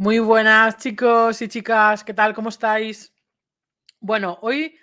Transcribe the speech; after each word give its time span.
Muy 0.00 0.20
buenas 0.20 0.76
chicos 0.76 1.42
y 1.42 1.48
chicas, 1.48 2.04
¿qué 2.04 2.14
tal? 2.14 2.32
¿Cómo 2.32 2.50
estáis? 2.50 3.12
Bueno, 3.98 4.38
hoy 4.42 4.78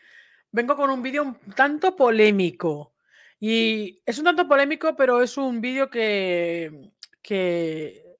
vengo 0.51 0.75
con 0.75 0.89
un 0.89 1.01
vídeo 1.01 1.23
un 1.23 1.39
tanto 1.55 1.95
polémico. 1.95 2.93
Y 3.39 4.01
es 4.05 4.19
un 4.19 4.25
tanto 4.25 4.45
polémico, 4.45 4.93
pero 4.97 5.21
es 5.21 5.37
un 5.37 5.61
vídeo 5.61 5.89
que, 5.89 6.91
que, 7.21 8.17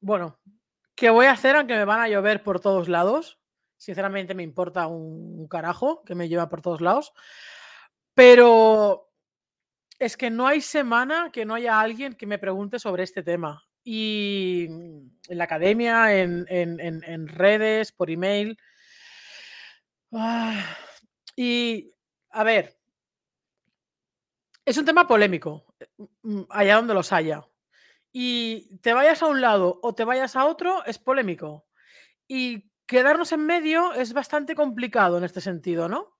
bueno, 0.00 0.40
que 0.94 1.10
voy 1.10 1.26
a 1.26 1.32
hacer 1.32 1.56
aunque 1.56 1.76
me 1.76 1.84
van 1.84 2.00
a 2.00 2.08
llover 2.08 2.42
por 2.42 2.60
todos 2.60 2.88
lados. 2.88 3.38
Sinceramente 3.76 4.34
me 4.34 4.42
importa 4.42 4.86
un 4.86 5.46
carajo 5.48 6.02
que 6.04 6.14
me 6.14 6.30
lleva 6.30 6.48
por 6.48 6.62
todos 6.62 6.80
lados. 6.80 7.12
Pero 8.14 9.10
es 9.98 10.16
que 10.16 10.30
no 10.30 10.46
hay 10.46 10.62
semana 10.62 11.28
que 11.30 11.44
no 11.44 11.56
haya 11.56 11.78
alguien 11.78 12.14
que 12.14 12.26
me 12.26 12.38
pregunte 12.38 12.78
sobre 12.78 13.02
este 13.02 13.22
tema 13.22 13.69
y 13.84 14.66
en 14.66 15.38
la 15.38 15.44
academia, 15.44 16.14
en, 16.14 17.28
redes, 17.28 17.92
por 17.92 18.10
email. 18.10 18.58
Ah, 20.12 20.62
y, 21.36 21.92
a 22.30 22.44
ver, 22.44 22.76
es 24.64 24.76
un 24.78 24.84
tema 24.84 25.06
polémico, 25.06 25.64
mm, 26.22 26.42
allá 26.50 26.76
donde 26.76 26.94
los 26.94 27.12
haya. 27.12 27.46
Y 28.12 28.76
te 28.78 28.92
vayas 28.92 29.22
a 29.22 29.26
un 29.26 29.40
lado 29.40 29.78
o 29.82 29.94
te 29.94 30.04
vayas 30.04 30.36
a 30.36 30.46
otro, 30.46 30.84
es 30.84 30.98
polémico. 30.98 31.66
Y 32.28 32.70
quedarnos 32.86 33.32
en 33.32 33.46
medio 33.46 33.94
es 33.94 34.12
bastante 34.12 34.54
complicado 34.54 35.18
en 35.18 35.24
este 35.24 35.40
sentido, 35.40 35.88
¿no? 35.88 36.19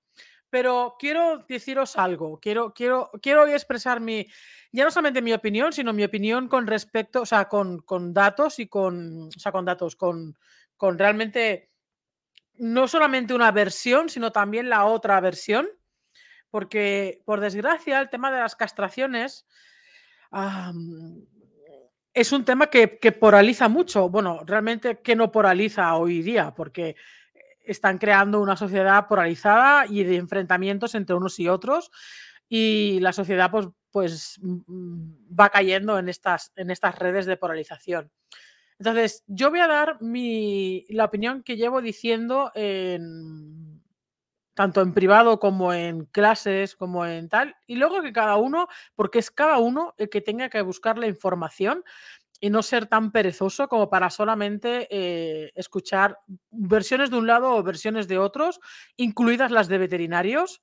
Pero 0.51 0.97
quiero 0.99 1.45
deciros 1.47 1.97
algo, 1.97 2.37
quiero, 2.39 2.73
quiero, 2.73 3.09
quiero 3.21 3.47
expresar 3.47 4.01
mi, 4.01 4.27
ya 4.71 4.83
no 4.83 4.91
solamente 4.91 5.21
mi 5.21 5.31
opinión, 5.31 5.71
sino 5.71 5.93
mi 5.93 6.03
opinión 6.03 6.49
con 6.49 6.67
respecto, 6.67 7.21
o 7.21 7.25
sea, 7.25 7.45
con, 7.47 8.13
datos 8.13 8.59
y 8.59 8.67
con, 8.67 9.29
o 9.29 9.39
sea, 9.39 9.53
con 9.53 9.63
datos, 9.63 9.95
con, 9.95 10.37
con 10.75 10.99
realmente 10.99 11.71
no 12.55 12.87
solamente 12.89 13.33
una 13.33 13.51
versión, 13.51 14.09
sino 14.09 14.33
también 14.33 14.69
la 14.69 14.85
otra 14.85 15.21
versión, 15.21 15.69
porque 16.49 17.23
por 17.25 17.39
desgracia 17.39 18.01
el 18.01 18.09
tema 18.09 18.29
de 18.29 18.39
las 18.41 18.57
castraciones 18.57 19.47
es 22.13 22.31
un 22.33 22.43
tema 22.43 22.67
que, 22.67 22.99
que, 22.99 23.13
poraliza 23.13 23.69
mucho. 23.69 24.09
Bueno, 24.09 24.41
realmente 24.45 24.99
que 24.99 25.15
no 25.15 25.31
poraliza 25.31 25.95
hoy 25.95 26.21
día, 26.21 26.53
porque 26.53 26.97
están 27.63 27.97
creando 27.97 28.41
una 28.41 28.55
sociedad 28.57 29.07
polarizada 29.07 29.85
y 29.87 30.03
de 30.03 30.17
enfrentamientos 30.17 30.95
entre 30.95 31.15
unos 31.15 31.39
y 31.39 31.47
otros 31.47 31.91
y 32.49 32.99
la 32.99 33.13
sociedad 33.13 33.49
pues, 33.49 33.69
pues 33.91 34.39
mm, 34.41 35.39
va 35.39 35.49
cayendo 35.49 35.97
en 35.97 36.09
estas, 36.09 36.51
en 36.55 36.71
estas 36.71 36.99
redes 36.99 37.25
de 37.25 37.37
polarización. 37.37 38.11
Entonces, 38.77 39.23
yo 39.27 39.51
voy 39.51 39.59
a 39.59 39.67
dar 39.67 40.01
mi, 40.01 40.85
la 40.89 41.05
opinión 41.05 41.43
que 41.43 41.55
llevo 41.55 41.81
diciendo 41.81 42.51
en, 42.55 43.81
tanto 44.53 44.81
en 44.81 44.93
privado 44.93 45.39
como 45.39 45.73
en 45.73 46.05
clases, 46.05 46.75
como 46.75 47.05
en 47.05 47.29
tal, 47.29 47.55
y 47.67 47.75
luego 47.75 48.01
que 48.01 48.11
cada 48.11 48.37
uno, 48.37 48.67
porque 48.95 49.19
es 49.19 49.31
cada 49.31 49.59
uno 49.59 49.93
el 49.97 50.09
que 50.09 50.21
tenga 50.21 50.49
que 50.49 50.61
buscar 50.61 50.97
la 50.97 51.07
información 51.07 51.83
y 52.41 52.49
no 52.49 52.63
ser 52.63 52.87
tan 52.87 53.11
perezoso 53.11 53.69
como 53.69 53.89
para 53.89 54.09
solamente 54.09 54.87
eh, 54.89 55.51
escuchar 55.55 56.17
versiones 56.49 57.11
de 57.11 57.17
un 57.17 57.27
lado 57.27 57.55
o 57.55 57.63
versiones 57.63 58.07
de 58.09 58.17
otros, 58.17 58.59
incluidas 58.97 59.51
las 59.51 59.69
de 59.69 59.77
veterinarios, 59.77 60.61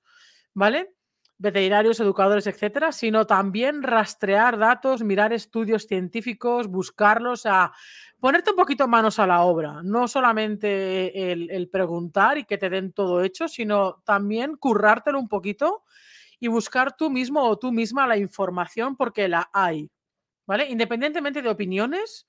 ¿vale? 0.52 0.92
veterinarios, 1.38 2.00
educadores, 2.00 2.48
etcétera, 2.48 2.90
sino 2.90 3.26
también 3.26 3.84
rastrear 3.84 4.58
datos, 4.58 5.02
mirar 5.04 5.32
estudios 5.32 5.86
científicos, 5.86 6.66
buscarlos, 6.66 7.46
a 7.46 7.72
ponerte 8.18 8.50
un 8.50 8.56
poquito 8.56 8.88
manos 8.88 9.20
a 9.20 9.26
la 9.26 9.42
obra, 9.42 9.80
no 9.84 10.08
solamente 10.08 11.30
el, 11.30 11.68
preguntar 11.70 12.38
y 12.38 12.44
que 12.44 12.58
te 12.58 12.68
den 12.68 12.92
todo 12.92 13.22
hecho, 13.22 13.46
sino 13.46 14.02
también 14.04 14.56
currártelo 14.56 15.20
un 15.20 15.28
poquito 15.28 15.84
y 16.40 16.48
buscar 16.48 16.96
tú 16.96 17.08
mismo 17.08 17.44
o 17.44 17.56
tú 17.56 17.70
misma 17.70 18.08
la 18.08 18.16
información 18.16 18.96
porque 18.96 19.28
la 19.28 19.48
hay, 19.52 19.88
¿vale? 20.48 20.68
Independientemente 20.68 21.42
de 21.42 21.48
opiniones, 21.48 22.26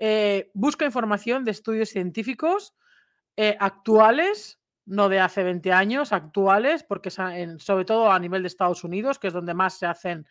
eh, 0.00 0.50
busca 0.54 0.84
información 0.84 1.44
de 1.44 1.52
estudios 1.52 1.90
científicos 1.90 2.74
eh, 3.36 3.56
actuales 3.60 4.58
no 4.88 5.10
de 5.10 5.20
hace 5.20 5.42
20 5.42 5.70
años, 5.70 6.12
actuales, 6.12 6.82
porque 6.82 7.10
sobre 7.10 7.84
todo 7.84 8.10
a 8.10 8.18
nivel 8.18 8.42
de 8.42 8.48
Estados 8.48 8.84
Unidos, 8.84 9.18
que 9.18 9.26
es 9.26 9.34
donde 9.34 9.52
más 9.52 9.78
se 9.78 9.84
hacen 9.84 10.26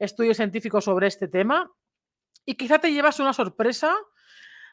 estudios 0.00 0.36
científicos 0.36 0.84
sobre 0.84 1.06
este 1.06 1.28
tema. 1.28 1.70
Y 2.44 2.56
quizá 2.56 2.80
te 2.80 2.92
llevas 2.92 3.20
una 3.20 3.32
sorpresa 3.32 3.94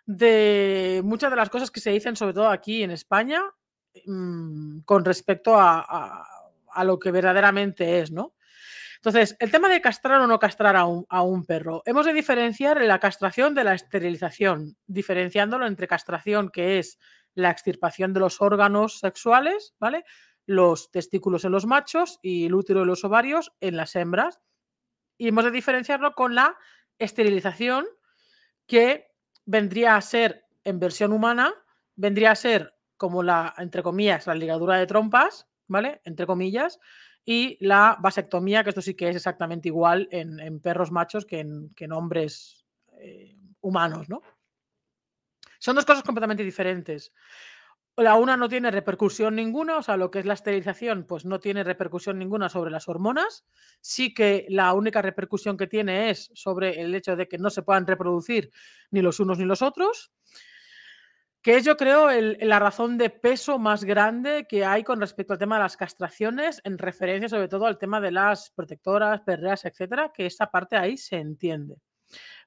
de 0.07 1.01
muchas 1.05 1.29
de 1.29 1.37
las 1.37 1.51
cosas 1.51 1.69
que 1.69 1.79
se 1.79 1.91
dicen, 1.91 2.15
sobre 2.15 2.33
todo 2.33 2.49
aquí 2.49 2.81
en 2.81 2.89
España, 2.89 3.43
mm, 4.07 4.79
con 4.79 5.05
respecto 5.05 5.53
a, 5.55 6.27
lo 6.83 6.97
que 6.97 7.11
verdaderamente 7.11 7.99
es, 7.99 8.11
¿no? 8.11 8.33
Entonces, 9.03 9.35
el 9.39 9.49
tema 9.49 9.67
de 9.67 9.81
castrar 9.81 10.21
o 10.21 10.27
no 10.27 10.37
castrar 10.37 10.75
a 10.75 10.85
un, 10.85 11.45
perro. 11.45 11.81
Hemos 11.87 12.05
de 12.05 12.13
diferenciar 12.13 12.79
la 12.83 12.99
castración 12.99 13.55
de 13.55 13.63
la 13.63 13.73
esterilización, 13.73 14.77
diferenciándolo 14.85 15.65
entre 15.65 15.87
castración, 15.87 16.51
que 16.51 16.77
es 16.77 16.99
la 17.33 17.49
extirpación 17.49 18.13
de 18.13 18.19
los 18.19 18.41
órganos 18.41 18.99
sexuales, 18.99 19.73
¿vale? 19.79 20.03
Los 20.45 20.91
testículos 20.91 21.45
en 21.45 21.51
los 21.51 21.65
machos 21.65 22.19
y 22.21 22.45
el 22.45 22.53
útero 22.53 22.83
y 22.83 22.85
los 22.85 23.03
ovarios 23.03 23.51
en 23.59 23.75
las 23.75 23.95
hembras. 23.95 24.39
Y 25.17 25.29
hemos 25.29 25.45
de 25.45 25.51
diferenciarlo 25.51 26.13
con 26.13 26.35
la 26.35 26.55
esterilización, 26.99 27.87
que 28.67 29.07
vendría 29.45 29.95
a 29.95 30.01
ser 30.01 30.45
en 30.63 30.79
versión 30.79 31.11
humana, 31.11 31.51
vendría 31.95 32.31
a 32.31 32.35
ser 32.35 32.75
como 32.97 33.23
la, 33.23 33.55
entre 33.57 33.81
comillas, 33.81 34.27
la 34.27 34.35
ligadura 34.35 34.77
de 34.77 34.85
trompas, 34.85 35.47
¿vale? 35.67 36.01
Entre 36.03 36.27
comillas, 36.27 36.79
y 37.25 37.57
la 37.65 37.97
vasectomía, 37.99 38.63
que 38.63 38.69
esto 38.69 38.81
sí 38.81 38.95
que 38.95 39.09
es 39.09 39.15
exactamente 39.15 39.67
igual 39.67 40.07
en, 40.11 40.59
perros 40.59 40.91
machos 40.91 41.25
que 41.25 41.39
en, 41.39 41.91
hombres 41.91 42.65
eh, 42.99 43.35
humanos, 43.61 44.09
¿no? 44.09 44.21
Son 45.59 45.75
dos 45.75 45.85
cosas 45.85 46.03
completamente 46.03 46.43
diferentes. 46.43 47.13
La 47.97 48.15
una 48.15 48.37
no 48.37 48.49
tiene 48.49 48.71
repercusión 48.71 49.35
ninguna, 49.35 49.77
o 49.77 49.83
sea, 49.83 49.97
lo 49.97 50.09
que 50.09 50.19
es 50.19 50.25
la 50.25 50.33
esterilización, 50.33 51.05
pues 51.05 51.25
no 51.25 51.39
tiene 51.39 51.63
repercusión 51.63 52.17
ninguna 52.17 52.49
sobre 52.49 52.71
las 52.71 52.87
hormonas. 52.87 53.45
Sí 53.81 54.13
que 54.13 54.47
la 54.49 54.73
única 54.73 55.01
repercusión 55.01 55.57
que 55.57 55.67
tiene 55.67 56.09
es 56.09 56.31
sobre 56.33 56.81
el 56.81 56.95
hecho 56.95 57.15
de 57.15 57.27
que 57.27 57.37
no 57.37 57.49
se 57.49 57.61
puedan 57.61 57.85
reproducir 57.85 58.51
ni 58.89 59.01
los 59.01 59.19
unos 59.19 59.37
ni 59.37 59.45
los 59.45 59.61
otros, 59.61 60.11
que 61.41 61.57
es 61.57 61.65
yo 61.65 61.75
creo 61.75 62.09
la 62.11 62.59
razón 62.59 62.97
de 62.97 63.09
peso 63.09 63.57
más 63.57 63.83
grande 63.83 64.45
que 64.47 64.63
hay 64.63 64.83
con 64.83 64.99
respecto 64.99 65.33
al 65.33 65.39
tema 65.39 65.55
de 65.55 65.63
las 65.63 65.77
castraciones, 65.77 66.61
en 66.63 66.77
referencia 66.77 67.29
sobre 67.29 67.47
todo 67.47 67.65
al 67.65 67.79
tema 67.79 67.99
de 67.99 68.11
las 68.11 68.51
protectoras, 68.51 69.21
perreas, 69.21 69.65
etcétera, 69.65 70.11
que 70.13 70.27
esa 70.27 70.47
parte 70.51 70.75
ahí 70.75 70.97
se 70.97 71.17
entiende. 71.17 71.77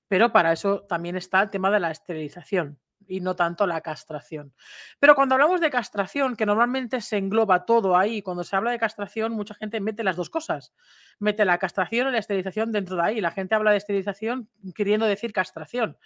Pero 0.06 0.32
para 0.32 0.52
eso 0.52 0.82
también 0.82 1.16
está 1.16 1.42
el 1.42 1.50
tema 1.50 1.70
de 1.70 1.80
la 1.80 1.90
esterilización 1.90 2.78
y 3.06 3.20
no 3.20 3.36
tanto 3.36 3.66
la 3.66 3.80
castración. 3.80 4.54
Pero 4.98 5.14
cuando 5.14 5.34
hablamos 5.34 5.60
de 5.60 5.70
castración, 5.70 6.36
que 6.36 6.46
normalmente 6.46 7.00
se 7.00 7.16
engloba 7.16 7.64
todo 7.64 7.96
ahí, 7.96 8.22
cuando 8.22 8.44
se 8.44 8.56
habla 8.56 8.70
de 8.70 8.78
castración, 8.78 9.32
mucha 9.32 9.54
gente 9.54 9.80
mete 9.80 10.04
las 10.04 10.16
dos 10.16 10.30
cosas. 10.30 10.72
Mete 11.18 11.44
la 11.44 11.58
castración 11.58 12.08
y 12.08 12.12
la 12.12 12.18
esterilización 12.18 12.72
dentro 12.72 12.96
de 12.96 13.02
ahí. 13.02 13.20
La 13.20 13.30
gente 13.30 13.54
habla 13.54 13.72
de 13.72 13.78
esterilización 13.78 14.48
queriendo 14.74 15.06
decir 15.06 15.32
castración. 15.32 15.98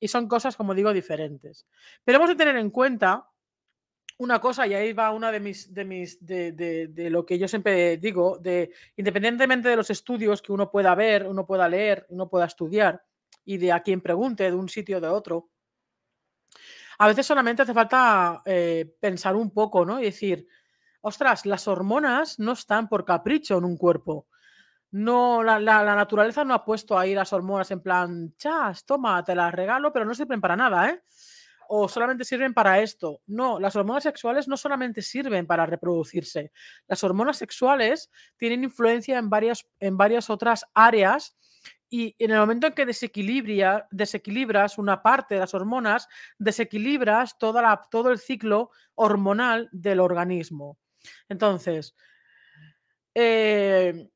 Y 0.00 0.08
son 0.08 0.28
cosas, 0.28 0.56
como 0.56 0.74
digo, 0.74 0.92
diferentes. 0.92 1.66
Pero 2.04 2.16
hemos 2.16 2.28
de 2.28 2.36
tener 2.36 2.56
en 2.56 2.70
cuenta 2.70 3.28
una 4.18 4.40
cosa, 4.40 4.66
y 4.66 4.74
ahí 4.74 4.92
va 4.92 5.12
una 5.12 5.30
de 5.30 5.38
mis, 5.38 5.72
de 5.72 5.84
mis, 5.84 6.24
de, 6.24 6.52
de, 6.52 7.10
lo 7.10 7.24
que 7.24 7.38
yo 7.38 7.46
siempre 7.46 7.98
digo, 7.98 8.36
de 8.38 8.72
independientemente 8.96 9.68
de 9.68 9.76
los 9.76 9.90
estudios 9.90 10.42
que 10.42 10.52
uno 10.52 10.70
pueda 10.70 10.94
ver, 10.96 11.26
uno 11.26 11.46
pueda 11.46 11.68
leer, 11.68 12.04
uno 12.08 12.28
pueda 12.28 12.46
estudiar, 12.46 13.00
y 13.44 13.58
de 13.58 13.70
a 13.70 13.80
quien 13.80 14.00
pregunte 14.00 14.42
de 14.42 14.56
un 14.56 14.68
sitio 14.68 14.98
o 14.98 15.00
de 15.00 15.06
otro, 15.06 15.50
a 16.98 17.06
veces 17.06 17.26
solamente 17.26 17.62
hace 17.62 17.72
falta 17.72 18.42
eh, 18.44 18.92
pensar 19.00 19.36
un 19.36 19.52
poco, 19.52 19.84
¿no? 19.84 20.00
Y 20.00 20.04
decir, 20.04 20.48
ostras, 21.00 21.46
las 21.46 21.68
hormonas 21.68 22.40
no 22.40 22.52
están 22.52 22.88
por 22.88 23.04
capricho 23.04 23.56
en 23.56 23.64
un 23.64 23.76
cuerpo. 23.76 24.26
No, 24.90 25.42
la, 25.42 25.58
naturaleza 25.58 26.44
no 26.44 26.54
ha 26.54 26.64
puesto 26.64 26.98
ahí 26.98 27.14
las 27.14 27.32
hormonas 27.32 27.70
en 27.70 27.80
plan, 27.80 28.34
chas, 28.38 28.86
toma, 28.86 29.22
te 29.22 29.34
las 29.34 29.52
regalo, 29.52 29.92
pero 29.92 30.06
no 30.06 30.14
sirven 30.14 30.40
para 30.40 30.56
nada, 30.56 30.88
¿eh? 30.88 31.02
O 31.68 31.86
solamente 31.88 32.24
sirven 32.24 32.54
para 32.54 32.80
esto. 32.80 33.20
No, 33.26 33.60
las 33.60 33.76
hormonas 33.76 34.04
sexuales 34.04 34.48
no 34.48 34.56
solamente 34.56 35.02
sirven 35.02 35.46
para 35.46 35.66
reproducirse. 35.66 36.52
Las 36.86 37.04
hormonas 37.04 37.36
sexuales 37.36 38.10
tienen 38.38 38.64
influencia 38.64 39.18
en 39.18 39.28
varias, 39.28 39.68
en 39.78 39.98
varias 39.98 40.30
otras 40.30 40.64
áreas 40.72 41.36
y 41.90 42.14
en 42.18 42.30
el 42.30 42.38
momento 42.38 42.66
en 42.66 42.72
que 42.72 42.86
desequilibras 42.86 44.78
una 44.78 45.02
parte 45.02 45.34
de 45.34 45.40
las 45.40 45.52
hormonas, 45.52 46.08
desequilibras 46.38 47.38
toda 47.38 47.60
la, 47.60 47.82
todo 47.90 48.10
el 48.10 48.18
ciclo 48.18 48.70
hormonal 48.94 49.68
del 49.72 50.00
organismo. 50.00 50.78
Entonces, 51.28 51.94
eh, 53.14 54.08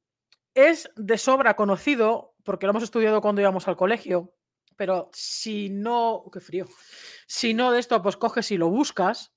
es 0.54 0.90
de 0.96 1.18
sobra 1.18 1.54
conocido, 1.54 2.34
porque 2.44 2.66
lo 2.66 2.70
hemos 2.70 2.82
estudiado 2.82 3.20
cuando 3.20 3.40
íbamos 3.40 3.68
al 3.68 3.76
colegio, 3.76 4.34
pero 4.76 5.10
si 5.12 5.70
no, 5.70 6.24
qué 6.32 6.40
frío, 6.40 6.66
Si 7.26 7.54
no 7.54 7.70
de 7.70 7.80
esto, 7.80 8.02
pues 8.02 8.16
coges 8.16 8.50
y 8.50 8.56
lo 8.56 8.68
buscas, 8.68 9.32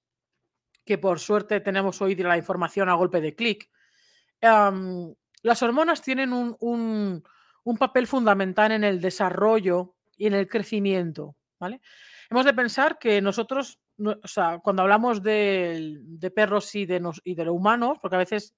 que 0.84 0.98
por 0.98 1.20
suerte 1.20 1.60
tenemos 1.60 2.02
hoy 2.02 2.16
la 2.16 2.38
información 2.38 2.90
a 2.90 2.94
golpe 2.94 3.22
de 3.22 3.36
clic. 3.36 3.70
las 4.42 5.64
hormonas 5.64 6.02
tienen 6.02 6.32
un, 6.34 7.24
papel 7.80 8.08
fundamental 8.08 8.72
en 8.72 8.84
el 8.84 9.02
desarrollo 9.02 9.96
y 10.18 10.28
en 10.28 10.34
el 10.34 10.48
crecimiento. 10.48 11.36
¿vale? 11.60 11.82
Hemos 12.30 12.46
de 12.46 12.54
pensar 12.54 13.00
que 13.00 13.22
nosotros, 13.22 13.80
cuando 14.64 14.84
hablamos 14.84 15.24
de, 15.24 16.32
perros 16.36 16.74
y 16.76 16.86
de, 16.86 17.02
y 17.24 17.36
de 17.36 17.50
humanos, 17.50 17.98
porque 18.02 18.16
a 18.16 18.20
veces 18.20 18.56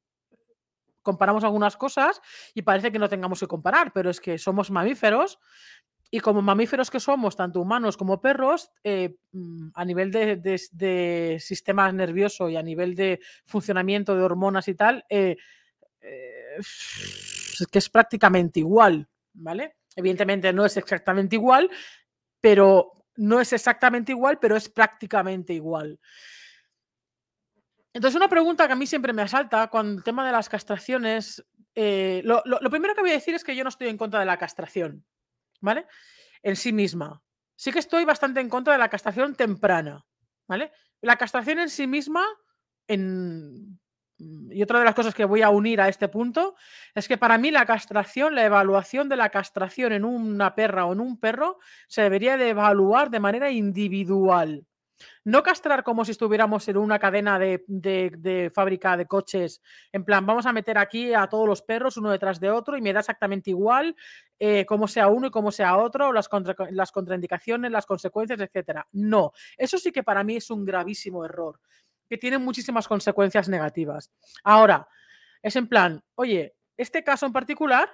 comparamos 1.07 1.45
algunas 1.45 1.77
cosas 1.77 2.21
y 2.53 2.63
parece 2.63 2.91
que 2.91 2.99
no 2.99 3.07
tengamos 3.07 3.39
que 3.39 3.47
comparar, 3.47 3.93
pero 3.93 4.09
es 4.09 4.19
que 4.19 4.37
somos 4.37 4.69
mamíferos 4.69 5.39
y 6.11 6.19
como 6.19 6.41
mamíferos 6.41 6.91
que 6.91 6.99
somos, 6.99 7.37
tanto 7.37 7.61
humanos 7.61 7.95
como 7.95 8.19
perros, 8.19 8.71
eh, 8.83 9.15
mm, 9.31 9.69
a 9.73 9.85
nivel 9.85 10.11
de, 10.11 11.37
sistema 11.39 11.89
nervioso 11.93 12.49
y 12.49 12.57
a 12.57 12.61
nivel 12.61 12.93
de 12.93 13.21
funcionamiento 13.45 14.17
de 14.17 14.23
hormonas 14.23 14.67
y 14.67 14.75
tal, 14.75 15.05
eh, 15.09 15.37
eh, 16.01 16.55
es 16.57 17.65
que 17.71 17.79
es 17.79 17.89
prácticamente 17.89 18.59
igual, 18.59 19.07
¿vale? 19.31 19.77
Evidentemente 19.95 20.51
no 20.51 20.65
es 20.65 20.75
exactamente 20.75 21.37
igual, 21.37 21.69
pero 22.41 22.91
no 23.15 23.39
es 23.39 23.53
exactamente 23.53 24.11
igual, 24.11 24.39
pero 24.39 24.57
es 24.57 24.67
prácticamente 24.67 25.53
igual. 25.53 26.01
Entonces, 27.97 28.15
una 28.15 28.29
pregunta 28.29 28.67
que 28.67 28.73
a 28.73 28.75
mí 28.75 28.85
siempre 28.85 29.11
me 29.11 29.23
asalta 29.23 29.69
con 29.69 29.87
el 29.95 30.03
tema 30.03 30.23
de 30.23 30.31
las 30.31 30.49
castraciones. 30.49 31.43
lo, 31.75 32.69
primero 32.69 32.93
que 32.93 33.01
voy 33.01 33.09
a 33.09 33.13
decir 33.13 33.33
es 33.33 33.43
que 33.43 33.55
yo 33.55 33.63
no 33.63 33.69
estoy 33.69 33.87
en 33.87 33.97
contra 33.97 34.19
de 34.19 34.27
la 34.27 34.37
castración. 34.37 35.03
¿vale? 35.61 35.87
En 36.43 36.55
sí 36.55 36.71
misma. 36.71 37.23
Sí 37.55 37.71
que 37.71 37.79
estoy 37.79 38.05
bastante 38.05 38.39
en 38.39 38.49
contra 38.49 38.73
de 38.73 38.79
la 38.79 38.87
castración 38.89 39.33
temprana, 39.33 40.05
¿vale? 40.47 40.71
La 41.01 41.15
castración 41.15 41.57
en 41.57 41.69
sí 41.69 41.87
misma, 41.87 42.23
en... 42.87 43.79
y 44.19 44.61
otra 44.61 44.77
de 44.77 44.85
las 44.85 44.93
cosas 44.93 45.15
que 45.15 45.25
voy 45.25 45.41
a 45.41 45.49
unir 45.49 45.81
a 45.81 45.89
este 45.89 46.07
punto, 46.07 46.55
es 46.93 47.07
que 47.07 47.17
para 47.17 47.39
mí 47.39 47.49
la 47.49 47.65
castración, 47.65 48.35
la 48.35 48.45
evaluación 48.45 49.09
de 49.09 49.15
la 49.15 49.29
castración 49.29 49.91
en 49.91 50.05
una 50.05 50.53
perra 50.53 50.85
o 50.85 50.93
en 50.93 50.99
un 50.99 51.19
perro, 51.19 51.57
se 51.87 52.03
debería 52.03 52.37
de 52.37 52.49
evaluar 52.49 53.09
de 53.09 53.19
manera 53.19 53.49
individual. 53.49 54.67
No 55.23 55.43
castrar 55.43 55.83
como 55.83 56.05
si 56.05 56.11
estuviéramos 56.11 56.67
en 56.67 56.77
una 56.77 56.99
cadena 56.99 57.37
de, 57.39 58.51
fábrica 58.53 58.97
de 58.97 59.05
coches, 59.05 59.61
en 59.91 60.03
plan, 60.03 60.25
vamos 60.25 60.45
a 60.45 60.53
meter 60.53 60.77
aquí 60.77 61.13
a 61.13 61.27
todos 61.27 61.47
los 61.47 61.61
perros 61.61 61.97
uno 61.97 62.11
detrás 62.11 62.39
de 62.39 62.49
otro 62.49 62.77
y 62.77 62.81
me 62.81 62.93
da 62.93 63.01
exactamente 63.01 63.49
igual 63.49 63.95
eh, 64.39 64.65
cómo 64.65 64.87
sea 64.87 65.07
uno 65.07 65.27
y 65.27 65.31
cómo 65.31 65.51
sea 65.51 65.77
otro, 65.77 66.11
las, 66.13 66.29
las 66.71 66.91
contraindicaciones, 66.91 67.71
las 67.71 67.85
consecuencias, 67.85 68.39
etcétera. 68.39 68.87
No, 68.91 69.31
eso 69.57 69.77
sí 69.77 69.91
que 69.91 70.03
para 70.03 70.23
mí 70.23 70.37
es 70.37 70.49
un 70.49 70.65
gravísimo 70.65 71.25
error, 71.25 71.59
que 72.09 72.17
tiene 72.17 72.37
muchísimas 72.37 72.87
consecuencias 72.87 73.49
negativas. 73.49 74.11
Ahora, 74.43 74.87
es 75.41 75.55
en 75.55 75.67
plan, 75.67 76.03
oye, 76.15 76.55
este 76.77 77.03
caso 77.03 77.25
en 77.25 77.33
particular 77.33 77.89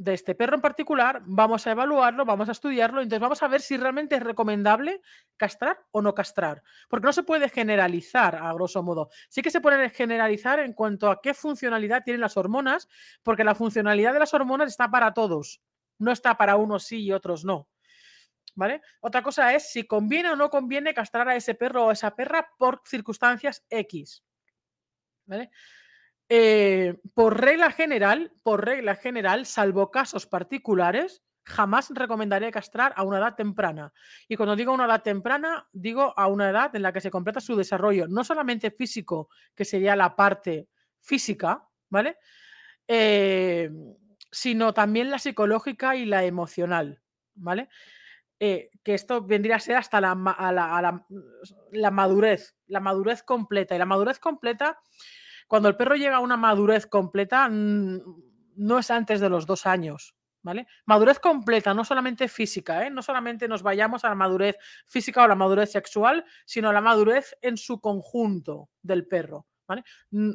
de 0.00 0.14
este 0.14 0.34
perro 0.34 0.54
en 0.54 0.62
particular, 0.62 1.20
vamos 1.26 1.66
a 1.66 1.72
evaluarlo, 1.72 2.24
vamos 2.24 2.48
a 2.48 2.52
estudiarlo, 2.52 3.02
entonces 3.02 3.20
vamos 3.20 3.42
a 3.42 3.48
ver 3.48 3.60
si 3.60 3.76
realmente 3.76 4.16
es 4.16 4.22
recomendable 4.22 5.02
castrar 5.36 5.78
o 5.90 6.00
no 6.00 6.14
castrar, 6.14 6.62
porque 6.88 7.04
no 7.04 7.12
se 7.12 7.22
puede 7.22 7.50
generalizar 7.50 8.36
a 8.36 8.50
grosso 8.54 8.82
modo. 8.82 9.10
Sí 9.28 9.42
que 9.42 9.50
se 9.50 9.60
puede 9.60 9.90
generalizar 9.90 10.58
en 10.58 10.72
cuanto 10.72 11.10
a 11.10 11.20
qué 11.20 11.34
funcionalidad 11.34 12.02
tienen 12.02 12.22
las 12.22 12.38
hormonas, 12.38 12.88
porque 13.22 13.44
la 13.44 13.54
funcionalidad 13.54 14.14
de 14.14 14.20
las 14.20 14.32
hormonas 14.32 14.70
está 14.70 14.90
para 14.90 15.12
todos, 15.12 15.60
no 15.98 16.12
está 16.12 16.34
para 16.38 16.56
unos 16.56 16.84
sí 16.84 17.04
y 17.04 17.12
otros 17.12 17.44
no. 17.44 17.68
¿Vale? 18.54 18.80
Otra 19.00 19.22
cosa 19.22 19.54
es 19.54 19.70
si 19.70 19.86
conviene 19.86 20.30
o 20.30 20.36
no 20.36 20.48
conviene 20.48 20.94
castrar 20.94 21.28
a 21.28 21.36
ese 21.36 21.54
perro 21.54 21.84
o 21.84 21.90
a 21.90 21.92
esa 21.92 22.16
perra 22.16 22.48
por 22.56 22.80
circunstancias 22.86 23.66
X. 23.68 24.24
¿Vale? 25.26 25.50
Eh, 26.32 26.96
por 27.12 27.40
regla 27.40 27.72
general, 27.72 28.32
por 28.44 28.64
regla 28.64 28.94
general, 28.94 29.46
salvo 29.46 29.90
casos 29.90 30.26
particulares, 30.26 31.24
jamás 31.44 31.90
recomendaré 31.92 32.52
castrar 32.52 32.92
a 32.96 33.02
una 33.02 33.18
edad 33.18 33.34
temprana. 33.34 33.92
Y 34.28 34.36
cuando 34.36 34.54
digo 34.54 34.72
una 34.72 34.84
edad 34.84 35.02
temprana, 35.02 35.68
digo 35.72 36.14
a 36.16 36.28
una 36.28 36.48
edad 36.48 36.74
en 36.76 36.82
la 36.82 36.92
que 36.92 37.00
se 37.00 37.10
completa 37.10 37.40
su 37.40 37.56
desarrollo, 37.56 38.06
no 38.06 38.22
solamente 38.22 38.70
físico, 38.70 39.28
que 39.56 39.64
sería 39.64 39.96
la 39.96 40.14
parte 40.14 40.68
física, 41.00 41.66
¿vale? 41.88 42.18
Eh, 42.86 43.68
sino 44.30 44.72
también 44.72 45.10
la 45.10 45.18
psicológica 45.18 45.96
y 45.96 46.04
la 46.04 46.22
emocional, 46.22 47.02
¿vale? 47.34 47.68
Eh, 48.38 48.70
que 48.84 48.94
esto 48.94 49.20
vendría 49.20 49.56
a 49.56 49.60
ser 49.60 49.76
hasta 49.76 50.00
la, 50.00 50.14
la 51.72 51.90
madurez, 51.90 52.56
la 52.68 52.78
madurez 52.78 53.24
completa. 53.24 53.74
Y 53.74 53.78
la 53.78 53.84
madurez 53.84 54.20
completa 54.20 54.78
cuando 55.50 55.68
el 55.68 55.74
perro 55.74 55.96
llega 55.96 56.18
a 56.18 56.20
una 56.20 56.36
madurez 56.36 56.86
completa, 56.86 57.48
no 57.50 58.78
es 58.78 58.90
antes 58.92 59.18
de 59.18 59.28
los 59.28 59.46
dos 59.46 59.66
años. 59.66 60.14
¿Vale? 60.42 60.68
Madurez 60.86 61.18
completa, 61.18 61.74
no 61.74 61.84
solamente 61.84 62.28
física, 62.28 62.86
¿eh? 62.86 62.90
no 62.90 63.02
solamente 63.02 63.48
nos 63.48 63.62
vayamos 63.62 64.04
a 64.04 64.10
la 64.10 64.14
madurez 64.14 64.56
física 64.86 65.24
o 65.24 65.28
la 65.28 65.34
madurez 65.34 65.72
sexual, 65.72 66.24
sino 66.46 66.70
a 66.70 66.72
la 66.72 66.80
madurez 66.80 67.36
en 67.42 67.56
su 67.56 67.80
conjunto 67.80 68.70
del 68.80 69.08
perro. 69.08 69.48
¿vale? 69.66 69.82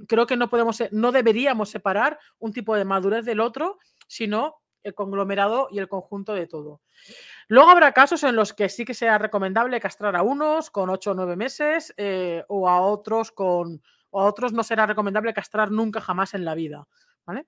Creo 0.06 0.27
que 0.27 0.35
no 0.35 0.50
podemos, 0.50 0.83
no 0.91 1.13
deberíamos 1.13 1.69
separar 1.69 2.19
un 2.38 2.51
tipo 2.51 2.75
de 2.75 2.83
madurez 2.83 3.23
del 3.23 3.39
otro, 3.39 3.79
sino 4.07 4.57
el 4.83 4.94
conglomerado 4.94 5.69
y 5.71 5.79
el 5.79 5.88
conjunto 5.88 6.33
de 6.33 6.45
todo. 6.45 6.81
Luego 7.47 7.69
habrá 7.69 7.94
casos 7.94 8.23
en 8.25 8.35
los 8.35 8.53
que 8.53 8.67
sí 8.67 8.83
que 8.83 8.94
sea 8.94 9.17
recomendable 9.17 9.79
castrar 9.79 10.17
a 10.17 10.23
unos 10.23 10.69
con 10.69 10.89
8 10.89 11.12
o 11.12 11.13
9 11.15 11.35
meses 11.38 11.94
eh, 11.95 12.44
o 12.50 12.69
a 12.69 12.81
otros 12.81 13.31
con 13.31 13.81
o 14.15 14.21
a 14.21 14.25
otros 14.25 14.53
no 14.53 14.63
será 14.63 14.85
recomendable 14.85 15.33
castrar 15.33 15.71
nunca 15.71 16.00
jamás 16.00 16.33
en 16.35 16.45
la 16.45 16.56
vida, 16.56 16.88
¿vale? 17.25 17.47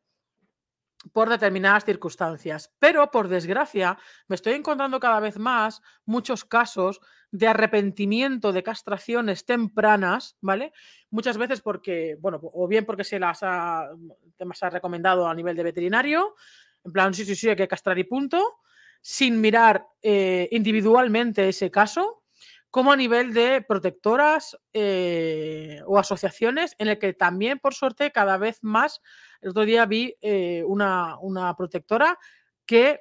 Por 1.14 1.30
determinadas 1.30 1.86
circunstancias. 1.86 2.76
Pero, 2.78 3.10
por 3.10 3.30
desgracia, 3.30 3.98
me 4.28 4.36
estoy 4.36 4.52
encontrando 4.52 5.00
cada 5.00 5.22
vez 5.22 5.40
más 5.40 5.82
muchos 6.04 6.44
casos 6.44 7.00
de 7.32 7.48
arrepentimiento 7.48 8.52
de 8.52 8.64
castraciones 8.64 9.46
tempranas, 9.46 10.36
¿vale? 10.42 10.74
Muchas 11.10 11.38
veces 11.38 11.62
porque, 11.62 12.18
bueno, 12.20 12.42
o 12.42 12.68
bien 12.68 12.84
porque 12.84 13.06
se 13.06 13.18
las 13.18 13.44
ha, 13.44 13.84
ha 13.84 14.70
recomendado 14.70 15.26
a 15.26 15.34
nivel 15.34 15.56
de 15.56 15.64
veterinario, 15.64 16.36
en 16.84 16.92
plan, 16.92 17.14
sí, 17.14 17.24
sí, 17.24 17.38
sí, 17.38 17.48
hay 17.48 17.56
que 17.56 17.70
castrar 17.70 17.98
y 17.98 18.04
punto, 18.04 18.58
sin 19.00 19.40
mirar 19.40 19.88
eh, 20.02 20.50
individualmente 20.52 21.48
ese 21.48 21.72
caso, 21.72 22.24
como 22.70 22.92
a 22.92 22.96
nivel 22.96 23.34
de 23.34 23.62
protectoras 23.62 24.58
eh, 24.74 25.82
o 25.86 25.98
asociaciones, 25.98 26.76
en 26.78 26.90
el 26.90 27.00
que 27.00 27.14
también, 27.14 27.60
por 27.60 27.74
suerte, 27.74 28.12
cada 28.12 28.38
vez 28.38 28.60
más, 28.62 29.02
el 29.42 29.50
otro 29.50 29.66
día 29.66 29.86
vi 29.86 30.16
eh, 30.22 30.64
una, 30.66 31.18
protectora 31.58 32.20
que 32.66 33.00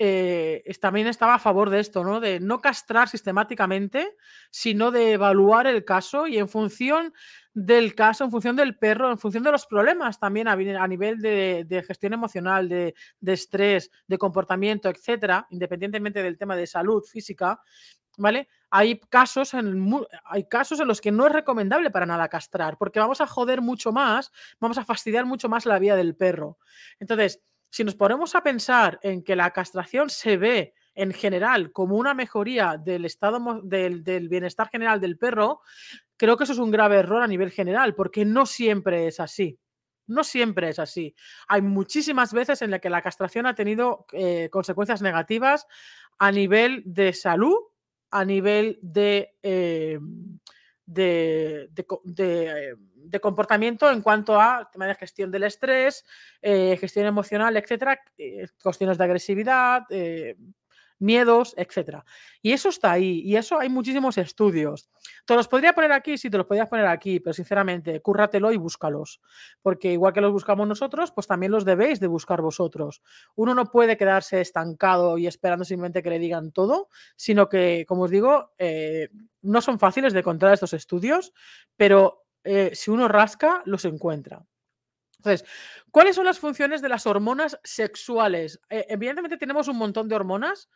eh, 0.00 0.62
también 0.80 1.08
estaba 1.08 1.34
a 1.34 1.38
favor 1.40 1.70
de 1.70 1.80
esto, 1.80 2.04
¿no? 2.04 2.20
De 2.20 2.38
no 2.38 2.60
castrar 2.60 3.08
sistemáticamente, 3.08 4.16
sino 4.50 4.92
de 4.92 5.12
evaluar 5.14 5.66
el 5.66 5.84
caso 5.84 6.28
y 6.28 6.38
en 6.38 6.48
función 6.48 7.12
del 7.52 7.96
caso, 7.96 8.22
en 8.22 8.30
función 8.30 8.54
del 8.54 8.78
perro, 8.78 9.10
en 9.10 9.18
función 9.18 9.42
de 9.42 9.50
los 9.50 9.66
problemas 9.66 10.20
también 10.20 10.46
a, 10.46 10.86
nivel 10.86 11.18
de, 11.18 11.84
gestión 11.84 12.12
emocional, 12.12 12.68
de, 12.68 12.94
de, 13.18 13.32
estrés, 13.32 13.90
de 14.06 14.18
comportamiento, 14.18 14.88
etcétera, 14.88 15.48
independientemente 15.50 16.22
del 16.22 16.38
tema 16.38 16.54
de 16.54 16.68
salud 16.68 17.02
física, 17.02 17.60
¿vale? 18.16 18.48
Hay 18.70 19.00
casos, 19.00 19.54
en, 19.54 20.06
hay 20.24 20.48
casos 20.48 20.80
en 20.80 20.88
los 20.88 21.00
que 21.00 21.12
no 21.12 21.26
es 21.26 21.32
recomendable 21.32 21.90
para 21.90 22.06
nada 22.06 22.28
castrar, 22.28 22.76
porque 22.78 23.00
vamos 23.00 23.20
a 23.20 23.26
joder 23.26 23.62
mucho 23.62 23.92
más, 23.92 24.30
vamos 24.60 24.78
a 24.78 24.84
fastidiar 24.84 25.24
mucho 25.24 25.48
más 25.48 25.66
la 25.66 25.78
vida 25.78 25.96
del 25.96 26.16
perro. 26.16 26.58
Entonces, 26.98 27.42
si 27.70 27.84
nos 27.84 27.94
ponemos 27.94 28.34
a 28.34 28.42
pensar 28.42 28.98
en 29.02 29.22
que 29.22 29.36
la 29.36 29.50
castración 29.50 30.10
se 30.10 30.36
ve 30.36 30.74
en 30.94 31.12
general 31.12 31.70
como 31.72 31.96
una 31.96 32.14
mejoría 32.14 32.76
del 32.76 33.04
estado 33.04 33.60
del, 33.62 34.02
del, 34.02 34.28
bienestar 34.28 34.68
general 34.68 35.00
del 35.00 35.18
perro, 35.18 35.60
creo 36.16 36.36
que 36.36 36.44
eso 36.44 36.52
es 36.52 36.58
un 36.58 36.70
grave 36.70 36.96
error 36.96 37.22
a 37.22 37.26
nivel 37.28 37.50
general, 37.50 37.94
porque 37.94 38.24
no 38.24 38.46
siempre 38.46 39.06
es 39.06 39.20
así. 39.20 39.58
No 40.06 40.24
siempre 40.24 40.70
es 40.70 40.78
así. 40.78 41.14
Hay 41.48 41.60
muchísimas 41.60 42.32
veces 42.32 42.62
en 42.62 42.70
las 42.70 42.80
que 42.80 42.88
la 42.90 43.02
castración 43.02 43.46
ha 43.46 43.54
tenido 43.54 44.06
eh, 44.12 44.48
consecuencias 44.50 45.02
negativas 45.02 45.66
a 46.18 46.32
nivel 46.32 46.82
de 46.86 47.12
salud 47.12 47.58
a 48.10 48.24
nivel 48.24 48.78
de, 48.82 49.34
eh, 49.42 49.98
de, 50.86 51.68
de, 51.72 53.20
comportamiento 53.20 53.90
en 53.90 54.00
cuanto 54.00 54.40
a 54.40 54.68
tema 54.70 54.86
de 54.86 54.94
gestión 54.94 55.30
del 55.30 55.44
estrés, 55.44 56.04
eh, 56.40 56.76
gestión 56.80 57.06
emocional, 57.06 57.56
etcétera, 57.56 58.00
eh, 58.16 58.46
cuestiones 58.62 58.98
de 58.98 59.04
agresividad, 59.04 59.82
miedos, 60.98 61.54
etc. 61.56 62.02
Y 62.42 62.52
eso 62.52 62.68
está 62.68 62.92
ahí, 62.92 63.20
y 63.24 63.36
eso 63.36 63.58
hay 63.58 63.68
muchísimos 63.68 64.18
estudios. 64.18 64.88
Te 65.24 65.34
los 65.34 65.48
podría 65.48 65.72
poner 65.72 65.92
aquí, 65.92 66.18
sí, 66.18 66.30
te 66.30 66.38
los 66.38 66.46
podrías 66.46 66.68
poner 66.68 66.86
aquí, 66.86 67.20
pero 67.20 67.34
sinceramente, 67.34 68.00
cúrratelo 68.00 68.52
y 68.52 68.56
búscalos, 68.56 69.20
porque 69.62 69.92
igual 69.92 70.12
que 70.12 70.20
los 70.20 70.32
buscamos 70.32 70.66
nosotros, 70.66 71.12
pues 71.12 71.26
también 71.26 71.52
los 71.52 71.64
debéis 71.64 72.00
de 72.00 72.06
buscar 72.06 72.42
vosotros. 72.42 73.02
Uno 73.34 73.54
no 73.54 73.66
puede 73.66 73.96
quedarse 73.96 74.40
estancado 74.40 75.18
y 75.18 75.26
esperando 75.26 75.64
simplemente 75.64 76.02
que 76.02 76.10
le 76.10 76.18
digan 76.18 76.52
todo, 76.52 76.88
sino 77.16 77.48
que, 77.48 77.84
como 77.86 78.04
os 78.04 78.10
digo, 78.10 78.52
eh, 78.58 79.08
no 79.42 79.60
son 79.60 79.78
fáciles 79.78 80.12
de 80.12 80.20
encontrar 80.20 80.52
estos 80.52 80.72
estudios, 80.72 81.32
pero 81.76 82.24
eh, 82.44 82.70
si 82.74 82.90
uno 82.90 83.08
rasca, 83.08 83.62
los 83.66 83.84
encuentra. 83.84 84.44
Entonces, 85.18 85.48
¿cuáles 85.90 86.14
son 86.16 86.24
las 86.24 86.38
funciones 86.38 86.80
de 86.80 86.88
las 86.88 87.06
hormonas 87.06 87.58
sexuales? 87.64 88.60
Eh, 88.70 88.86
evidentemente 88.88 89.36
tenemos 89.36 89.68
un 89.68 89.76
montón 89.76 90.08
de 90.08 90.14
hormonas. 90.14 90.68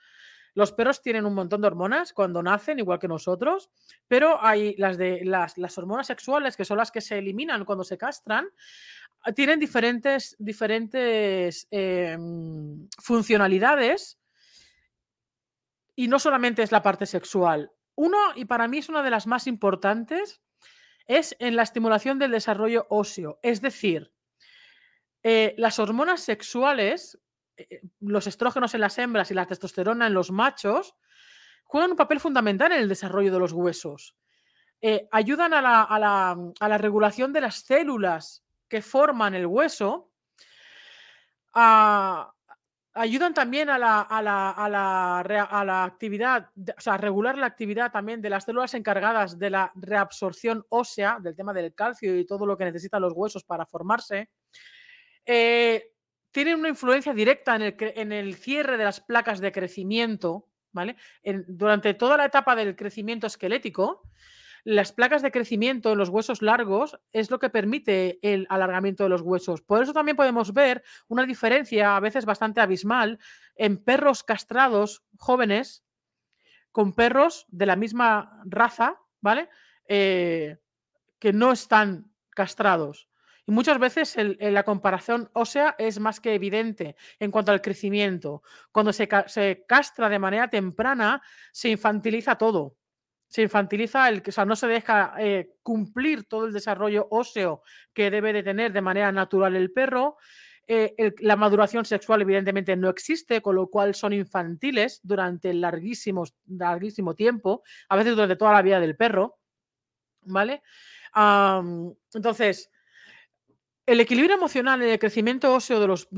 Los 0.54 0.72
perros 0.72 1.00
tienen 1.00 1.24
un 1.24 1.34
montón 1.34 1.60
de 1.60 1.68
hormonas 1.68 2.12
cuando 2.12 2.42
nacen, 2.42 2.78
igual 2.78 2.98
que 2.98 3.08
nosotros, 3.08 3.70
pero 4.08 4.44
hay 4.44 4.74
las 4.76 4.98
de 4.98 5.22
las, 5.24 5.78
hormonas 5.78 6.08
sexuales, 6.08 6.56
que 6.56 6.64
son 6.64 6.76
las 6.76 6.90
que 6.90 7.00
se 7.00 7.18
eliminan 7.18 7.64
cuando 7.64 7.84
se 7.84 7.96
castran, 7.96 8.48
tienen 9.34 9.60
diferentes, 9.60 10.36
diferentes 10.38 11.68
em, 11.70 12.88
funcionalidades 12.98 14.18
y 15.94 16.08
no 16.08 16.18
solamente 16.18 16.62
es 16.62 16.72
la 16.72 16.82
parte 16.82 17.06
sexual. 17.06 17.70
Uno, 17.94 18.18
y 18.34 18.44
para 18.44 18.68
mí 18.68 18.78
es 18.78 18.88
una 18.88 19.02
de 19.02 19.10
las 19.10 19.26
más 19.26 19.46
importantes, 19.46 20.42
es 21.06 21.36
en 21.38 21.56
la 21.56 21.62
estimulación 21.62 22.18
del 22.18 22.30
desarrollo 22.32 22.86
óseo. 22.90 23.38
Es 23.42 23.62
decir, 23.62 24.12
eh, 25.22 25.54
las 25.56 25.78
hormonas 25.78 26.20
sexuales, 26.20 27.18
eh, 27.56 27.66
eh, 27.70 27.82
los 28.00 28.26
estrógenos 28.26 28.74
en 28.74 28.80
las 28.80 28.98
hembras 28.98 29.30
y 29.30 29.34
la 29.34 29.46
testosterona 29.46 30.08
en 30.08 30.14
los 30.14 30.32
machos, 30.32 30.96
juegan 31.64 31.92
un 31.92 31.96
papel 31.96 32.18
fundamental 32.18 32.72
en 32.72 32.80
el 32.80 32.88
desarrollo 32.88 33.32
de 33.32 33.38
los 33.38 33.52
huesos. 33.52 34.16
ayudan 35.12 35.54
a 35.54 35.62
la, 35.62 36.78
regulación 36.78 37.32
de 37.32 37.40
las 37.40 37.64
células 37.64 38.44
que 38.68 38.82
forman 38.82 39.34
el 39.34 39.46
hueso, 39.46 40.10
ayudan 42.94 43.32
también 43.32 43.70
a 43.70 43.78
la, 43.78 44.00
a 44.00 44.22
la, 44.22 45.84
actividad, 45.84 46.50
o 46.76 46.80
sea, 46.80 46.94
a 46.94 46.98
regular 46.98 47.38
la 47.38 47.46
actividad 47.46 47.92
también 47.92 48.20
de 48.20 48.30
las 48.30 48.44
células 48.44 48.74
encargadas 48.74 49.38
de 49.38 49.50
la 49.50 49.72
reabsorción 49.76 50.66
ósea, 50.68 51.18
del 51.20 51.36
tema 51.36 51.52
del 51.52 51.74
calcio 51.74 52.18
y 52.18 52.26
todo 52.26 52.44
lo 52.44 52.58
que 52.58 52.64
necesitan 52.64 53.02
los 53.02 53.12
huesos 53.14 53.44
para 53.44 53.64
formarse. 53.66 54.30
Eh, 55.26 55.92
tienen 56.30 56.58
una 56.58 56.70
influencia 56.70 57.12
directa 57.12 57.56
en 57.56 58.12
el, 58.12 58.34
cierre 58.34 58.76
de 58.76 58.84
las 58.84 59.00
placas 59.00 59.40
de 59.40 59.52
crecimiento, 59.52 60.48
¿vale? 60.72 60.96
durante 61.46 61.92
toda 61.94 62.16
la 62.16 62.24
etapa 62.24 62.56
del 62.56 62.74
crecimiento 62.74 63.26
esquelético, 63.26 64.02
las 64.64 64.92
placas 64.92 65.22
de 65.22 65.32
crecimiento 65.32 65.92
en 65.92 65.98
los 65.98 66.08
huesos 66.08 66.40
largos 66.40 66.98
es 67.12 67.30
lo 67.30 67.38
que 67.38 67.50
permite 67.50 68.18
el 68.22 68.46
alargamiento 68.48 69.02
de 69.02 69.10
los 69.10 69.20
huesos. 69.20 69.60
Por 69.60 69.82
eso 69.82 69.92
también 69.92 70.16
podemos 70.16 70.52
ver 70.52 70.84
una 71.08 71.26
diferencia 71.26 71.96
a 71.96 72.00
veces 72.00 72.24
bastante 72.24 72.60
abismal 72.60 73.18
en 73.56 73.82
perros 73.82 74.22
castrados 74.22 75.02
jóvenes 75.18 75.84
con 76.70 76.94
perros 76.94 77.44
de 77.48 77.66
la 77.66 77.76
misma 77.76 78.40
raza, 78.44 78.98
¿vale? 79.20 79.48
Eh, 79.86 80.58
que 81.18 81.32
no 81.32 81.52
están 81.52 82.10
castrados. 82.30 83.08
Y 83.46 83.52
muchas 83.52 83.78
veces 83.78 84.16
la 84.16 84.62
comparación 84.62 85.28
ósea 85.32 85.74
es 85.78 85.98
más 85.98 86.20
que 86.20 86.34
evidente 86.34 86.96
en 87.18 87.30
cuanto 87.30 87.50
al 87.50 87.60
crecimiento. 87.60 88.42
Cuando 88.70 88.92
se, 88.92 89.08
castra 89.66 90.08
de 90.08 90.18
manera 90.18 90.48
temprana, 90.48 91.20
se 91.50 91.70
infantiliza 91.70 92.36
todo. 92.36 92.76
Se 93.26 93.42
infantiliza, 93.42 94.08
el, 94.08 94.22
o 94.26 94.30
sea, 94.30 94.44
no 94.44 94.54
se 94.54 94.66
deja 94.66 95.14
eh, 95.18 95.54
cumplir 95.62 96.24
todo 96.24 96.46
el 96.46 96.52
desarrollo 96.52 97.08
óseo 97.10 97.62
que 97.92 98.10
debe 98.10 98.32
de 98.32 98.42
tener 98.42 98.72
de 98.72 98.82
manera 98.82 99.10
natural 99.10 99.56
el 99.56 99.72
perro. 99.72 100.18
Eh, 100.68 100.94
la 101.20 101.34
maduración 101.34 101.84
sexual 101.84 102.22
evidentemente 102.22 102.76
no 102.76 102.90
existe, 102.90 103.40
con 103.40 103.56
lo 103.56 103.68
cual 103.68 103.94
son 103.94 104.12
infantiles 104.12 105.00
durante 105.02 105.52
larguísimo 105.54 107.14
tiempo, 107.16 107.64
a 107.88 107.96
veces 107.96 108.14
durante 108.14 108.36
toda 108.36 108.52
la 108.52 108.62
vida 108.62 108.78
del 108.78 108.96
perro. 108.96 109.38
¿Vale? 110.24 110.62
entonces, 112.14 112.71
el 113.86 114.00
equilibrio 114.00 114.36
emocional 114.36 114.82
en 114.82 114.90
el 114.90 114.98
crecimiento 114.98 115.52
óseo 115.52 115.80
de 115.80 115.86
los, 115.86 116.08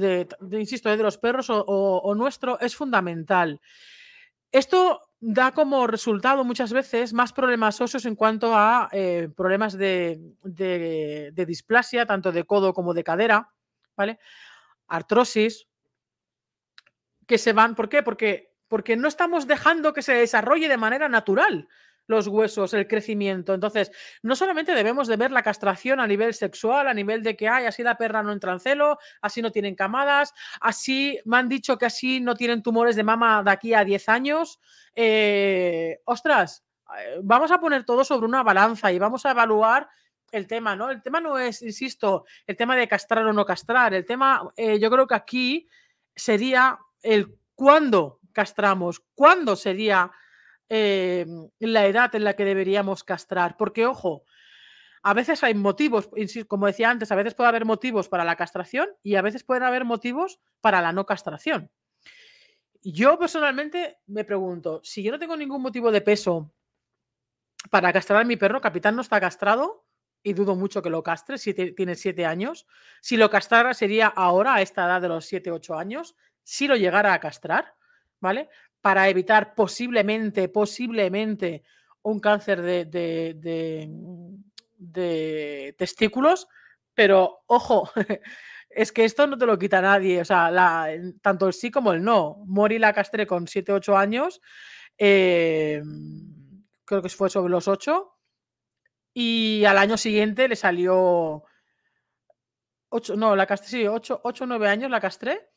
insisto, 0.53 0.91
eh, 0.91 0.97
de 0.97 1.03
los 1.03 1.19
perros 1.19 1.47
o, 1.51 2.15
nuestro 2.15 2.59
es 2.61 2.77
fundamental. 2.77 3.61
Esto 4.53 5.01
da 5.19 5.53
como 5.53 5.87
resultado 5.87 6.45
muchas 6.45 6.73
veces 6.73 7.13
más 7.13 7.33
problemas 7.33 7.81
óseos 7.81 8.05
en 8.05 8.15
cuanto 8.15 8.55
a 8.55 8.89
eh, 8.93 9.29
problemas 9.35 9.77
de, 9.77 10.21
displasia, 11.35 12.07
tanto 12.07 12.31
de 12.31 12.45
codo 12.45 12.75
como 12.75 12.93
de 12.93 13.05
cadera, 13.05 13.51
¿vale? 13.97 14.19
Artrosis, 14.87 15.67
que 17.27 17.39
se 17.39 17.55
van, 17.55 17.75
¿por 17.75 17.89
qué? 17.89 18.03
Porque, 18.03 18.53
porque 18.69 18.97
no 18.97 19.09
estamos 19.09 19.47
dejando 19.47 19.95
que 19.95 20.03
se 20.03 20.13
desarrolle 20.13 20.69
de 20.69 20.77
manera 20.77 21.09
natural 21.09 21.69
los 22.07 22.27
huesos, 22.27 22.75
el 22.75 22.87
crecimiento. 22.87 23.55
Entonces, 23.55 23.91
no 24.23 24.37
solamente 24.37 24.75
debemos 24.75 25.09
de 25.09 25.17
ver 25.17 25.31
la 25.31 25.43
castración 25.43 26.01
a 26.01 26.07
nivel 26.07 26.35
sexual, 26.35 26.89
a 26.89 26.95
nivel 26.95 27.23
de 27.23 27.37
que, 27.37 27.49
hay 27.49 27.67
así 27.67 27.83
la 27.83 27.97
perra 27.97 28.23
no 28.23 28.33
entra 28.33 28.53
en 28.53 28.61
celo, 28.61 28.99
así 29.21 29.43
no 29.43 29.51
tienen 29.51 29.75
camadas, 29.75 30.35
así 30.61 31.19
me 31.25 31.39
han 31.39 31.49
dicho 31.49 31.79
que 31.79 31.87
así 31.87 32.21
no 32.21 32.35
tienen 32.35 32.63
tumores 32.63 32.97
de 32.97 33.03
mama 33.03 33.43
de 33.43 33.51
aquí 33.51 33.75
a 33.75 33.85
10 33.85 34.09
años. 34.09 34.61
Eh, 34.95 36.01
ostras, 36.05 36.65
eh, 36.99 37.21
vamos 37.23 37.51
a 37.51 37.61
poner 37.61 37.85
todo 37.85 38.05
sobre 38.05 38.27
una 38.27 38.43
balanza 38.43 38.93
y 38.93 38.99
vamos 38.99 39.25
a 39.27 39.31
evaluar 39.31 39.89
el 40.31 40.47
tema, 40.47 40.75
¿no? 40.75 40.91
El 40.91 41.01
tema 41.01 41.21
no 41.21 41.39
es, 41.39 41.63
insisto, 41.63 42.25
el 42.47 42.57
tema 42.57 42.77
de 42.77 42.89
castrar 42.89 43.25
o 43.25 43.33
no 43.33 43.45
castrar. 43.45 43.95
El 43.95 44.05
tema, 44.05 44.51
eh, 44.57 44.79
yo 44.79 44.91
creo 44.91 45.07
que 45.07 45.15
aquí 45.15 45.69
sería 46.15 46.79
el 47.03 47.37
cuándo 47.55 48.21
castramos, 48.33 49.03
cuándo 49.15 49.55
sería 49.55 50.11
Em, 50.69 51.49
la 51.59 51.87
edad 51.87 52.15
en 52.15 52.25
la 52.25 52.35
que 52.35 52.45
deberíamos 52.45 53.05
castrar. 53.05 53.57
Porque, 53.57 53.87
ojo, 53.87 54.25
a 55.03 55.13
veces 55.13 55.43
hay 55.45 55.55
motivos, 55.55 56.09
como 56.49 56.67
decía 56.67 56.91
antes, 56.91 57.13
a 57.13 57.17
veces 57.17 57.35
puede 57.35 57.49
haber 57.49 57.65
motivos 57.67 58.09
para 58.09 58.25
la 58.25 58.37
castración 58.37 58.89
y 59.03 59.17
a 59.17 59.23
veces 59.23 59.45
pueden 59.45 59.65
haber 59.65 59.85
motivos 59.85 60.41
para 60.61 60.81
la 60.81 60.93
no 60.93 61.05
castración. 61.05 61.71
Yo 62.83 63.19
personalmente 63.19 63.99
me 64.07 64.25
pregunto, 64.25 64.81
si 64.83 65.03
yo 65.03 65.13
no 65.13 65.19
tengo 65.19 65.37
ningún 65.37 65.63
motivo 65.63 65.91
de 65.91 66.01
peso 66.01 66.53
para 67.71 67.93
castrar 67.93 68.21
a 68.21 68.25
mi 68.25 68.37
perro, 68.37 68.61
Capitán 68.61 68.97
no 68.97 69.03
está 69.03 69.21
castrado 69.21 69.87
y 70.23 70.33
dudo 70.33 70.57
mucho 70.57 70.81
que 70.81 70.91
lo 70.91 71.03
castre, 71.03 71.37
si 71.37 71.53
tiene 71.53 71.95
siete 71.97 72.25
años. 72.25 72.67
Si 73.03 73.17
lo 73.19 73.29
castrara 73.29 73.75
sería 73.75 74.07
ahora, 74.07 74.55
a 74.55 74.63
esta 74.63 74.87
edad 74.87 75.03
de 75.03 75.09
los 75.09 75.27
siete, 75.27 75.51
ocho 75.51 75.77
años, 75.77 76.17
si 76.43 76.67
lo 76.67 76.77
llegara 76.77 77.13
a 77.13 77.21
castrar, 77.21 77.75
¿vale? 78.21 78.49
Para 78.85 79.09
evitar 79.09 79.55
posiblemente, 79.55 80.51
posiblemente 80.51 81.63
un 82.03 82.21
cáncer 82.21 82.61
de, 82.61 82.85
de, 84.77 85.75
testículos, 85.79 86.49
pero 86.93 87.45
ojo, 87.47 87.91
es 88.69 88.93
que 88.93 89.07
esto 89.07 89.27
no 89.27 89.39
te 89.39 89.47
lo 89.47 89.59
quita 89.59 89.81
nadie, 89.81 90.21
o 90.21 90.25
sea, 90.27 90.53
tanto 91.23 91.47
el 91.47 91.55
sí 91.55 91.71
como 91.71 91.95
el 91.95 92.05
no. 92.05 92.43
Mori 92.45 92.79
la 92.79 92.93
castré 92.93 93.27
con 93.27 93.49
7, 93.49 93.73
8 93.73 93.97
años, 93.97 94.43
em, 94.99 96.63
creo 96.85 97.01
que 97.01 97.09
fue 97.09 97.31
sobre 97.31 97.51
los 97.51 97.69
8, 97.69 98.19
y 99.15 99.65
al 99.65 99.79
año 99.79 99.97
siguiente 99.97 100.47
le 100.47 100.57
salió 100.57 101.43
8, 102.91 103.17
no, 103.17 103.35
la 103.35 103.47
castré, 103.47 103.69
sí, 103.71 103.87
8, 103.87 104.21
8 104.25 104.45
9 104.45 104.69
años 104.69 104.91
la 104.91 105.01
castré, 105.01 105.49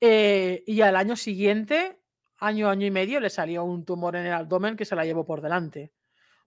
eh, 0.00 0.64
y 0.66 0.80
al 0.80 0.96
año 0.96 1.14
siguiente 1.14 2.00
año, 2.38 2.68
año 2.68 2.86
y 2.86 2.90
medio, 2.90 3.20
le 3.20 3.30
salió 3.30 3.64
un 3.64 3.84
tumor 3.84 4.16
en 4.16 4.26
el 4.26 4.32
abdomen 4.32 4.76
que 4.76 4.84
se 4.84 4.96
la 4.96 5.04
llevó 5.04 5.24
por 5.24 5.40
delante. 5.40 5.92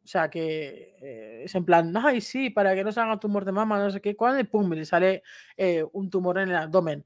O 0.04 0.08
sea 0.08 0.30
que 0.30 0.96
eh, 1.02 1.42
es 1.44 1.56
en 1.56 1.66
plan, 1.66 1.94
ay, 1.98 2.22
sí, 2.22 2.50
para 2.50 2.74
que 2.74 2.84
no 2.84 2.92
se 2.92 3.02
haga 3.02 3.20
tumor 3.20 3.44
de 3.44 3.52
mama, 3.52 3.78
no 3.78 3.92
sé 3.92 4.00
qué, 4.00 4.16
cuál, 4.16 4.40
y 4.40 4.46
pum, 4.46 4.72
le 4.72 4.86
sale 4.86 5.22
eh, 5.58 5.84
un 5.92 6.10
tumor 6.10 6.38
en 6.40 6.50
el 6.50 6.56
abdomen. 6.56 7.06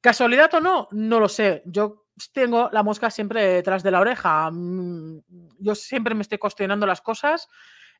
¿Casualidad 0.00 0.54
o 0.54 0.60
no? 0.60 0.88
No 0.92 1.18
lo 1.18 1.28
sé. 1.28 1.62
Yo 1.66 2.06
tengo 2.32 2.68
la 2.72 2.82
mosca 2.82 3.10
siempre 3.10 3.44
detrás 3.44 3.82
de 3.82 3.90
la 3.90 4.00
oreja. 4.00 4.50
Mm, 4.52 5.20
yo 5.58 5.74
siempre 5.74 6.14
me 6.14 6.22
estoy 6.22 6.38
cuestionando 6.38 6.86
las 6.86 7.00
cosas 7.00 7.48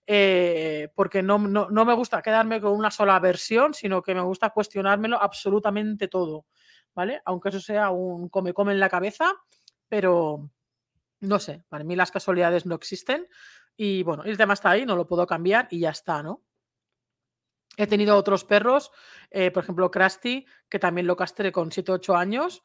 eh, 0.06 0.88
porque 0.94 1.22
no, 1.22 1.38
no, 1.38 1.70
no, 1.70 1.84
me 1.84 1.94
gusta 1.94 2.22
quedarme 2.22 2.60
con 2.60 2.72
una 2.72 2.90
sola 2.90 3.18
versión, 3.20 3.72
sino 3.72 4.02
que 4.02 4.14
me 4.14 4.22
gusta 4.22 4.50
cuestionármelo 4.50 5.20
absolutamente 5.20 6.08
todo. 6.08 6.46
¿Vale? 6.94 7.22
Aunque 7.24 7.48
eso 7.48 7.60
sea 7.60 7.90
un 7.90 8.28
come-come 8.28 8.72
en 8.72 8.80
la 8.80 8.88
cabeza, 8.88 9.32
pero 9.92 10.48
no 11.20 11.38
sé, 11.38 11.64
para 11.68 11.84
mí 11.84 11.94
las 11.96 12.10
casualidades 12.10 12.64
no 12.64 12.74
existen 12.74 13.28
y 13.76 14.02
bueno, 14.04 14.24
el 14.24 14.38
tema 14.38 14.54
está 14.54 14.70
ahí, 14.70 14.86
no 14.86 14.96
lo 14.96 15.06
puedo 15.06 15.26
cambiar 15.26 15.68
y 15.70 15.80
ya 15.80 15.90
está, 15.90 16.22
¿no? 16.22 16.42
He 17.76 17.86
tenido 17.86 18.16
otros 18.16 18.46
perros, 18.46 18.90
eh, 19.30 19.50
por 19.50 19.62
ejemplo, 19.62 19.90
Krusty, 19.90 20.46
que 20.70 20.78
también 20.78 21.06
lo 21.06 21.14
castré 21.14 21.52
con 21.52 21.70
7 21.70 21.92
8 21.92 22.16
años 22.16 22.62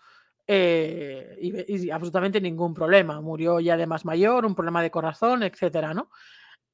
eh, 0.47 1.37
y, 1.41 1.89
absolutamente 1.89 2.39
ningún 2.39 2.73
problema. 2.73 3.19
Murió 3.19 3.59
ya 3.59 3.75
de 3.75 3.87
más 3.87 4.05
mayor, 4.05 4.45
un 4.45 4.55
problema 4.55 4.81
de 4.81 4.89
corazón, 4.89 5.43
etcétera, 5.43 5.93
¿no? 5.93 6.09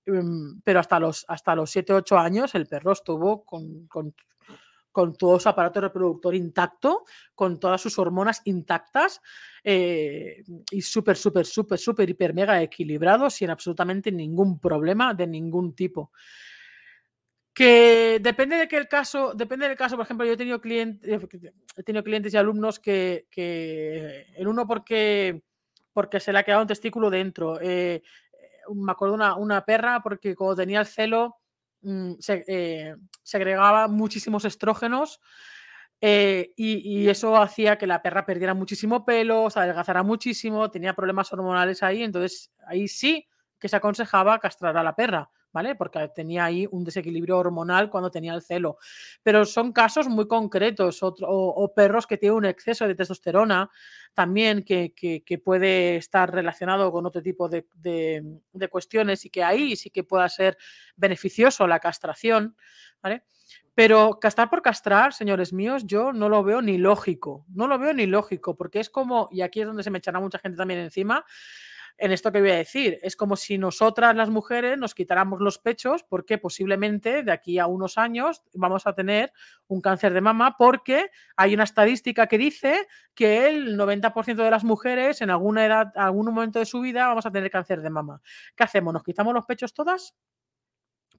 Em, 0.05 0.61
pero 0.61 0.81
hasta 0.81 0.99
los, 0.99 1.25
hasta 1.27 1.55
los 1.55 1.75
7-8 1.75 2.15
años 2.19 2.53
el 2.53 2.67
perro 2.67 2.91
estuvo 2.91 3.43
con, 3.43 3.87
con, 4.93 5.17
todo 5.17 5.39
su 5.39 5.49
aparato 5.49 5.81
reproductor 5.81 6.33
intacto, 6.35 7.03
con 7.35 7.59
todas 7.59 7.81
sus 7.81 7.99
hormonas 7.99 8.41
intactas 8.45 9.21
eh, 9.63 10.43
y 10.71 10.81
súper, 10.81 11.17
súper, 11.17 11.45
súper, 11.45 11.79
súper, 11.79 12.09
hiper, 12.09 12.33
mega 12.33 12.61
equilibrado, 12.61 13.29
sin 13.29 13.49
absolutamente 13.49 14.11
ningún 14.11 14.59
problema 14.59 15.13
de 15.13 15.27
ningún 15.27 15.75
tipo. 15.75 16.11
Que 17.53 18.19
depende 18.21 18.55
de 18.55 18.67
que 18.67 18.77
el 18.77 18.87
caso, 18.87 19.33
depende 19.33 19.67
del 19.67 19.77
caso, 19.77 19.95
por 19.95 20.05
ejemplo, 20.05 20.25
yo 20.25 20.33
he 20.33 20.37
tenido 20.37 20.61
clientes, 20.61 21.09
eh, 21.09 21.51
he 21.75 21.83
tenido 21.83 22.03
clientes 22.03 22.33
y 22.33 22.37
alumnos 22.37 22.79
que, 22.79 23.27
que 23.29 24.27
el 24.35 24.47
uno 24.47 24.65
porque, 24.65 25.43
porque 25.91 26.19
se 26.19 26.31
le 26.31 26.39
ha 26.39 26.43
quedado 26.43 26.61
un 26.61 26.67
testículo 26.67 27.09
dentro. 27.09 27.59
Eh, 27.61 28.03
me 28.73 28.91
acuerdo 28.91 29.15
una, 29.15 29.35
una 29.35 29.65
perra 29.65 30.01
porque 30.01 30.35
cuando 30.35 30.55
tenía 30.55 30.79
el 30.79 30.85
celo 30.85 31.42
mm, 31.83 32.13
se, 32.19 32.43
eh, 32.47 32.95
segregaba 33.21 33.87
muchísimos 33.87 34.45
estrógenos 34.45 35.19
y, 36.01 36.51
y, 36.57 37.07
eso 37.07 37.37
hacía 37.37 37.77
que 37.77 37.87
la 37.87 38.01
perra 38.01 38.25
perdiera 38.25 38.53
muchísimo 38.53 39.05
pelo, 39.05 39.49
se 39.49 39.59
adelgazara 39.59 40.03
muchísimo, 40.03 40.69
tenía 40.69 40.93
problemas 40.93 41.31
hormonales 41.31 41.81
ahí, 41.81 42.03
entonces 42.03 42.51
ahí 42.67 42.89
sí 42.89 43.25
que 43.57 43.69
se 43.69 43.77
aconsejaba 43.77 44.37
castrar 44.39 44.75
a 44.75 44.83
la 44.83 44.95
perra 44.95 45.29
¿vale? 45.53 45.75
Porque 45.75 46.09
tenía 46.13 46.45
ahí 46.45 46.67
un 46.71 46.83
desequilibrio 46.83 47.37
hormonal 47.37 47.89
cuando 47.89 48.11
tenía 48.11 48.33
el 48.33 48.41
celo. 48.41 48.77
Pero 49.21 49.45
son 49.45 49.71
casos 49.71 50.09
muy 50.09 50.27
concretos, 50.27 50.99
o, 51.01 51.73
perros 51.75 52.07
que 52.07 52.17
tienen 52.17 52.37
un 52.37 52.45
exceso 52.45 52.87
de 52.87 52.95
testosterona 52.95 53.69
también 54.13 54.63
que, 54.63 55.41
puede 55.43 55.97
estar 55.97 56.31
relacionado 56.33 56.91
con 56.91 57.05
otro 57.05 57.21
tipo 57.21 57.47
de, 57.47 57.65
cuestiones 58.69 59.23
y 59.25 59.29
que 59.29 59.43
ahí 59.43 59.75
sí 59.75 59.91
que 59.91 60.03
pueda 60.03 60.27
ser 60.27 60.57
beneficioso 60.95 61.67
la 61.67 61.79
castración, 61.79 62.57
¿vale? 63.01 63.23
Pero 63.75 64.19
castrar 64.19 64.49
por 64.49 64.61
castrar, 64.61 65.13
señores 65.13 65.51
míos, 65.51 65.83
yo 65.85 66.13
no 66.13 66.29
lo 66.29 66.43
veo 66.43 66.61
ni 66.61 66.77
lógico, 66.77 67.45
no 67.49 67.67
lo 67.67 67.77
veo 67.79 67.93
ni 67.93 68.05
lógico, 68.05 68.55
porque 68.55 68.79
es 68.79 68.89
como, 68.89 69.29
y 69.31 69.41
aquí 69.41 69.61
es 69.61 69.67
donde 69.67 69.83
se 69.83 69.89
me 69.89 69.97
echará 69.97 70.19
mucha 70.19 70.37
gente 70.37 70.57
también 70.57 70.79
encima, 70.79 71.25
en 71.97 72.11
esto 72.11 72.31
que 72.31 72.41
voy 72.41 72.51
a 72.51 72.55
decir. 72.55 72.99
Es 73.03 73.15
como 73.15 73.35
si 73.35 73.57
nosotras 73.57 74.15
las 74.15 74.29
mujeres 74.29 74.77
nos 74.77 74.95
quitáramos 74.95 75.39
los 75.39 75.59
pechos 75.59 76.03
porque 76.03 76.37
posiblemente 76.37 77.23
de 77.23 77.31
aquí 77.31 77.59
a 77.59 77.67
unos 77.67 77.97
años 77.97 78.43
vamos 78.53 78.87
a 78.87 78.93
tener 78.93 79.31
un 79.67 79.81
cáncer 79.81 80.13
de 80.13 80.21
mama 80.21 80.55
porque 80.57 81.09
hay 81.35 81.53
una 81.53 81.63
estadística 81.63 82.27
que 82.27 82.37
dice 82.37 82.87
que 83.13 83.47
el 83.47 83.77
90% 83.77 84.35
de 84.35 84.51
las 84.51 84.63
mujeres 84.63 85.21
en 85.21 85.29
alguna 85.29 85.65
edad, 85.65 85.91
algún 85.95 86.25
momento 86.25 86.59
de 86.59 86.65
su 86.65 86.81
vida 86.81 87.07
vamos 87.07 87.25
a 87.25 87.31
tener 87.31 87.49
cáncer 87.51 87.81
de 87.81 87.89
mama. 87.89 88.21
¿Qué 88.55 88.63
hacemos? 88.63 88.93
¿Nos 88.93 89.03
quitamos 89.03 89.33
los 89.33 89.45
pechos 89.45 89.73
todas? 89.73 90.15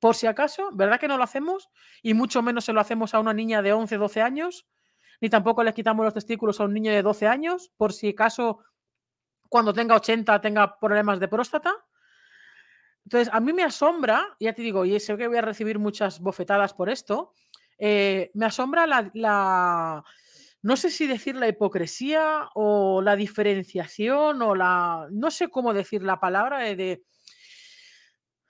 Por 0.00 0.14
si 0.16 0.26
acaso, 0.26 0.70
¿verdad 0.74 1.00
que 1.00 1.08
no 1.08 1.16
lo 1.16 1.24
hacemos? 1.24 1.70
Y 2.02 2.14
mucho 2.14 2.42
menos 2.42 2.64
se 2.64 2.72
lo 2.72 2.80
hacemos 2.80 3.14
a 3.14 3.20
una 3.20 3.32
niña 3.32 3.62
de 3.62 3.72
11, 3.72 3.96
12 3.96 4.22
años. 4.22 4.66
Ni 5.20 5.30
tampoco 5.30 5.62
le 5.62 5.72
quitamos 5.72 6.04
los 6.04 6.12
testículos 6.12 6.60
a 6.60 6.64
un 6.64 6.74
niño 6.74 6.92
de 6.92 7.02
12 7.02 7.26
años, 7.26 7.72
por 7.76 7.92
si 7.92 8.10
acaso 8.10 8.58
cuando 9.54 9.72
tenga 9.72 9.94
80 9.94 10.40
tenga 10.40 10.80
problemas 10.80 11.20
de 11.20 11.28
próstata. 11.28 11.72
Entonces, 13.04 13.32
a 13.32 13.38
mí 13.38 13.52
me 13.52 13.62
asombra, 13.62 14.36
ya 14.40 14.52
te 14.52 14.62
digo, 14.62 14.84
y 14.84 14.98
sé 14.98 15.16
que 15.16 15.28
voy 15.28 15.36
a 15.36 15.42
recibir 15.42 15.78
muchas 15.78 16.18
bofetadas 16.18 16.74
por 16.74 16.90
esto, 16.90 17.32
eh, 17.78 18.32
me 18.34 18.46
asombra 18.46 18.84
la, 18.84 20.02
no 20.60 20.76
sé 20.76 20.90
si 20.90 21.06
decir 21.06 21.36
la 21.36 21.46
hipocresía 21.46 22.48
o 22.56 23.00
la 23.00 23.14
diferenciación 23.14 24.42
o 24.42 24.56
la, 24.56 25.06
no 25.12 25.30
sé 25.30 25.48
cómo 25.50 25.72
decir 25.72 26.02
la 26.02 26.18
palabra 26.18 26.58
de, 26.58 27.04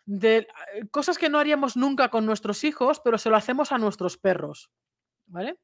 de, 0.07 0.37
eh, 0.39 0.47
cosas 0.91 1.19
que 1.19 1.29
no 1.29 1.39
haríamos 1.39 1.77
nunca 1.77 2.09
con 2.09 2.25
nuestros 2.25 2.65
hijos, 2.65 3.03
pero 3.05 3.19
se 3.19 3.29
lo 3.29 3.37
hacemos 3.37 3.73
a 3.73 3.77
nuestros 3.77 4.17
perros, 4.17 4.71
¿vale? 5.27 5.59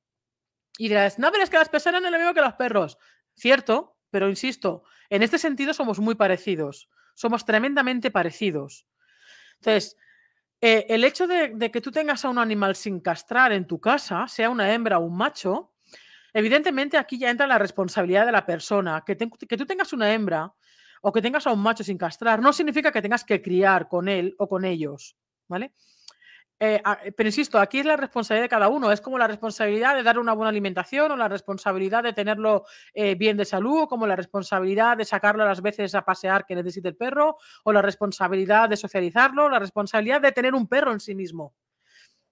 Y 0.77 0.89
dirás, 0.89 1.19
no, 1.19 1.33
pero 1.33 1.45
es 1.45 1.49
que 1.49 1.57
las 1.57 1.71
personas 1.71 2.03
no 2.03 2.11
le 2.11 2.19
veo 2.19 2.35
que 2.35 2.43
los 2.43 2.53
perros. 2.57 2.99
Cierto, 3.35 3.97
pero 4.11 4.29
insisto, 4.29 4.85
en 5.11 5.23
este 5.23 5.39
sentido 5.39 5.75
somos 5.75 5.99
muy 5.99 6.15
parecidos, 6.15 6.89
somos 7.15 7.45
tremendamente 7.45 8.11
parecidos. 8.11 8.87
Entonces, 9.57 9.97
eh, 10.61 10.87
el 10.89 11.05
hecho 11.05 11.27
de, 11.27 11.71
que 11.71 11.81
tú 11.81 11.91
tengas 11.91 12.25
a 12.25 12.31
un 12.31 12.39
animal 12.39 12.77
sin 12.77 13.01
castrar 13.01 13.53
en 13.53 13.67
tu 13.67 13.81
casa, 13.81 14.27
sea 14.29 14.49
una 14.49 14.73
hembra 14.73 14.99
o 14.99 15.03
un 15.03 15.17
macho, 15.17 15.73
evidentemente 16.33 16.97
aquí 16.97 17.19
ya 17.19 17.31
entra 17.31 17.47
la 17.47 17.59
responsabilidad 17.59 18.27
de 18.27 18.33
la 18.33 18.47
persona. 18.47 19.03
Que, 19.05 19.17
que 19.17 19.57
tú 19.57 19.67
tengas 19.67 19.93
una 19.93 20.13
hembra 20.13 20.55
o 21.03 21.13
que 21.13 21.23
tengas 21.23 21.47
a 21.47 21.53
un 21.53 21.61
macho 21.61 21.83
sin 21.83 21.99
castrar 21.99 22.41
no 22.41 22.53
significa 22.53 22.93
que 22.93 23.03
tengas 23.03 23.25
que 23.25 23.41
criar 23.41 23.89
con 23.89 24.09
él 24.09 24.35
o 24.39 24.49
con 24.49 24.65
ellos, 24.65 25.17
¿vale? 25.49 25.73
Eh, 26.63 26.83
pero 27.17 27.27
insisto, 27.27 27.59
aquí 27.59 27.79
es 27.79 27.87
la 27.87 27.97
responsabilidad 27.97 28.45
de 28.45 28.49
cada 28.51 28.69
uno. 28.69 28.93
Es 28.93 29.01
como 29.01 29.17
la 29.17 29.27
responsabilidad 29.27 29.97
de 29.97 30.03
darle 30.03 30.21
una 30.21 30.35
buena 30.35 30.51
alimentación 30.51 31.11
o 31.11 31.17
la 31.17 31.27
responsabilidad 31.27 32.03
de 32.03 32.13
tenerlo 32.13 32.67
eh, 32.93 33.15
bien 33.15 33.39
de 33.39 33.47
salud, 33.47 33.83
o 33.83 33.89
como 33.89 34.07
la 34.07 34.15
responsabilidad 34.15 34.99
de 34.99 35.07
sacarlo 35.07 35.43
a 35.43 35.47
las 35.47 35.63
veces 35.63 35.95
a 35.95 36.05
pasear 36.05 36.45
que 36.45 36.55
necesite 36.55 36.89
el 36.89 36.97
perro, 36.97 37.39
o 37.65 37.73
la 37.73 37.81
responsabilidad 37.81 38.69
de 38.69 38.77
socializarlo, 38.77 39.49
la 39.49 39.59
responsabilidad 39.59 40.21
de 40.21 40.33
tener 40.33 40.55
un 40.55 40.69
perro 40.69 40.93
en 40.93 41.01
sí 41.01 41.15
mismo. 41.15 41.55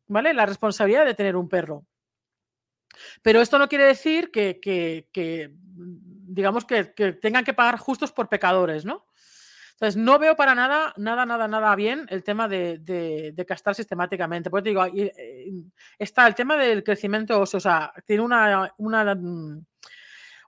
¿Vale? 0.08 0.34
La 0.34 0.44
responsabilidad 0.44 1.06
de 1.06 1.14
tener 1.14 1.34
un 1.34 1.48
perro. 1.48 1.86
Pero 3.22 3.40
esto 3.40 3.58
no 3.58 3.68
quiere 3.68 3.84
decir 3.84 4.30
que, 4.30 5.54
digamos, 5.62 6.66
que 6.66 6.84
tengan 6.84 7.44
que 7.44 7.54
pagar 7.54 7.78
justos 7.78 8.12
por 8.12 8.28
pecadores, 8.28 8.84
¿no? 8.84 9.06
Entonces, 9.80 9.96
no 9.96 10.18
veo 10.18 10.34
para 10.34 10.56
nada, 10.56 10.92
nada, 10.96 11.24
nada, 11.24 11.46
nada 11.46 11.76
bien 11.76 12.04
el 12.10 12.24
tema 12.24 12.48
de, 12.48 12.78
de, 12.78 13.46
castrar 13.46 13.76
sistemáticamente. 13.76 14.50
Porque 14.50 14.64
te 14.64 14.68
digo, 14.70 14.84
eh, 14.86 15.52
está 15.96 16.26
el 16.26 16.34
tema 16.34 16.56
del 16.56 16.82
crecimiento 16.82 17.40
óseo, 17.40 17.58
o 17.58 17.60
sea, 17.60 17.92
tiene 18.04 18.24
una, 18.24 18.74
una, 18.78 19.14
mm, 19.14 19.64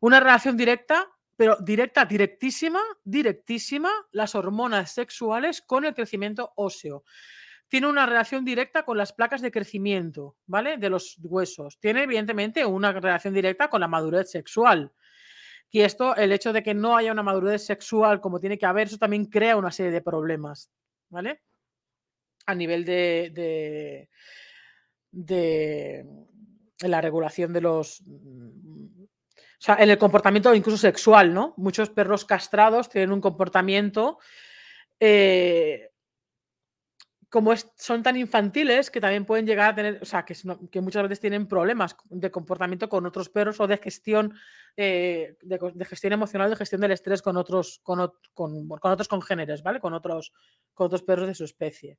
una 0.01 0.19
relación 0.19 0.57
directa, 0.57 1.09
pero 1.37 1.57
directa, 1.61 2.05
directísima, 2.05 2.81
directísima, 3.05 3.91
las 4.11 4.35
hormonas 4.35 4.91
sexuales 4.91 5.63
con 5.63 5.85
el 5.85 5.95
crecimiento 5.95 6.53
óseo 6.57 7.05
tiene 7.69 7.87
una 7.87 8.05
relación 8.05 8.45
directa 8.45 8.83
con 8.83 8.99
las 8.99 9.13
placas 9.13 9.43
de 9.43 9.53
crecimiento, 9.53 10.37
¿vale? 10.47 10.77
De 10.77 10.91
los 10.91 11.17
huesos. 11.23 11.79
Tiene, 11.79 12.03
evidentemente, 12.03 12.67
una 12.67 12.91
relación 12.91 13.33
directa 13.33 13.71
con 13.71 13.81
la 13.81 13.87
madurez 13.87 14.29
sexual. 14.29 14.93
Y 15.71 15.83
esto, 15.83 16.17
el 16.17 16.33
hecho 16.33 16.53
de 16.53 16.63
que 16.63 16.75
no 16.75 16.97
haya 16.97 17.13
una 17.13 17.23
madurez 17.23 17.65
sexual 17.65 18.21
como 18.21 18.41
tiene 18.41 18.59
que 18.59 18.67
haber, 18.67 18.89
eso 18.89 18.99
también 18.99 19.27
crea 19.27 19.57
una 19.57 19.71
serie 19.71 19.93
de 19.93 20.03
problemas, 20.03 20.71
¿vale? 21.09 21.43
A 22.47 22.55
nivel 22.55 22.85
de, 22.85 24.09
de, 25.13 26.07
la 26.81 27.01
regulación 27.01 27.53
de 27.53 27.61
los... 27.61 28.01
O 28.01 29.63
sea, 29.63 29.77
en 29.77 29.91
el 29.91 29.99
comportamiento 29.99 30.55
incluso 30.55 30.79
sexual, 30.79 31.33
¿no? 31.33 31.55
Muchos 31.59 31.91
perros 31.91 32.25
castrados 32.25 32.89
tienen 32.89 33.13
un 33.13 33.21
comportamiento 33.21 34.19
eh, 34.99 35.90
como 37.31 37.55
son 37.77 38.03
tan 38.03 38.17
infantiles 38.17 38.91
que 38.91 39.01
también 39.01 39.25
pueden 39.25 39.47
llegar 39.47 39.71
a 39.71 39.75
tener, 39.77 39.99
o 40.03 40.05
sea, 40.05 40.25
que, 40.25 40.35
muchas 40.81 41.05
veces 41.05 41.21
tienen 41.21 41.47
problemas 41.47 41.97
de 42.09 42.29
comportamiento 42.29 42.89
con 42.89 43.07
otros 43.07 43.29
perros 43.29 43.61
o 43.61 43.69
de 43.69 43.79
gestión, 43.79 44.35
eh, 44.77 45.37
de, 45.41 45.85
gestión 45.85 46.13
emocional, 46.13 46.51
de 46.51 46.57
gestión 46.57 46.81
del 46.81 46.91
estrés 46.91 47.23
con 47.23 47.37
otros, 47.37 47.81
con, 47.85 48.01
otros 48.01 49.09
congéneres, 49.09 49.63
¿vale? 49.63 49.79
Con 49.79 49.95
otros, 49.95 50.33
con 50.75 50.89
otros 50.89 51.05
perros 51.05 51.29
de 51.29 51.37
su 51.37 51.45
especie. 51.45 51.99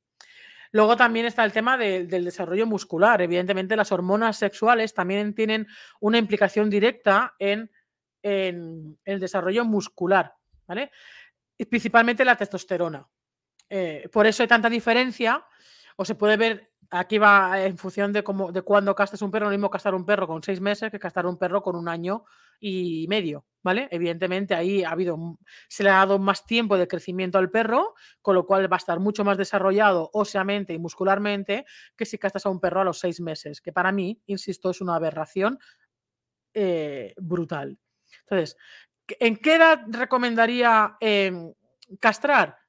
Luego 0.73 0.97
también 0.97 1.25
está 1.25 1.45
el 1.45 1.53
tema 1.53 1.77
del 1.77 2.25
desarrollo 2.25 2.65
muscular. 2.67 3.21
Evidentemente, 3.21 3.77
las 3.77 3.93
hormonas 3.93 4.37
sexuales 4.37 4.93
también 4.93 5.33
tienen 5.33 5.65
una 6.01 6.17
implicación 6.17 6.69
directa 6.69 7.35
en, 7.39 7.71
el 8.21 9.19
desarrollo 9.19 9.65
muscular, 9.65 10.33
¿vale? 10.67 10.91
Principalmente 11.69 12.25
la 12.25 12.35
testosterona. 12.35 13.07
Eh, 13.73 14.09
por 14.11 14.27
eso 14.27 14.43
hay 14.43 14.49
tanta 14.49 14.69
diferencia, 14.69 15.45
o 15.95 16.03
se 16.03 16.15
puede 16.15 16.35
ver, 16.35 16.73
aquí 16.89 17.17
va 17.17 17.63
en 17.63 17.77
función 17.77 18.11
de, 18.11 18.21
cómo, 18.21 18.51
de 18.51 18.63
cuándo 18.63 18.93
castas 18.93 19.21
un 19.21 19.31
perro, 19.31 19.45
lo 19.45 19.51
mismo 19.51 19.69
castar 19.69 19.95
un 19.95 20.05
perro 20.05 20.27
con 20.27 20.43
seis 20.43 20.59
meses 20.59 20.91
que 20.91 20.99
castar 20.99 21.25
un 21.25 21.37
perro 21.37 21.63
con 21.63 21.77
un 21.77 21.87
año 21.87 22.25
y 22.59 23.05
medio, 23.07 23.45
¿vale? 23.63 23.87
Evidentemente 23.89 24.55
ahí 24.55 24.83
ha 24.83 24.89
habido, 24.89 25.37
se 25.69 25.83
le 25.83 25.89
ha 25.89 25.99
dado 25.99 26.19
más 26.19 26.45
tiempo 26.45 26.77
de 26.77 26.89
crecimiento 26.89 27.37
al 27.37 27.49
perro, 27.49 27.95
con 28.21 28.35
lo 28.35 28.45
cual 28.45 28.69
va 28.69 28.75
a 28.75 28.77
estar 28.77 28.99
mucho 28.99 29.23
más 29.23 29.37
desarrollado 29.37 30.09
óseamente 30.11 30.73
y 30.73 30.77
muscularmente 30.77 31.63
que 31.95 32.05
si 32.05 32.17
castas 32.17 32.45
a 32.45 32.49
un 32.49 32.59
perro 32.59 32.81
a 32.81 32.83
los 32.83 32.99
seis 32.99 33.21
meses, 33.21 33.61
que 33.61 33.71
para 33.71 33.93
mí, 33.93 34.21
insisto, 34.25 34.69
es 34.69 34.81
una 34.81 34.95
aberración 34.95 35.57
eh, 36.53 37.13
brutal. 37.15 37.79
Entonces, 38.23 38.57
¿en 39.07 39.37
qué 39.37 39.55
edad 39.55 39.79
recomendaría 39.87 40.97
em, 40.99 41.53
castrar? 42.01 42.60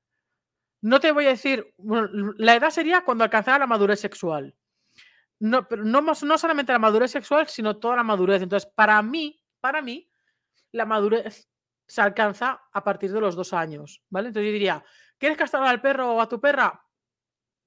No 0.82 1.00
te 1.00 1.12
voy 1.12 1.26
a 1.26 1.30
decir, 1.30 1.74
la 1.78 2.56
edad 2.56 2.70
sería 2.70 3.04
cuando 3.04 3.24
alcanzara 3.24 3.60
la 3.60 3.66
madurez 3.66 4.00
sexual. 4.00 4.54
No, 5.38 5.66
no, 5.78 6.00
no 6.02 6.38
solamente 6.38 6.72
la 6.72 6.78
madurez 6.78 7.10
sexual, 7.12 7.48
sino 7.48 7.78
toda 7.78 7.96
la 7.96 8.02
madurez. 8.02 8.42
Entonces, 8.42 8.70
para 8.74 9.00
mí, 9.02 9.40
para 9.60 9.80
mí, 9.80 10.08
la 10.72 10.84
madurez 10.84 11.48
se 11.86 12.00
alcanza 12.00 12.62
a 12.72 12.84
partir 12.84 13.12
de 13.12 13.20
los 13.20 13.36
dos 13.36 13.52
años, 13.52 14.02
¿vale? 14.08 14.28
Entonces 14.28 14.48
yo 14.48 14.52
diría, 14.52 14.84
¿quieres 15.18 15.38
castrar 15.38 15.64
al 15.64 15.80
perro 15.80 16.14
o 16.14 16.20
a 16.20 16.28
tu 16.28 16.40
perra? 16.40 16.84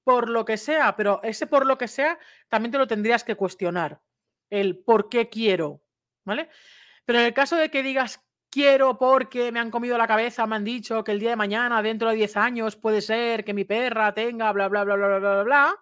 Por 0.04 0.28
lo 0.28 0.44
que 0.44 0.56
sea, 0.56 0.96
pero 0.96 1.20
ese 1.22 1.46
por 1.46 1.66
lo 1.66 1.78
que 1.78 1.88
sea 1.88 2.18
también 2.48 2.72
te 2.72 2.78
lo 2.78 2.86
tendrías 2.86 3.24
que 3.24 3.36
cuestionar, 3.36 4.02
el 4.50 4.78
por 4.78 5.08
qué 5.08 5.28
quiero, 5.28 5.82
¿vale? 6.24 6.48
Pero 7.04 7.20
en 7.20 7.26
el 7.26 7.34
caso 7.34 7.56
de 7.56 7.70
que 7.70 7.82
digas 7.82 8.25
quiero 8.56 8.96
porque 8.96 9.52
me 9.52 9.60
han 9.60 9.70
comido 9.70 9.98
la 9.98 10.06
cabeza, 10.06 10.46
me 10.46 10.56
han 10.56 10.64
dicho 10.64 11.04
que 11.04 11.12
el 11.12 11.20
día 11.20 11.28
de 11.28 11.36
mañana, 11.36 11.82
dentro 11.82 12.08
de 12.08 12.14
10 12.14 12.38
años, 12.38 12.74
puede 12.74 13.02
ser 13.02 13.44
que 13.44 13.52
mi 13.52 13.64
perra 13.66 14.14
tenga 14.14 14.50
bla, 14.52 14.66
bla, 14.68 14.82
bla, 14.82 14.96
bla, 14.96 15.06
bla, 15.08 15.18
bla, 15.18 15.42
bla, 15.42 15.76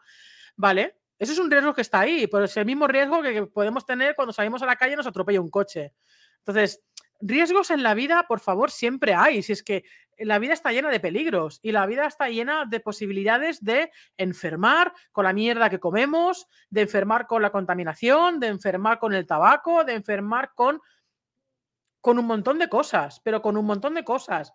¿vale? 0.56 0.96
Eso 1.16 1.32
es 1.34 1.38
un 1.38 1.48
riesgo 1.48 1.72
que 1.72 1.82
está 1.82 2.00
ahí, 2.00 2.26
pero 2.26 2.46
es 2.46 2.56
el 2.56 2.66
mismo 2.66 2.88
riesgo 2.88 3.22
que 3.22 3.46
podemos 3.46 3.86
tener 3.86 4.16
cuando 4.16 4.32
salimos 4.32 4.60
a 4.60 4.66
la 4.66 4.74
calle 4.74 4.94
y 4.94 4.96
nos 4.96 5.06
atropella 5.06 5.40
un 5.40 5.50
coche. 5.50 5.92
Entonces, 6.38 6.82
riesgos 7.20 7.70
en 7.70 7.84
la 7.84 7.94
vida, 7.94 8.24
por 8.26 8.40
favor, 8.40 8.72
siempre 8.72 9.14
hay. 9.14 9.44
Si 9.44 9.52
es 9.52 9.62
que 9.62 9.84
la 10.18 10.40
vida 10.40 10.52
está 10.52 10.72
llena 10.72 10.90
de 10.90 10.98
peligros 10.98 11.60
y 11.62 11.70
la 11.70 11.86
vida 11.86 12.06
está 12.06 12.28
llena 12.28 12.64
de 12.68 12.80
posibilidades 12.80 13.62
de 13.64 13.92
enfermar 14.16 14.92
con 15.12 15.26
la 15.26 15.32
mierda 15.32 15.70
que 15.70 15.78
comemos, 15.78 16.48
de 16.70 16.80
enfermar 16.80 17.28
con 17.28 17.40
la 17.40 17.50
contaminación, 17.50 18.40
de 18.40 18.48
enfermar 18.48 18.98
con 18.98 19.14
el 19.14 19.28
tabaco, 19.28 19.84
de 19.84 19.94
enfermar 19.94 20.50
con, 20.56 20.80
con 22.04 22.18
un 22.18 22.26
montón 22.26 22.58
de 22.58 22.68
cosas, 22.68 23.22
pero 23.24 23.40
con 23.40 23.56
un 23.56 23.64
montón 23.64 23.94
de 23.94 24.04
cosas. 24.04 24.52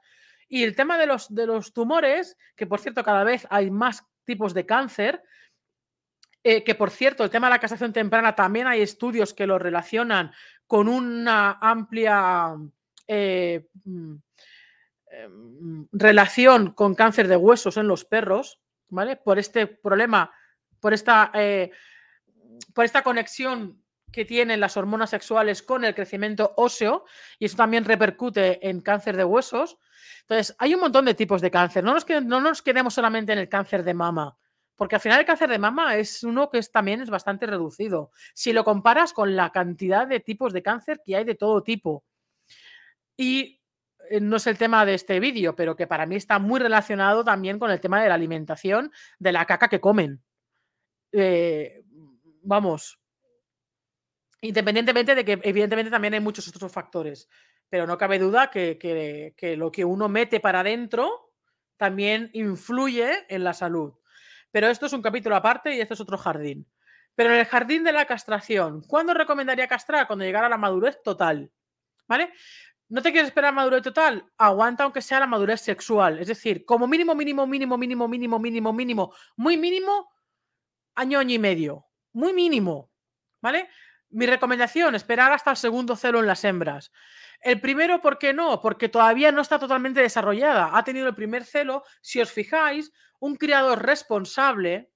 Y 0.47 0.63
el 0.63 0.75
tema 0.75 0.99
de 0.99 1.07
los, 1.07 1.33
de 1.33 1.47
los 1.47 1.73
tumores, 1.73 2.37
que 2.55 2.67
por 2.67 2.79
cierto 2.79 3.03
cada 3.03 3.23
vez 3.23 3.47
hay 3.49 3.71
más 3.71 4.05
tipos 4.23 4.53
de 4.53 4.67
cáncer, 4.67 5.23
eh, 6.43 6.63
que 6.63 6.75
por 6.75 6.91
cierto, 6.91 7.23
el 7.23 7.31
tema 7.31 7.47
de 7.47 7.55
la 7.55 7.59
castración 7.59 7.91
temprana 7.91 8.35
también 8.35 8.67
hay 8.67 8.81
estudios 8.81 9.33
que 9.33 9.47
lo 9.47 9.57
relacionan 9.57 10.31
con 10.67 10.87
una 10.87 11.57
amplia 11.59 12.55
eh, 13.07 13.67
mm, 13.83 14.15
em, 15.07 15.87
relación 15.91 16.73
con 16.73 16.93
cáncer 16.93 17.27
de 17.27 17.35
huesos 17.35 17.77
en 17.77 17.87
los 17.87 18.05
perros, 18.05 18.61
¿vale? 18.89 19.15
Por 19.15 19.39
este 19.39 19.65
problema, 19.65 20.31
por 20.79 20.93
esta, 20.93 21.31
eh, 21.33 21.71
por 22.75 22.85
esta 22.85 23.01
conexión 23.01 23.83
que 24.11 24.25
tienen 24.25 24.59
las 24.59 24.77
hormonas 24.77 25.09
sexuales 25.09 25.61
con 25.63 25.85
el 25.85 25.95
crecimiento 25.95 26.53
óseo 26.57 27.05
y 27.37 27.45
eso 27.45 27.57
también 27.57 27.85
repercute 27.85 28.67
en 28.67 28.81
cáncer 28.81 29.17
de 29.17 29.23
huesos. 29.23 29.77
Entonces, 30.21 30.55
hay 30.59 30.73
un 30.73 30.81
montón 30.81 31.05
de 31.05 31.13
tipos 31.13 31.41
de 31.41 31.51
cáncer. 31.51 31.83
No 31.83 31.93
nos, 31.93 32.05
no 32.23 32.39
nos 32.39 32.61
quedemos 32.61 32.93
solamente 32.93 33.33
en 33.33 33.39
el 33.39 33.49
cáncer 33.49 33.83
de 33.83 33.93
mama. 33.93 34.37
Porque 34.75 34.95
al 34.95 35.01
final 35.01 35.19
el 35.19 35.25
cáncer 35.25 35.49
de 35.49 35.59
mama 35.59 35.97
es 35.97 36.23
uno 36.23 36.49
que 36.49 36.57
es, 36.57 36.71
también 36.71 37.01
es 37.01 37.09
bastante 37.09 37.45
reducido. 37.45 38.11
Si 38.33 38.53
lo 38.53 38.63
comparas 38.63 39.11
con 39.11 39.35
la 39.35 39.51
cantidad 39.51 40.07
de 40.07 40.21
tipos 40.21 40.53
de 40.53 40.63
cáncer 40.63 41.01
que 41.05 41.15
hay 41.17 41.25
de 41.25 41.35
todo 41.35 41.63
tipo. 41.63 42.05
Y 43.17 43.59
eh, 44.09 44.21
no 44.21 44.37
es 44.37 44.47
el 44.47 44.57
tema 44.57 44.85
de 44.85 44.93
este 44.93 45.19
vídeo, 45.19 45.55
pero 45.55 45.75
que 45.75 45.87
para 45.87 46.05
mí 46.05 46.15
está 46.15 46.39
muy 46.39 46.59
relacionado 46.59 47.23
también 47.23 47.59
con 47.59 47.71
el 47.71 47.81
tema 47.81 48.01
de 48.01 48.07
la 48.07 48.15
alimentación, 48.15 48.91
de 49.17 49.31
la 49.31 49.45
caca 49.45 49.67
que 49.67 49.81
comen. 49.81 50.23
Eh, 51.11 51.83
vamos, 52.41 52.98
independientemente 54.41 55.15
de 55.15 55.25
que 55.25 55.39
evidentemente 55.43 55.91
también 55.91 56.13
hay 56.13 56.19
muchos 56.19 56.47
otros 56.47 56.71
factores, 56.71 57.29
pero 57.69 57.85
no 57.85 57.97
cabe 57.97 58.19
duda 58.19 58.49
que, 58.49 59.55
lo 59.57 59.71
que 59.71 59.85
uno 59.85 60.09
mete 60.09 60.39
para 60.39 60.61
adentro 60.61 61.33
también 61.77 62.29
influye 62.33 63.25
en 63.29 63.43
la 63.43 63.53
salud. 63.53 63.93
Pero 64.51 64.67
esto 64.67 64.87
es 64.87 64.93
un 64.93 65.01
capítulo 65.01 65.35
aparte 65.35 65.75
y 65.75 65.79
esto 65.79 65.93
es 65.93 66.01
otro 66.01 66.17
jardín. 66.17 66.67
Pero 67.15 67.33
en 67.33 67.39
el 67.39 67.45
jardín 67.45 67.83
de 67.83 67.91
la 67.91 68.05
castración, 68.05 68.81
¿cuándo 68.87 69.13
recomendaría 69.13 69.67
castrar? 69.67 70.07
Cuando 70.07 70.25
llegara 70.25 70.47
a 70.47 70.49
la 70.49 70.57
madurez 70.57 71.01
total. 71.03 71.51
¿Vale? 72.07 72.33
¿No 72.87 73.03
te 73.03 73.11
quieres 73.11 73.27
esperar 73.27 73.53
madurez 73.53 73.83
total? 73.83 74.25
Aguanta 74.37 74.83
aunque 74.83 75.01
sea 75.01 75.19
la 75.19 75.27
madurez 75.27 75.61
sexual. 75.61 76.17
Es 76.19 76.27
decir, 76.27 76.65
como 76.65 76.87
mínimo, 76.87 77.13
mínimo, 77.13 77.45
mínimo, 77.45 77.77
mínimo, 77.77 78.07
mínimo, 78.07 78.39
mínimo, 78.39 78.73
mínimo, 78.73 79.13
muy 79.35 79.57
mínimo, 79.57 80.09
año, 80.95 81.19
año 81.19 81.35
y 81.35 81.39
medio. 81.39 81.85
Muy 82.13 82.33
mínimo. 82.33 82.89
¿Vale? 83.41 83.69
Mi 84.11 84.25
recomendación, 84.25 84.95
esperar 84.95 85.31
hasta 85.31 85.51
el 85.51 85.57
segundo 85.57 85.95
celo 85.95 86.19
en 86.19 86.27
las 86.27 86.43
hembras. 86.43 86.91
El 87.41 87.61
primero, 87.61 88.01
¿por 88.01 88.17
qué 88.17 88.33
no? 88.33 88.59
Porque 88.59 88.89
todavía 88.89 89.31
no 89.31 89.41
está 89.41 89.59
totalmente 89.59 90.01
desarrollada. 90.01 90.71
Ha 90.73 90.83
tenido 90.83 91.07
el 91.07 91.15
primer 91.15 91.45
celo. 91.45 91.83
Si 92.01 92.19
os 92.19 92.31
fijáis, 92.31 92.91
un 93.19 93.35
criador 93.35 93.85
responsable, 93.85 94.91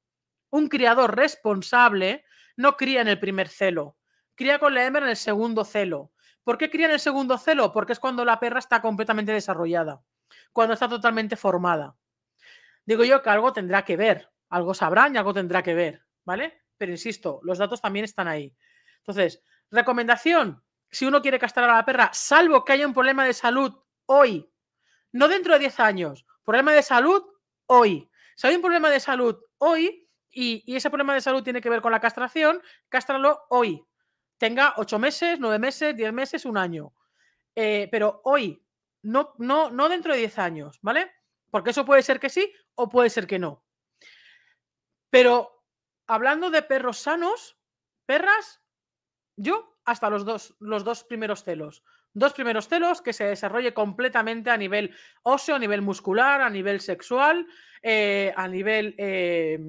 un 0.49 0.67
criador 0.67 1.15
responsable, 1.15 2.25
no 2.57 2.75
cría 2.75 3.01
en 3.01 3.07
el 3.07 3.19
primer 3.19 3.49
celo. 3.49 3.97
Cría 4.35 4.59
con 4.59 4.73
la 4.73 4.85
hembra 4.85 5.03
en 5.03 5.09
el 5.09 5.15
segundo 5.15 5.63
celo. 5.63 6.11
¿Por 6.43 6.57
qué 6.57 6.69
cría 6.69 6.87
en 6.87 6.93
el 6.93 6.99
segundo 6.99 7.37
celo? 7.37 7.71
Porque 7.71 7.93
es 7.93 7.99
cuando 7.99 8.25
la 8.25 8.39
perra 8.39 8.59
está 8.59 8.81
completamente 8.81 9.31
desarrollada, 9.31 10.01
cuando 10.51 10.73
está 10.73 10.89
totalmente 10.89 11.35
formada. 11.35 11.95
Digo 12.85 13.03
yo 13.05 13.21
que 13.21 13.29
algo 13.29 13.53
tendrá 13.53 13.85
que 13.85 13.95
ver, 13.95 14.29
algo 14.49 14.73
sabrán 14.73 15.15
y 15.15 15.17
algo 15.17 15.33
tendrá 15.33 15.63
que 15.63 15.73
ver, 15.73 16.03
¿vale? 16.25 16.63
Pero 16.77 16.91
insisto, 16.91 17.39
los 17.43 17.59
datos 17.59 17.81
también 17.81 18.03
están 18.03 18.27
ahí. 18.27 18.53
Entonces, 19.03 19.43
recomendación, 19.69 20.63
si 20.89 21.05
uno 21.05 21.21
quiere 21.21 21.39
castrar 21.39 21.69
a 21.69 21.75
la 21.75 21.85
perra, 21.85 22.09
salvo 22.13 22.63
que 22.63 22.73
haya 22.73 22.87
un 22.87 22.93
problema 22.93 23.25
de 23.25 23.33
salud 23.33 23.73
hoy, 24.05 24.49
no 25.11 25.27
dentro 25.27 25.53
de 25.53 25.59
10 25.59 25.79
años, 25.81 26.25
problema 26.43 26.71
de 26.71 26.81
salud 26.81 27.21
hoy. 27.65 28.09
Si 28.35 28.47
hay 28.47 28.55
un 28.55 28.61
problema 28.61 28.89
de 28.89 28.99
salud 28.99 29.37
hoy 29.57 30.09
y, 30.29 30.63
ese 30.75 30.89
problema 30.89 31.13
de 31.13 31.21
salud 31.21 31.43
tiene 31.43 31.61
que 31.61 31.69
ver 31.69 31.81
con 31.81 31.91
la 31.91 31.99
castración, 31.99 32.61
cástralo 32.89 33.45
hoy. 33.49 33.85
Tenga 34.37 34.73
8 34.77 34.99
meses, 34.99 35.39
9 35.39 35.59
meses, 35.59 35.95
10 35.95 36.13
meses, 36.13 36.45
un 36.45 36.57
año. 36.57 36.93
Eh, 37.55 37.87
pero 37.91 38.21
hoy, 38.23 38.65
no, 39.03 39.35
no, 39.37 39.69
no 39.69 39.89
dentro 39.89 40.13
de 40.13 40.19
10 40.19 40.39
años, 40.39 40.79
¿vale? 40.81 41.11
Porque 41.51 41.71
eso 41.71 41.85
puede 41.85 42.03
ser 42.03 42.19
que 42.19 42.29
sí 42.29 42.51
o 42.75 42.89
puede 42.89 43.09
ser 43.09 43.27
que 43.27 43.37
no. 43.37 43.63
Pero 45.09 45.63
hablando 46.07 46.49
de 46.49 46.63
perros 46.63 46.97
sanos, 46.97 47.59
perras, 48.05 48.62
yo 49.35 49.77
hasta 49.85 50.09
los 50.09 50.25
dos, 50.25 50.55
los 50.59 50.83
dos 50.83 51.03
primeros 51.03 51.43
celos. 51.43 51.83
Dos 52.13 52.33
primeros 52.33 52.67
celos 52.67 53.01
que 53.01 53.13
se 53.13 53.25
desarrolle 53.25 53.73
completamente 53.73 54.49
a 54.49 54.57
nivel 54.57 54.95
óseo, 55.23 55.55
a 55.55 55.59
nivel 55.59 55.81
muscular, 55.81 56.41
a 56.41 56.49
nivel 56.49 56.79
sexual, 56.79 57.47
eh, 57.81 58.33
a 58.35 58.47
nivel. 58.47 58.95
Eh, 58.97 59.59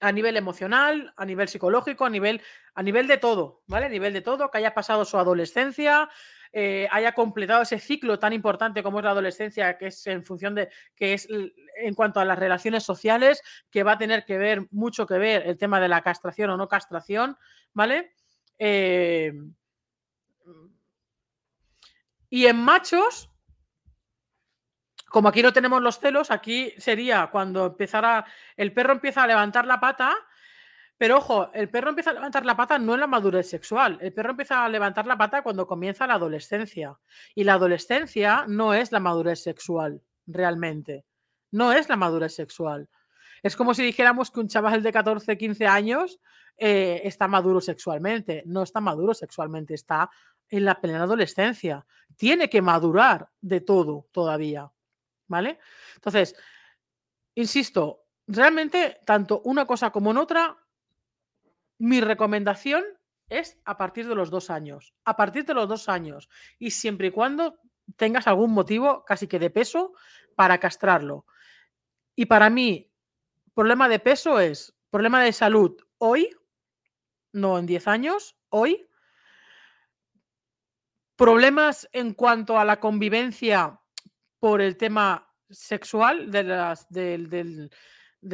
a 0.00 0.12
nivel 0.12 0.36
emocional, 0.36 1.14
a 1.16 1.24
nivel 1.24 1.48
psicológico, 1.48 2.04
a 2.04 2.10
nivel, 2.10 2.42
a 2.74 2.82
nivel 2.82 3.06
de 3.06 3.16
todo, 3.16 3.62
¿vale? 3.66 3.86
A 3.86 3.88
nivel 3.88 4.12
de 4.12 4.20
todo, 4.20 4.50
que 4.50 4.58
haya 4.58 4.74
pasado 4.74 5.06
su 5.06 5.16
adolescencia, 5.16 6.10
eh, 6.56 6.86
haya 6.92 7.12
completado 7.14 7.62
ese 7.62 7.80
ciclo 7.80 8.20
tan 8.20 8.32
importante 8.32 8.84
como 8.84 9.00
es 9.00 9.04
la 9.04 9.10
adolescencia, 9.10 9.76
que 9.76 9.88
es 9.88 10.06
en 10.06 10.22
función 10.22 10.54
de, 10.54 10.68
que 10.94 11.12
es 11.14 11.26
en 11.28 11.94
cuanto 11.94 12.20
a 12.20 12.24
las 12.24 12.38
relaciones 12.38 12.84
sociales, 12.84 13.42
que 13.72 13.82
va 13.82 13.92
a 13.92 13.98
tener 13.98 14.24
que 14.24 14.38
ver, 14.38 14.68
mucho 14.70 15.04
que 15.04 15.18
ver 15.18 15.48
el 15.48 15.58
tema 15.58 15.80
de 15.80 15.88
la 15.88 16.02
castración 16.02 16.50
o 16.50 16.56
no 16.56 16.68
castración, 16.68 17.36
¿vale? 17.72 18.14
Eh, 18.60 19.32
y 22.30 22.46
en 22.46 22.56
machos, 22.56 23.32
como 25.08 25.30
aquí 25.30 25.42
no 25.42 25.52
tenemos 25.52 25.82
los 25.82 25.98
celos, 25.98 26.30
aquí 26.30 26.72
sería 26.78 27.30
cuando 27.32 27.66
empezara, 27.66 28.26
el 28.56 28.72
perro 28.72 28.92
empieza 28.92 29.24
a 29.24 29.26
levantar 29.26 29.66
la 29.66 29.80
pata, 29.80 30.14
pero 30.96 31.18
ojo, 31.18 31.50
el 31.52 31.68
perro 31.68 31.90
empieza 31.90 32.10
a 32.10 32.14
levantar 32.14 32.46
la 32.46 32.56
pata 32.56 32.78
no 32.78 32.94
en 32.94 33.00
la 33.00 33.06
madurez 33.06 33.48
sexual, 33.48 33.98
el 34.00 34.12
perro 34.12 34.30
empieza 34.30 34.64
a 34.64 34.68
levantar 34.68 35.06
la 35.06 35.18
pata 35.18 35.42
cuando 35.42 35.66
comienza 35.66 36.06
la 36.06 36.14
adolescencia. 36.14 36.98
Y 37.34 37.44
la 37.44 37.54
adolescencia 37.54 38.44
no 38.46 38.74
es 38.74 38.92
la 38.92 39.00
madurez 39.00 39.42
sexual, 39.42 40.00
realmente. 40.26 41.04
No 41.50 41.72
es 41.72 41.88
la 41.88 41.96
madurez 41.96 42.34
sexual. 42.34 42.88
Es 43.42 43.56
como 43.56 43.74
si 43.74 43.82
dijéramos 43.82 44.30
que 44.30 44.40
un 44.40 44.48
chaval 44.48 44.82
de 44.82 44.92
14, 44.92 45.36
15 45.36 45.66
años 45.66 46.20
eh, 46.56 47.02
está 47.04 47.28
maduro 47.28 47.60
sexualmente. 47.60 48.42
No 48.46 48.62
está 48.62 48.80
maduro 48.80 49.14
sexualmente, 49.14 49.74
está 49.74 50.10
en 50.48 50.64
la 50.64 50.80
plena 50.80 51.02
adolescencia. 51.02 51.84
Tiene 52.16 52.48
que 52.48 52.62
madurar 52.62 53.28
de 53.40 53.60
todo 53.60 54.08
todavía. 54.12 54.70
¿Vale? 55.26 55.58
Entonces, 55.96 56.36
insisto, 57.34 58.04
realmente, 58.26 59.00
tanto 59.04 59.42
una 59.44 59.66
cosa 59.66 59.90
como 59.90 60.12
en 60.12 60.18
otra, 60.18 60.56
mi 61.78 62.00
recomendación 62.00 62.84
es 63.28 63.58
a 63.64 63.76
partir 63.76 64.06
de 64.08 64.14
los 64.14 64.30
dos 64.30 64.50
años. 64.50 64.94
A 65.04 65.16
partir 65.16 65.44
de 65.44 65.54
los 65.54 65.68
dos 65.68 65.88
años. 65.88 66.28
Y 66.58 66.70
siempre 66.70 67.08
y 67.08 67.10
cuando 67.10 67.58
tengas 67.96 68.26
algún 68.26 68.52
motivo 68.52 69.04
casi 69.04 69.26
que 69.26 69.38
de 69.38 69.50
peso 69.50 69.92
para 70.36 70.58
castrarlo. 70.58 71.26
Y 72.16 72.26
para 72.26 72.50
mí, 72.50 72.90
problema 73.54 73.88
de 73.88 73.98
peso 73.98 74.40
es 74.40 74.74
problema 74.90 75.22
de 75.22 75.32
salud 75.32 75.76
hoy 75.98 76.30
no 77.34 77.58
en 77.58 77.66
10 77.66 77.88
años, 77.88 78.36
hoy. 78.48 78.88
Problemas 81.16 81.88
en 81.92 82.14
cuanto 82.14 82.58
a 82.58 82.64
la 82.64 82.80
convivencia 82.80 83.78
por 84.40 84.60
el 84.60 84.76
tema 84.76 85.30
sexual, 85.50 86.30
del, 86.30 87.28
del, 87.28 87.70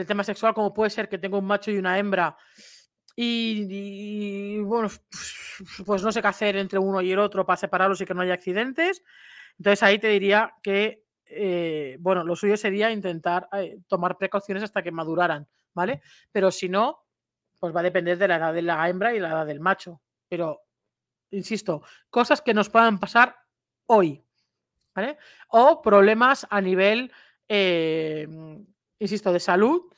tema 0.06 0.24
sexual, 0.24 0.54
como 0.54 0.72
puede 0.72 0.90
ser 0.90 1.08
que 1.08 1.18
tenga 1.18 1.38
un 1.38 1.46
macho 1.46 1.70
y 1.70 1.78
una 1.78 1.98
hembra 1.98 2.36
y, 3.16 4.58
bueno, 4.60 4.88
pues 5.84 6.02
no 6.02 6.12
sé 6.12 6.22
qué 6.22 6.28
hacer 6.28 6.56
entre 6.56 6.78
uno 6.78 7.00
y 7.00 7.12
el 7.12 7.18
otro 7.18 7.44
para 7.44 7.56
separarlos 7.56 8.00
y 8.00 8.06
que 8.06 8.14
no 8.14 8.22
haya 8.22 8.34
accidentes. 8.34 9.02
Entonces 9.58 9.82
ahí 9.82 9.98
te 9.98 10.08
diría 10.08 10.54
que, 10.62 11.04
eh, 11.26 11.96
bueno, 12.00 12.24
lo 12.24 12.36
suyo 12.36 12.56
sería 12.56 12.90
intentar 12.90 13.48
eh, 13.52 13.78
tomar 13.88 14.16
precauciones 14.16 14.62
hasta 14.62 14.82
que 14.82 14.90
maduraran, 14.90 15.46
¿vale? 15.74 16.02
Pero 16.32 16.50
si 16.50 16.68
no, 16.68 17.04
pues 17.58 17.74
va 17.74 17.80
a 17.80 17.84
depender 17.84 18.16
de 18.16 18.28
la 18.28 18.36
edad 18.36 18.54
de 18.54 18.62
la 18.62 18.88
hembra 18.88 19.14
y 19.14 19.20
la 19.20 19.28
edad 19.28 19.46
del 19.46 19.60
macho. 19.60 20.00
Pero, 20.28 20.62
insisto, 21.30 21.82
cosas 22.08 22.40
que 22.40 22.54
nos 22.54 22.70
puedan 22.70 22.98
pasar 22.98 23.36
hoy, 23.86 24.24
¿vale? 24.94 25.18
O 25.48 25.82
problemas 25.82 26.46
a 26.48 26.60
nivel, 26.60 27.12
eh, 27.48 28.26
insisto, 28.98 29.32
de 29.32 29.40
salud 29.40 29.92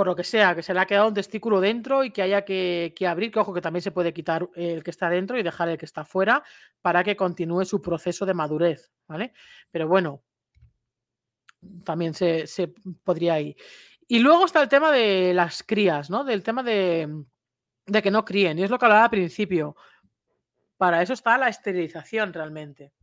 por 0.00 0.06
lo 0.06 0.16
que 0.16 0.24
sea, 0.24 0.54
que 0.54 0.62
se 0.62 0.72
le 0.72 0.80
ha 0.80 0.86
quedado 0.86 1.08
un 1.08 1.12
testículo 1.12 1.60
dentro 1.60 2.02
y 2.04 2.10
que 2.10 2.22
haya 2.22 2.42
que, 2.42 2.94
abrir, 3.06 3.30
que 3.30 3.38
ojo 3.38 3.52
que 3.52 3.60
también 3.60 3.82
se 3.82 3.90
puede 3.90 4.14
quitar 4.14 4.48
el 4.54 4.82
que 4.82 4.90
está 4.90 5.10
dentro 5.10 5.38
y 5.38 5.42
dejar 5.42 5.68
el 5.68 5.76
que 5.76 5.84
está 5.84 6.06
fuera 6.06 6.42
para 6.80 7.04
que 7.04 7.14
continúe 7.16 7.66
su 7.66 7.82
proceso 7.82 8.24
de 8.24 8.32
madurez, 8.32 8.90
¿vale? 9.06 9.34
Pero 9.70 9.88
bueno, 9.88 10.22
también 11.84 12.14
se, 12.14 12.46
podría 13.04 13.38
ir. 13.40 13.56
Y 14.08 14.20
luego 14.20 14.46
está 14.46 14.62
el 14.62 14.70
tema 14.70 14.90
de 14.90 15.34
las 15.34 15.62
crías, 15.62 16.08
¿no? 16.08 16.24
Del 16.24 16.42
tema 16.42 16.62
de, 16.62 17.06
de 17.84 18.02
que 18.02 18.10
no 18.10 18.24
críen, 18.24 18.58
y 18.58 18.62
es 18.62 18.70
lo 18.70 18.78
que 18.78 18.86
hablaba 18.86 19.04
al 19.04 19.10
principio. 19.10 19.76
Para 20.78 21.02
eso 21.02 21.12
está 21.12 21.36
la 21.36 21.50
esterilización 21.50 22.32
realmente. 22.32 22.94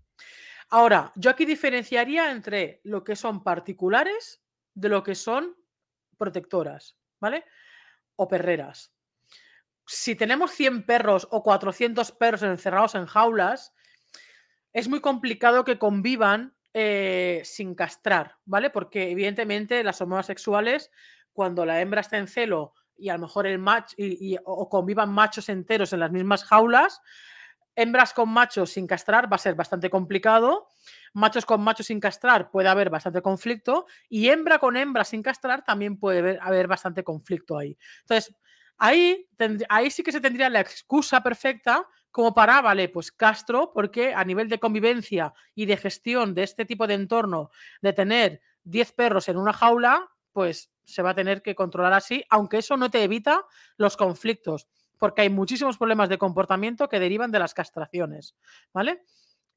Ahora, 0.72 1.12
yo 1.16 1.30
aquí 1.30 1.46
diferenciaría 1.46 2.32
entre 2.32 2.82
lo 2.86 3.04
que 3.04 3.16
son 3.16 3.44
particulares 3.44 4.42
de 4.74 4.90
lo 4.90 5.04
que 5.04 5.14
son 5.14 5.56
protectoras, 6.18 6.98
¿vale? 7.20 7.46
O 8.16 8.28
perreras. 8.28 8.94
Si 9.86 10.16
tenemos 10.16 10.52
100 10.52 10.86
perros 10.86 11.28
o 11.32 11.44
400 11.44 12.12
perros 12.12 12.44
encerrados 12.44 12.96
en 12.96 13.06
jaulas, 13.06 13.74
es 14.74 14.88
muy 14.90 15.00
complicado 15.00 15.64
que 15.64 15.80
convivan 15.80 16.56
eh, 16.74 17.42
sin 17.46 17.74
castrar, 17.74 18.36
¿vale? 18.46 18.70
Porque 18.70 19.10
evidentemente 19.10 19.84
las 19.84 20.02
hormonas 20.02 20.26
sexuales, 20.26 20.92
cuando 21.32 21.66
la 21.66 21.82
hembra 21.82 22.02
está 22.02 22.18
en 22.18 22.28
celo 22.28 22.74
y 22.98 23.10
a 23.10 23.14
lo 23.14 23.22
mejor 23.22 23.48
el 23.48 23.60
macho 23.60 23.96
o 24.44 24.70
convivan 24.70 25.12
machos 25.12 25.50
enteros 25.50 25.94
en 25.94 26.02
las 26.02 26.12
mismas 26.12 26.44
jaulas, 26.44 27.02
hembras 27.78 28.12
con 28.12 28.30
machos 28.30 28.72
sin 28.72 28.88
castrar 28.88 29.32
va 29.32 29.36
a 29.36 29.40
ser 29.40 29.54
bastante 29.54 29.90
complicado, 29.90 30.68
machos 31.14 31.46
con 31.46 31.62
machos 31.62 31.86
sin 31.86 32.00
castrar 32.00 32.50
puede 32.50 32.68
haber 32.68 32.90
bastante 32.90 33.22
conflicto 33.22 33.86
y 34.10 34.30
hembra 34.30 34.58
con 34.58 34.76
hembra 34.76 35.06
sin 35.06 35.22
castrar 35.22 35.64
también 35.64 35.98
puede 35.98 36.40
haber, 36.42 36.68
bastante 36.68 37.04
conflicto 37.04 37.56
ahí. 37.56 37.78
Entonces, 38.02 38.36
ahí, 38.80 39.30
ahí 39.70 39.92
sí 39.92 40.02
que 40.02 40.12
se 40.12 40.20
tendría 40.20 40.50
la 40.50 40.60
excusa 40.60 41.22
perfecta 41.22 41.88
como 42.10 42.34
para, 42.34 42.62
vale, 42.62 42.90
pues 42.90 43.12
castro, 43.12 43.72
porque 43.72 44.12
a 44.12 44.26
nivel 44.26 44.50
de 44.50 44.60
convivencia 44.60 45.34
y 45.54 45.68
de 45.68 45.78
gestión 45.78 46.34
de 46.34 46.44
este 46.44 46.66
tipo 46.66 46.88
de 46.88 46.96
entorno, 46.96 47.52
de 47.82 47.94
tener 47.94 48.42
10 48.64 48.92
perros 48.94 49.30
en 49.30 49.38
una 49.38 49.54
jaula, 49.54 50.10
pues 50.34 50.72
se 50.84 51.04
va 51.04 51.12
a 51.12 51.16
tener 51.16 51.44
que 51.44 51.54
controlar 51.54 51.94
así, 51.94 52.24
aunque 52.32 52.58
eso 52.58 52.76
no 52.76 52.90
te 52.90 53.04
evita 53.04 53.46
los 53.78 53.98
conflictos 53.98 54.68
porque 54.98 55.22
hay 55.22 55.30
muchísimos 55.30 55.78
problemas 55.78 56.10
de 56.10 56.18
comportamiento 56.18 56.88
que 56.90 57.00
derivan 57.00 57.32
de 57.32 57.40
las 57.40 57.54
castraciones, 57.54 58.36
¿vale? 58.74 59.04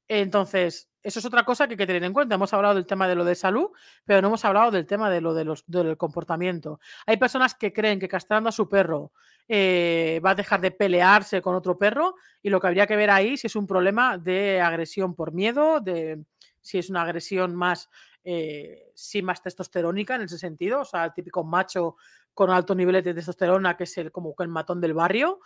Entonces, 0.07 0.89
eso 1.03 1.19
es 1.19 1.25
otra 1.25 1.45
cosa 1.45 1.67
que 1.67 1.73
hay 1.73 1.77
que 1.77 1.87
tener 1.87 2.03
en 2.03 2.11
cuenta. 2.11 2.35
Hemos 2.35 2.53
hablado 2.53 2.75
del 2.75 2.85
tema 2.85 3.07
de 3.07 3.15
lo 3.15 3.23
de 3.23 3.33
salud, 3.33 3.69
pero 4.03 4.21
no 4.21 4.27
hemos 4.27 4.43
hablado 4.43 4.69
del 4.69 4.85
tema 4.85 5.09
de 5.09 5.21
lo 5.21 5.33
de 5.33 5.45
los, 5.45 5.63
del 5.67 5.95
comportamiento. 5.95 6.81
Hay 7.05 7.15
personas 7.15 7.55
que 7.55 7.71
creen 7.71 7.97
que 7.97 8.09
castrando 8.09 8.49
a 8.49 8.51
su 8.51 8.67
perro 8.67 9.13
eh, 9.47 10.19
va 10.23 10.31
a 10.31 10.35
dejar 10.35 10.59
de 10.59 10.71
pelearse 10.71 11.41
con 11.41 11.55
otro 11.55 11.77
perro 11.77 12.15
y 12.41 12.49
lo 12.49 12.59
que 12.59 12.67
habría 12.67 12.87
que 12.87 12.97
ver 12.97 13.09
ahí 13.09 13.37
si 13.37 13.47
es 13.47 13.55
un 13.55 13.65
problema 13.65 14.17
de 14.17 14.59
agresión 14.59 15.15
por 15.15 15.31
miedo, 15.31 15.79
de 15.79 16.23
si 16.59 16.77
es 16.77 16.89
una 16.89 17.03
agresión 17.03 17.55
más, 17.55 17.89
eh, 18.23 18.93
más 19.23 19.41
testosterónica 19.41 20.15
en 20.15 20.23
ese 20.23 20.37
sentido, 20.37 20.81
o 20.81 20.85
sea, 20.85 21.05
el 21.05 21.13
típico 21.13 21.43
macho 21.43 21.95
con 22.33 22.49
alto 22.49 22.75
nivel 22.75 23.03
de 23.03 23.13
testosterona, 23.13 23.75
que 23.75 23.83
es 23.83 23.97
el, 23.97 24.11
como 24.11 24.33
el 24.39 24.47
matón 24.47 24.81
del 24.81 24.93
barrio. 24.93 25.39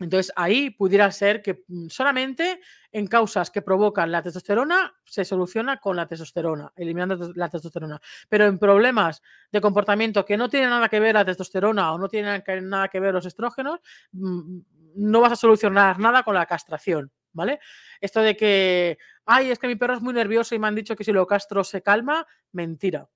Entonces 0.00 0.32
ahí 0.34 0.70
pudiera 0.70 1.10
ser 1.12 1.40
que 1.40 1.64
mm, 1.68 1.88
solamente 1.88 2.60
en 2.90 3.06
causas 3.06 3.50
que 3.50 3.62
provocan 3.62 4.10
la 4.10 4.22
testosterona 4.22 4.94
se 5.04 5.24
soluciona 5.24 5.78
con 5.78 5.96
la 5.96 6.06
testosterona, 6.06 6.72
eliminando 6.76 7.32
la 7.34 7.48
testosterona. 7.48 8.00
Pero 8.28 8.46
en 8.46 8.58
problemas 8.58 9.22
de 9.52 9.60
comportamiento 9.60 10.24
que 10.24 10.36
no 10.36 10.48
tienen 10.48 10.70
nada 10.70 10.88
que 10.88 11.00
ver 11.00 11.14
la 11.14 11.24
testosterona 11.24 11.92
o 11.92 11.98
no 11.98 12.08
tienen 12.08 12.42
nada 12.62 12.88
que 12.88 13.00
ver 13.00 13.14
los 13.14 13.26
estrógenos, 13.26 13.80
mm, 14.12 14.58
no 14.96 15.20
vas 15.20 15.32
a 15.32 15.36
solucionar 15.36 15.98
nada 15.98 16.22
con 16.22 16.34
la 16.34 16.46
castración, 16.46 17.10
¿vale? 17.32 17.60
Esto 18.00 18.20
de 18.20 18.36
que, 18.36 18.98
ay, 19.26 19.50
es 19.50 19.58
que 19.58 19.66
mi 19.66 19.76
perro 19.76 19.94
es 19.94 20.02
muy 20.02 20.14
nervioso 20.14 20.54
y 20.54 20.58
me 20.58 20.68
han 20.68 20.74
dicho 20.74 20.96
que 20.96 21.04
si 21.04 21.12
lo 21.12 21.26
castro 21.26 21.64
se 21.64 21.82
calma, 21.82 22.26
mentira. 22.52 23.08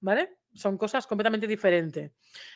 ¿Vale? 0.00 0.41
Son 0.54 0.78
cosas 0.78 1.06
completamente 1.06 1.46
diferentes. 1.46 2.12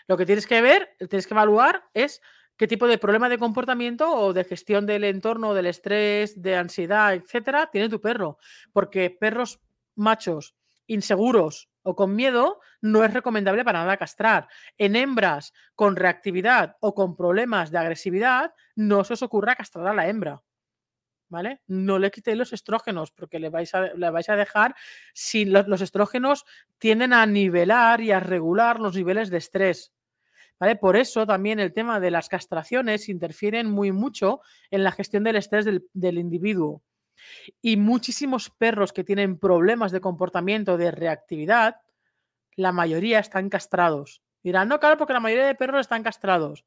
Lo 0.06 0.16
que 0.16 0.26
tienes 0.26 0.46
que 0.46 0.61
ver, 0.61 0.96
tienes 1.09 1.26
que 1.26 1.35
evaluar 1.35 1.85
es 1.94 2.20
qué 2.56 2.66
tipo 2.66 2.87
de 2.87 2.98
problema 2.98 3.28
de 3.28 3.38
comportamiento 3.38 4.11
o 4.11 4.32
de 4.32 4.44
gestión 4.44 4.87
del 4.87 5.04
entorno, 5.04 5.54
del 5.54 5.66
estrés, 5.66 6.40
de 6.40 6.56
ansiedad, 6.56 7.14
etcétera, 7.14 7.70
tiene 7.70 7.88
tu 7.88 8.00
perro. 8.00 8.38
Porque 8.72 9.11
perros 9.11 9.61
machos 9.94 10.54
inseguros 10.87 11.68
o 11.82 11.94
con 11.94 12.14
miedo 12.14 12.61
no 12.80 13.04
es 13.04 13.12
recomendable 13.12 13.64
para 13.64 13.80
nada 13.80 13.96
castrar. 13.96 14.48
En 14.78 14.96
hembras 14.96 15.52
con 15.74 15.96
reactividad 15.96 16.76
o 16.80 16.94
con 16.94 17.16
problemas 17.16 17.70
de 17.70 17.78
agresividad, 17.78 18.54
no 18.74 19.04
se 19.04 19.14
os 19.14 19.22
ocurra 19.22 19.54
castrar 19.54 19.87
a 19.87 19.94
la 19.94 20.09
hembra. 20.09 20.42
¿Vale? 21.29 21.61
No 21.67 21.99
le 21.99 22.11
quitéis 22.11 22.37
los 22.37 22.53
estrógenos 22.53 23.11
porque 23.11 23.39
le 23.39 23.51
vais 23.51 23.75
a, 23.75 23.95
le 23.95 24.11
vais 24.11 24.29
a 24.29 24.37
dejar 24.37 24.75
sin 25.12 25.53
los, 25.53 25.81
estrógenos 25.81 26.45
tienden 26.79 27.12
a 27.12 27.27
nivelar 27.27 28.01
y 28.01 28.12
a 28.12 28.21
regular 28.21 28.81
los 28.81 28.95
niveles 28.95 29.31
de 29.31 29.39
estrés. 29.39 29.93
¿Vale? 30.59 30.77
Por 30.77 30.97
eso 30.97 31.27
también 31.27 31.61
el 31.61 31.75
tema 31.75 32.01
de 32.01 32.11
las 32.11 32.31
castraciones 32.31 33.11
interfieren 33.11 33.71
muy 33.71 33.93
mucho 33.93 34.41
en 34.71 34.85
la 34.85 34.93
gestión 34.93 35.23
del 35.23 35.37
estrés 35.37 35.67
del, 35.67 35.87
del 35.93 36.19
individuo. 36.19 36.83
Y 37.61 37.77
muchísimos 37.77 38.51
perros 38.51 38.93
que 38.93 39.05
tienen 39.05 39.39
problemas 39.39 39.93
de 39.93 40.01
comportamiento, 40.01 40.79
de 40.79 40.91
reactividad, 40.91 41.77
la 42.55 42.73
mayoría 42.73 43.19
están 43.19 43.51
castrados. 43.51 44.23
Dirán, 44.43 44.69
no, 44.69 44.81
claro, 44.81 44.97
porque 44.97 45.12
la 45.12 45.21
mayoría 45.21 45.47
de 45.47 45.55
perros 45.55 45.81
están 45.83 46.03
castrados 46.03 46.65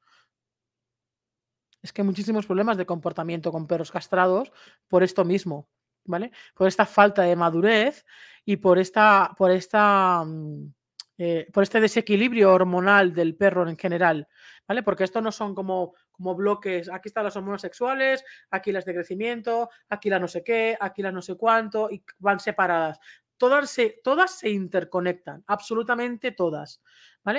es 1.82 1.94
que 1.94 2.02
hay 2.02 2.06
muchísimos 2.06 2.46
problemas 2.46 2.78
de 2.78 2.86
comportamiento 2.86 3.52
con 3.52 3.68
perros 3.68 3.92
castrados 3.92 4.52
por 4.88 5.04
esto 5.04 5.26
mismo, 5.26 5.70
¿vale? 6.06 6.32
Por 6.54 6.68
esta 6.68 6.86
falta 6.86 7.24
de 7.24 7.36
madurez 7.36 8.06
y 8.46 8.58
por 8.58 8.80
esta, 8.80 9.34
por 9.38 9.52
esta, 9.52 10.24
mm, 10.26 10.74
eh, 11.18 11.48
por 11.52 11.64
este 11.64 11.82
desequilibrio 11.82 12.54
hormonal 12.54 13.14
del 13.14 13.36
perro 13.36 13.68
en 13.68 13.78
general, 13.78 14.28
¿vale? 14.68 14.84
Porque 14.84 15.04
esto 15.04 15.22
no 15.22 15.32
son 15.32 15.54
como, 15.54 15.94
como 16.12 16.36
bloques, 16.36 16.90
aquí 16.90 17.10
están 17.10 17.26
las 17.26 17.36
hormonas 17.36 17.62
sexuales, 17.62 18.24
aquí 18.52 18.72
las 18.72 18.86
de 18.86 18.94
crecimiento, 18.94 19.70
aquí 19.90 20.10
las 20.10 20.22
no 20.22 20.28
sé 20.28 20.44
qué, 20.44 20.78
aquí 20.80 21.02
las 21.02 21.14
no 21.14 21.22
sé 21.22 21.36
cuánto, 21.36 21.90
y 21.92 22.04
van 22.20 22.40
separadas. 22.40 23.00
Todas 23.40 23.72
se, 23.72 24.00
todas 24.04 24.38
se 24.38 24.50
interconectan, 24.50 25.44
absolutamente 25.48 26.32
todas. 26.32 26.82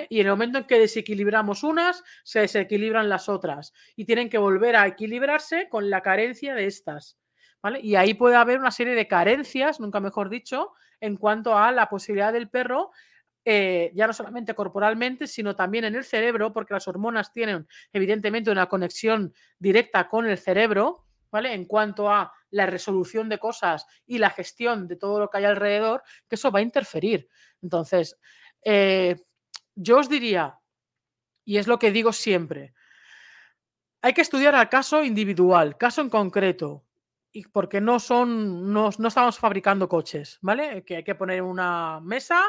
Y 0.09 0.21
en 0.21 0.27
el 0.27 0.33
momento 0.33 0.59
en 0.59 0.65
que 0.65 0.79
desequilibramos 0.79 1.63
unas, 1.63 2.03
se 2.25 2.41
desequilibran 2.41 3.09
las 3.09 3.29
otras 3.29 3.73
y 3.97 4.05
tienen 4.05 4.29
que 4.29 4.39
volver 4.39 4.77
a 4.77 4.87
equilibrarse 4.87 5.69
con 5.69 5.91
la 5.91 6.03
carencia 6.03 6.55
de 6.55 6.67
estas, 6.67 7.19
¿vale? 7.63 7.81
Y 7.83 7.97
ahí 7.97 8.15
puede 8.15 8.37
haber 8.37 8.59
una 8.59 8.71
serie 8.71 8.95
de 8.95 9.09
carencias, 9.09 9.81
nunca 9.81 10.01
mejor 10.01 10.29
dicho, 10.29 10.73
en 11.01 11.17
cuanto 11.17 11.57
a 11.57 11.73
la 11.73 11.89
posibilidad 11.89 12.33
del 12.33 12.51
perro 12.51 12.91
eh, 13.45 13.91
ya 13.95 14.07
no 14.07 14.13
solamente 14.13 14.55
corporalmente, 14.55 15.27
sino 15.27 15.57
también 15.57 15.85
en 15.85 15.95
el 15.95 16.05
cerebro, 16.05 16.53
porque 16.53 16.75
las 16.75 16.87
hormonas 16.87 17.33
tienen 17.33 17.67
evidentemente 17.93 18.51
una 18.51 18.67
conexión 18.67 19.33
directa 19.59 20.09
con 20.09 20.27
el 20.27 20.37
cerebro, 20.37 21.07
¿vale? 21.31 21.55
En 21.55 21.64
cuanto 21.64 22.11
a 22.11 22.33
la 22.51 22.66
resolución 22.66 23.29
de 23.29 23.38
cosas 23.38 23.87
y 24.07 24.19
la 24.19 24.31
gestión 24.31 24.88
de 24.88 24.97
todo 24.97 25.21
lo 25.21 25.29
que 25.29 25.38
hay 25.38 25.45
alrededor, 25.45 26.03
que 26.29 26.35
eso 26.37 26.51
va 26.51 26.61
a 26.61 26.62
interferir. 26.62 27.29
Entonces, 27.62 28.19
eh, 28.64 29.16
yo 29.75 29.99
os 29.99 30.09
diría, 30.09 30.59
y 31.45 31.59
es 31.59 31.66
lo 31.66 31.79
que 31.79 31.93
digo 31.93 32.12
siempre, 32.12 32.75
hay 34.03 34.12
que 34.14 34.23
estudiar 34.23 34.55
al 34.55 34.69
caso 34.69 35.05
individual, 35.05 35.77
caso 35.77 36.01
en 36.01 36.11
concreto, 36.11 36.87
y 37.33 37.47
porque 37.47 37.81
no 37.81 38.01
son, 38.01 38.73
no, 38.73 38.88
estamos 38.88 39.38
fabricando 39.38 39.88
coches, 39.88 40.38
¿vale? 40.40 40.85
Que 40.85 40.97
hay 40.97 41.05
que 41.05 41.14
poner 41.14 41.43
una 41.43 42.01
mesa 42.01 42.43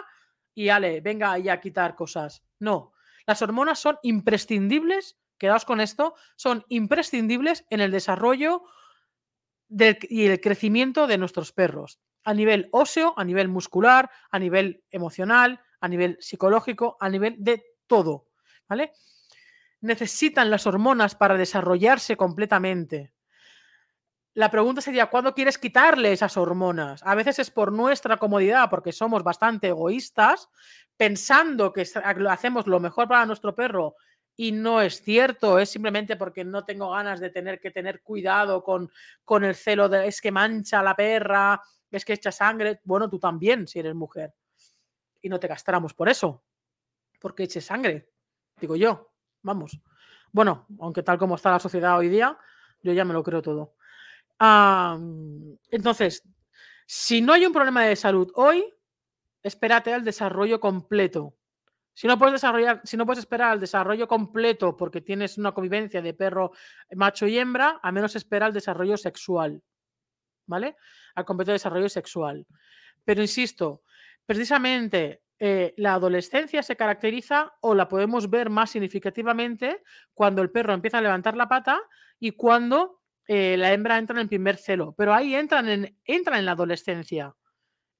y 0.54 0.70
ale, 0.70 1.02
venga 1.02 1.34
ahí 1.34 1.50
a 1.50 1.60
quitar 1.60 1.96
cosas. 1.96 2.44
No, 2.60 2.94
las 3.26 3.42
hormonas 3.42 3.80
son 3.80 3.98
imprescindibles, 4.04 5.18
quedaos 5.42 5.66
con 5.66 5.82
esto, 5.82 6.14
son 6.36 6.64
imprescindibles 6.70 7.66
en 7.72 7.82
el 7.82 7.90
desarrollo 7.90 8.62
y 9.68 10.28
el 10.28 10.40
crecimiento 10.40 11.08
de 11.08 11.18
nuestros 11.18 11.52
perros, 11.52 12.00
a 12.24 12.36
nivel 12.36 12.70
óseo, 12.72 13.16
a 13.18 13.24
nivel 13.24 13.48
muscular, 13.48 14.12
a 14.30 14.38
nivel 14.38 14.84
emocional, 14.92 15.60
a 15.80 15.88
nivel 15.88 16.18
psicológico, 16.20 16.96
a 17.00 17.10
nivel 17.10 17.38
de 17.40 17.64
todo. 17.88 18.28
¿vale? 18.70 18.94
Necesitan 19.80 20.52
las 20.52 20.68
hormonas 20.68 21.16
para 21.16 21.36
desarrollarse 21.36 22.16
completamente. 22.16 23.12
La 24.36 24.52
pregunta 24.52 24.80
sería, 24.80 25.08
¿cuándo 25.08 25.34
quieres 25.34 25.58
quitarle 25.58 26.12
esas 26.12 26.38
hormonas? 26.38 27.02
A 27.04 27.16
veces 27.16 27.40
es 27.40 27.50
por 27.50 27.72
nuestra 27.72 28.18
comodidad, 28.18 28.70
porque 28.70 28.92
somos 28.92 29.24
bastante 29.24 29.70
egoístas, 29.70 30.50
pensando 30.96 31.74
que 31.74 31.88
hacemos 32.30 32.68
lo 32.68 32.80
mejor 32.80 33.08
para 33.08 33.26
nuestro 33.26 33.56
perro 33.56 33.96
y 34.42 34.52
no 34.52 34.82
es 34.82 35.02
cierto, 35.02 35.60
es 35.60 35.70
simplemente 35.70 36.16
porque 36.16 36.44
no 36.44 36.66
tengo 36.66 36.92
ganas 36.92 37.20
de 37.20 37.30
tener 37.30 37.60
que 37.60 37.72
tener 37.72 38.02
cuidado 38.02 38.64
con, 38.64 38.92
con 39.24 39.44
el 39.44 39.56
celo 39.56 39.90
de 39.90 40.08
es 40.08 40.22
que 40.22 40.32
mancha 40.32 40.82
la 40.82 40.96
perra, 40.96 41.62
es 41.90 42.06
que 42.06 42.14
echa 42.14 42.32
sangre. 42.32 42.80
Bueno, 42.84 43.10
tú 43.10 43.20
también, 43.20 43.68
si 43.68 43.80
eres 43.80 43.94
mujer. 43.94 44.34
Y 45.22 45.30
no 45.30 45.40
te 45.40 45.48
castramos 45.48 45.94
por 45.94 46.10
eso, 46.10 46.44
porque 47.20 47.44
eche 47.44 47.62
sangre, 47.62 48.10
digo 48.60 48.76
yo. 48.76 49.12
Vamos. 49.44 49.80
Bueno, 50.32 50.68
aunque 50.80 51.04
tal 51.04 51.18
como 51.18 51.36
está 51.36 51.52
la 51.52 51.60
sociedad 51.60 51.98
hoy 51.98 52.10
día, 52.10 52.38
yo 52.82 52.94
ya 52.94 53.06
me 53.06 53.14
lo 53.14 53.24
creo 53.24 53.42
todo 53.42 53.76
entonces, 55.70 56.24
si 56.88 57.22
no 57.22 57.34
hay 57.34 57.46
un 57.46 57.54
problema 57.54 57.84
de 57.84 57.96
salud 57.96 58.32
hoy, 58.36 58.74
espérate 59.44 59.94
al 59.94 60.04
desarrollo 60.04 60.60
completo. 60.60 61.36
Si 61.94 62.08
no 62.08 62.18
puedes 62.18 63.20
esperar 63.20 63.52
al 63.52 63.60
desarrollo 63.60 64.08
completo 64.08 64.76
porque 64.78 65.02
tienes 65.02 65.38
una 65.38 65.52
convivencia 65.52 66.02
de 66.02 66.14
perro 66.14 66.52
macho 66.96 67.28
y 67.28 67.38
hembra, 67.38 67.80
a 67.84 67.92
menos 67.92 68.16
espera 68.16 68.46
al 68.46 68.54
desarrollo 68.54 68.98
sexual. 68.98 69.62
¿Vale? 70.48 70.76
Al 71.16 71.26
completo 71.26 71.52
desarrollo 71.52 71.90
sexual. 71.90 72.46
Pero 73.04 73.22
insisto, 73.22 73.84
precisamente 74.26 75.22
eh, 75.44 75.74
la 75.78 75.96
adolescencia 75.96 76.62
se 76.62 76.76
caracteriza 76.76 77.54
o 77.62 77.74
la 77.74 77.88
podemos 77.88 78.30
ver 78.30 78.50
más 78.52 78.70
significativamente 78.70 79.82
cuando 80.14 80.42
el 80.42 80.52
perro 80.52 80.74
empieza 80.74 81.00
a 81.00 81.02
levantar 81.02 81.36
la 81.36 81.50
pata 81.50 81.82
y 82.20 82.32
cuando 82.32 83.02
eh, 83.28 83.56
la 83.58 83.74
hembra 83.74 83.98
entra 83.98 84.16
en 84.16 84.22
el 84.22 84.28
primer 84.28 84.58
celo, 84.58 84.94
pero 84.96 85.14
ahí 85.14 85.34
entran 85.34 85.68
en, 85.68 85.98
entran 86.06 86.40
en 86.40 86.46
la 86.46 86.52
adolescencia. 86.52 87.34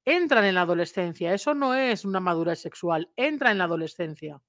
Entran 0.06 0.46
en 0.46 0.56
la 0.56 0.62
adolescencia. 0.62 1.34
Eso 1.34 1.54
no 1.54 1.74
es 1.76 2.06
una 2.06 2.20
madurez 2.20 2.60
sexual, 2.60 3.10
entra 3.16 3.52
en 3.52 3.58
la 3.58 3.66
adolescencia. 3.66 4.42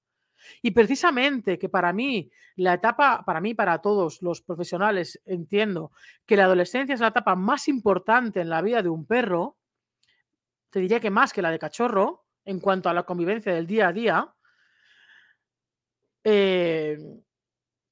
Y 0.60 0.72
precisamente 0.72 1.58
que 1.58 1.68
para 1.68 1.92
mí, 1.92 2.30
la 2.56 2.74
etapa, 2.74 3.22
para 3.24 3.40
mí, 3.40 3.54
para 3.54 3.78
todos 3.78 4.22
los 4.22 4.42
profesionales, 4.42 5.20
entiendo 5.24 5.92
que 6.26 6.36
la 6.36 6.44
adolescencia 6.44 6.94
es 6.94 7.00
la 7.00 7.08
etapa 7.08 7.36
más 7.36 7.68
importante 7.68 8.40
en 8.40 8.48
la 8.48 8.62
vida 8.62 8.82
de 8.82 8.88
un 8.88 9.06
perro, 9.06 9.56
te 10.70 10.80
diría 10.80 11.00
que 11.00 11.10
más 11.10 11.32
que 11.32 11.42
la 11.42 11.50
de 11.50 11.58
cachorro, 11.58 12.24
en 12.44 12.60
cuanto 12.60 12.88
a 12.88 12.94
la 12.94 13.04
convivencia 13.04 13.54
del 13.54 13.66
día 13.66 13.88
a 13.88 13.92
día. 13.92 14.34
Eh, 16.24 16.98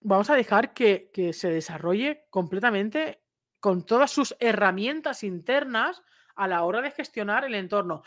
vamos 0.00 0.30
a 0.30 0.34
dejar 0.34 0.72
que, 0.72 1.10
se 1.32 1.50
desarrolle 1.50 2.26
completamente 2.30 3.22
con 3.60 3.84
todas 3.84 4.10
sus 4.10 4.34
herramientas 4.40 5.22
internas 5.22 6.02
a 6.40 6.48
la 6.48 6.64
hora 6.64 6.80
de 6.80 6.90
gestionar 6.90 7.44
el 7.44 7.54
entorno. 7.54 8.02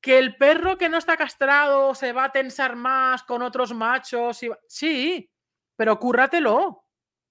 Que 0.00 0.18
el 0.18 0.36
perro 0.36 0.78
que 0.78 0.88
no 0.88 0.98
está 0.98 1.16
castrado 1.16 1.94
se 1.94 2.12
va 2.12 2.24
a 2.24 2.32
tensar 2.32 2.76
más 2.76 3.22
con 3.24 3.42
otros 3.42 3.74
machos. 3.74 4.42
Y... 4.42 4.50
Sí, 4.68 5.30
pero 5.76 5.98
cúrratelo. 5.98 6.84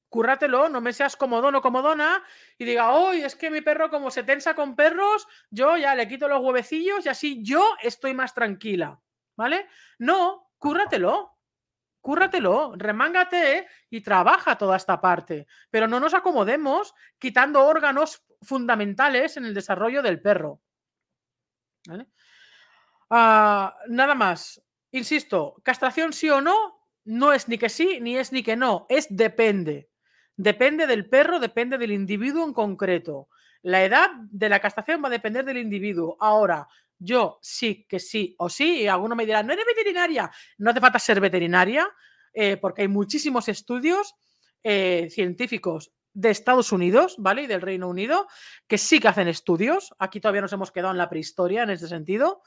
Cúrratelo, 0.10 0.70
no 0.70 0.80
me 0.82 0.94
seas 0.94 1.16
comodón 1.16 1.56
o 1.56 1.62
comodona 1.62 2.24
y 2.60 2.66
diga, 2.66 2.92
hoy 2.92 3.22
es 3.24 3.36
que 3.36 3.50
mi 3.50 3.62
perro 3.62 3.90
como 3.90 4.12
se 4.12 4.22
tensa 4.22 4.54
con 4.54 4.76
perros, 4.76 5.28
yo 5.50 5.76
ya 5.76 5.96
le 5.96 6.08
quito 6.08 6.28
los 6.28 6.40
huevecillos 6.40 7.04
y 7.06 7.10
así 7.10 7.44
yo 7.44 7.76
estoy 7.82 8.14
más 8.14 8.36
tranquila. 8.36 9.02
¿Vale? 9.36 9.68
No, 9.98 10.52
cúrratelo 10.60 11.33
cúrratelo, 12.04 12.74
remángate 12.76 13.66
y 13.90 14.02
trabaja 14.02 14.58
toda 14.58 14.76
esta 14.76 15.00
parte, 15.00 15.48
pero 15.72 15.88
no 15.88 16.02
nos 16.02 16.14
acomodemos 16.14 16.94
quitando 17.18 17.66
órganos 17.66 18.24
fundamentales 18.42 19.38
en 19.38 19.46
el 19.46 19.54
desarrollo 19.54 20.04
del 20.04 20.22
perro. 20.22 20.62
Ah, 23.10 23.76
nada 23.88 24.16
más, 24.16 24.62
insisto, 24.92 25.56
castración 25.64 26.12
sí 26.12 26.30
o 26.30 26.42
no, 26.42 26.82
no 27.06 27.32
es 27.32 27.48
ni 27.48 27.58
que 27.58 27.70
sí 27.70 28.00
ni 28.02 28.18
es 28.18 28.34
ni 28.34 28.44
que 28.44 28.58
no, 28.58 28.86
es 28.90 29.08
depende. 29.10 29.90
Depende 30.36 30.88
del 30.88 31.08
perro, 31.08 31.40
depende 31.40 31.78
del 31.78 31.94
individuo 31.94 32.44
en 32.46 32.54
concreto. 32.54 33.30
La 33.62 33.82
edad 33.82 34.10
de 34.30 34.50
la 34.50 34.60
castración 34.60 35.02
va 35.02 35.08
a 35.08 35.12
depender 35.12 35.46
del 35.46 35.58
individuo. 35.58 36.18
Ahora, 36.20 36.68
yo 37.00 37.40
sí 37.42 37.86
que 37.88 38.00
sí 38.00 38.36
o 38.38 38.50
sí, 38.50 38.82
y 38.82 38.88
alguno 38.88 39.16
me 39.16 39.26
dirá, 39.26 39.44
no 39.44 39.54
eres 39.54 39.66
veterinaria, 39.66 40.32
no 40.58 40.72
hace 40.72 40.80
falta 40.80 41.00
ser 41.00 41.20
veterinaria, 41.20 41.90
eh, 42.34 42.58
porque 42.58 42.82
hay 42.84 42.88
muchísimos 42.88 43.48
estudios 43.48 44.16
eh, 44.64 45.08
científicos 45.12 45.92
de 46.14 46.30
Estados 46.30 46.72
Unidos, 46.72 47.16
¿vale? 47.18 47.44
Y 47.44 47.48
del 47.48 47.62
Reino 47.62 47.88
Unido, 47.88 48.28
que 48.68 48.78
sí 48.78 49.00
que 49.00 49.08
hacen 49.08 49.28
estudios. 49.28 49.94
Aquí 50.00 50.20
todavía 50.20 50.42
nos 50.42 50.54
hemos 50.54 50.72
quedado 50.72 50.92
en 50.92 50.98
la 50.98 51.10
prehistoria 51.10 51.64
en 51.64 51.72
este 51.72 51.88
sentido, 51.88 52.42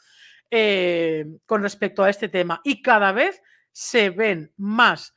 eh, 0.51 1.27
con 1.47 1.63
respecto 1.63 2.03
a 2.03 2.11
este 2.11 2.29
tema. 2.29 2.61
Y 2.65 2.83
cada 2.83 3.13
vez 3.13 3.43
se 3.73 4.11
ven 4.11 4.53
más 4.57 5.15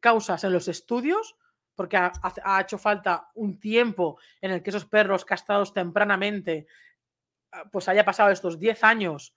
causas 0.00 0.44
en 0.44 0.52
los 0.52 0.68
estudios, 0.68 1.36
porque 1.80 1.96
ha, 1.96 2.60
hecho 2.60 2.76
falta 2.76 3.30
un 3.36 3.58
tiempo 3.58 4.18
en 4.42 4.50
el 4.50 4.62
que 4.62 4.68
esos 4.68 4.84
perros 4.84 5.24
castrados 5.24 5.72
tempranamente 5.72 6.66
pues 7.72 7.88
haya 7.88 8.04
pasado 8.04 8.30
estos 8.30 8.58
10 8.58 8.84
años 8.84 9.34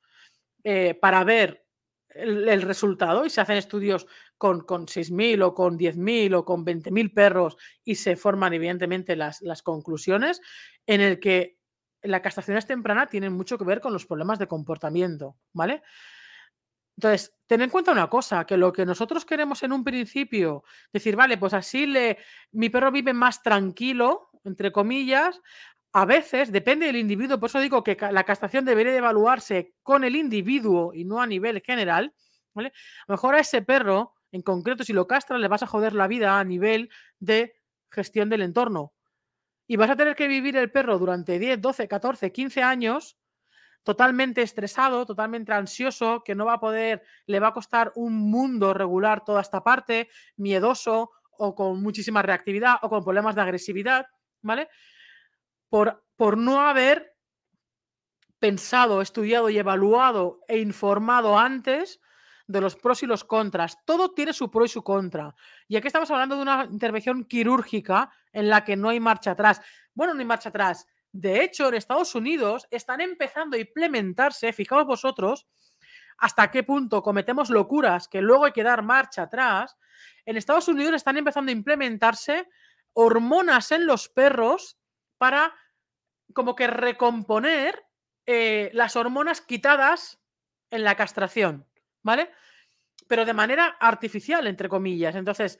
eh, 0.63 0.93
para 0.95 1.23
ver 1.23 1.65
el, 2.09 2.61
resultado 2.61 3.25
y 3.25 3.29
se 3.29 3.41
hacen 3.41 3.57
estudios 3.57 4.05
con, 4.37 4.61
con 4.61 4.85
6.000 4.85 5.43
o 5.43 5.53
con 5.53 5.77
10.000 5.77 6.35
o 6.35 6.45
con 6.45 6.65
20.000 6.65 7.13
perros 7.13 7.57
y 7.83 7.95
se 7.95 8.15
forman 8.15 8.53
evidentemente 8.53 9.15
las, 9.15 9.41
las 9.41 9.63
conclusiones 9.63 10.41
en 10.85 11.01
el 11.01 11.19
que 11.19 11.57
la 12.03 12.21
castración 12.21 12.59
temprana 12.61 13.07
tiene 13.07 13.29
mucho 13.29 13.57
que 13.57 13.63
ver 13.63 13.79
con 13.79 13.93
los 13.93 14.05
problemas 14.05 14.37
de 14.37 14.47
comportamiento, 14.47 15.37
¿vale? 15.53 15.81
Entonces, 16.97 17.33
ten 17.47 17.61
en 17.61 17.69
cuenta 17.69 17.91
una 17.91 18.09
cosa, 18.09 18.45
que 18.45 18.57
lo 18.57 18.71
que 18.71 18.85
nosotros 18.85 19.25
queremos 19.25 19.63
en 19.63 19.71
un 19.71 19.83
principio, 19.83 20.63
decir, 20.91 21.15
vale, 21.15 21.37
pues 21.37 21.53
así 21.53 21.87
le, 21.87 22.19
mi 22.51 22.69
perro 22.69 22.91
vive 22.91 23.13
más 23.13 23.41
tranquilo, 23.41 24.29
entre 24.43 24.71
comillas, 24.71 25.41
a 25.93 26.05
veces 26.05 26.51
depende 26.51 26.87
del 26.87 26.95
individuo, 26.95 27.39
por 27.39 27.49
eso 27.49 27.59
digo 27.59 27.83
que 27.83 27.95
la 28.11 28.23
castración 28.23 28.65
debería 28.65 28.95
evaluarse 28.95 29.75
con 29.83 30.03
el 30.03 30.15
individuo 30.15 30.91
y 30.93 31.05
no 31.05 31.21
a 31.21 31.27
nivel 31.27 31.61
general. 31.61 32.13
¿vale? 32.53 32.69
A 32.69 33.05
lo 33.07 33.13
mejor 33.13 33.35
a 33.35 33.39
ese 33.39 33.61
perro, 33.61 34.15
en 34.31 34.41
concreto, 34.41 34.83
si 34.83 34.91
lo 34.91 35.07
castras, 35.07 35.39
le 35.39 35.47
vas 35.47 35.61
a 35.61 35.67
joder 35.67 35.93
la 35.93 36.07
vida 36.07 36.39
a 36.39 36.43
nivel 36.43 36.89
de 37.19 37.53
gestión 37.91 38.27
del 38.27 38.41
entorno. 38.41 38.93
Y 39.67 39.75
vas 39.75 39.91
a 39.91 39.95
tener 39.95 40.15
que 40.15 40.27
vivir 40.27 40.57
el 40.57 40.71
perro 40.71 40.97
durante 40.97 41.37
10, 41.37 41.61
12, 41.61 41.87
14, 41.87 42.31
15 42.31 42.63
años 42.63 43.17
totalmente 43.83 44.41
estresado, 44.41 45.05
totalmente 45.05 45.51
ansioso, 45.53 46.23
que 46.23 46.35
no 46.35 46.45
va 46.45 46.53
a 46.53 46.59
poder, 46.59 47.03
le 47.27 47.39
va 47.39 47.49
a 47.49 47.53
costar 47.53 47.91
un 47.95 48.13
mundo 48.13 48.73
regular 48.73 49.23
toda 49.23 49.41
esta 49.41 49.63
parte, 49.63 50.09
miedoso 50.37 51.11
o 51.37 51.53
con 51.53 51.81
muchísima 51.83 52.21
reactividad 52.21 52.77
o 52.81 52.89
con 52.89 53.03
problemas 53.03 53.35
de 53.35 53.41
agresividad, 53.41 54.07
¿vale? 54.41 54.69
Por, 55.73 56.37
no 56.37 56.61
haber 56.61 57.15
pensado, 58.37 59.01
estudiado 59.01 59.49
y 59.49 59.57
evaluado 59.57 60.41
e 60.47 60.59
informado 60.59 61.39
antes 61.39 61.99
de 62.45 62.61
los 62.61 62.75
pros 62.75 63.01
y 63.01 63.07
los 63.07 63.23
contras. 63.23 63.83
Todo 63.83 64.11
tiene 64.11 64.33
su 64.33 64.51
pro 64.51 64.65
y 64.65 64.67
su 64.67 64.83
contra. 64.83 65.33
Y 65.67 65.75
aquí 65.75 65.87
estamos 65.87 66.11
hablando 66.11 66.35
de 66.35 66.43
una 66.43 66.67
intervención 66.69 67.25
quirúrgica 67.25 68.11
en 68.31 68.49
la 68.49 68.63
que 68.63 68.75
no 68.75 68.89
hay 68.89 68.99
marcha 68.99 69.31
atrás. 69.31 69.61
Bueno, 69.95 70.13
no 70.13 70.19
hay 70.19 70.27
marcha 70.27 70.49
atrás. 70.49 70.85
De 71.11 71.43
hecho, 71.43 71.69
en 71.69 71.73
Estados 71.73 72.13
Unidos 72.13 72.67
están 72.69 73.01
empezando 73.01 73.57
a 73.57 73.59
implementarse, 73.59 74.53
fijaos 74.53 74.85
vosotros, 74.85 75.47
hasta 76.19 76.51
qué 76.51 76.61
punto 76.61 77.01
cometemos 77.01 77.49
locuras 77.49 78.07
que 78.07 78.21
luego 78.21 78.45
hay 78.45 78.51
que 78.51 78.61
dar 78.61 78.83
marcha 78.83 79.23
atrás. 79.23 79.75
En 80.23 80.37
Estados 80.37 80.67
Unidos 80.67 80.93
están 80.93 81.17
empezando 81.17 81.49
a 81.49 81.53
implementarse 81.53 82.47
hormonas 82.93 83.71
en 83.71 83.87
los 83.87 84.07
perros 84.07 84.77
para 85.17 85.51
como 86.33 86.55
que 86.55 86.67
recomponer 86.67 87.85
eh, 88.25 88.69
las 88.73 88.95
hormonas 88.95 89.41
quitadas 89.41 90.19
en 90.69 90.83
la 90.83 90.95
castración, 90.95 91.65
¿vale? 92.01 92.31
Pero 93.07 93.25
de 93.25 93.33
manera 93.33 93.77
artificial, 93.79 94.47
entre 94.47 94.69
comillas. 94.69 95.15
Entonces, 95.15 95.59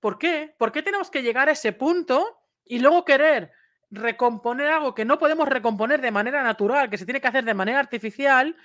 ¿por 0.00 0.18
qué? 0.18 0.54
¿Por 0.58 0.72
qué 0.72 0.82
tenemos 0.82 1.10
que 1.10 1.22
llegar 1.22 1.48
a 1.48 1.52
ese 1.52 1.72
punto 1.72 2.38
y 2.64 2.78
luego 2.78 3.04
querer 3.04 3.52
recomponer 3.90 4.68
algo 4.68 4.94
que 4.94 5.04
no 5.04 5.18
podemos 5.18 5.48
recomponer 5.48 6.00
de 6.00 6.10
manera 6.10 6.42
natural, 6.42 6.90
que 6.90 6.98
se 6.98 7.04
tiene 7.04 7.20
que 7.20 7.28
hacer 7.28 7.44
de 7.44 7.54
manera 7.54 7.80
artificial? 7.80 8.56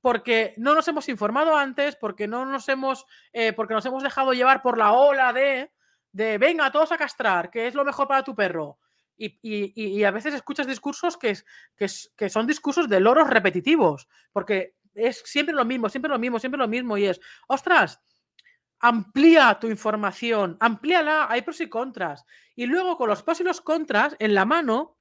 porque 0.00 0.54
no 0.56 0.74
nos 0.74 0.88
hemos 0.88 1.08
informado 1.08 1.56
antes, 1.56 1.96
porque 1.96 2.26
no 2.26 2.46
nos 2.46 2.68
hemos, 2.68 3.06
eh, 3.32 3.52
porque 3.52 3.74
nos 3.74 3.84
hemos 3.84 4.02
dejado 4.02 4.32
llevar 4.32 4.62
por 4.62 4.78
la 4.78 4.92
ola 4.92 5.32
de, 5.32 5.70
de 6.12 6.38
venga, 6.38 6.70
todos 6.72 6.92
a 6.92 6.98
castrar, 6.98 7.50
que 7.50 7.66
es 7.66 7.74
lo 7.74 7.84
mejor 7.84 8.08
para 8.08 8.22
tu 8.22 8.34
perro. 8.34 8.78
Y, 9.22 10.02
a 10.02 10.10
veces 10.10 10.32
escuchas 10.32 10.66
discursos 10.66 11.18
que, 11.18 11.36
que, 11.76 12.28
son 12.30 12.46
discursos 12.46 12.88
de 12.88 13.00
loros 13.00 13.28
repetitivos, 13.28 14.08
porque 14.32 14.76
es 14.94 15.22
siempre 15.26 15.54
lo 15.54 15.66
mismo, 15.66 15.90
siempre 15.90 16.10
lo 16.10 16.18
mismo, 16.18 16.38
siempre 16.38 16.58
lo 16.58 16.68
mismo, 16.68 16.96
y 16.96 17.04
es, 17.04 17.20
ostras, 17.46 18.00
amplía 18.78 19.58
tu 19.60 19.66
información, 19.66 20.56
amplíala, 20.58 21.26
hay 21.28 21.42
pros 21.42 21.60
y 21.60 21.68
contras. 21.68 22.24
Y 22.56 22.64
luego 22.64 22.96
con 22.96 23.10
los 23.10 23.22
pros 23.22 23.40
y 23.40 23.44
los 23.44 23.60
contras 23.60 24.16
en 24.18 24.34
la 24.34 24.46
mano, 24.46 24.96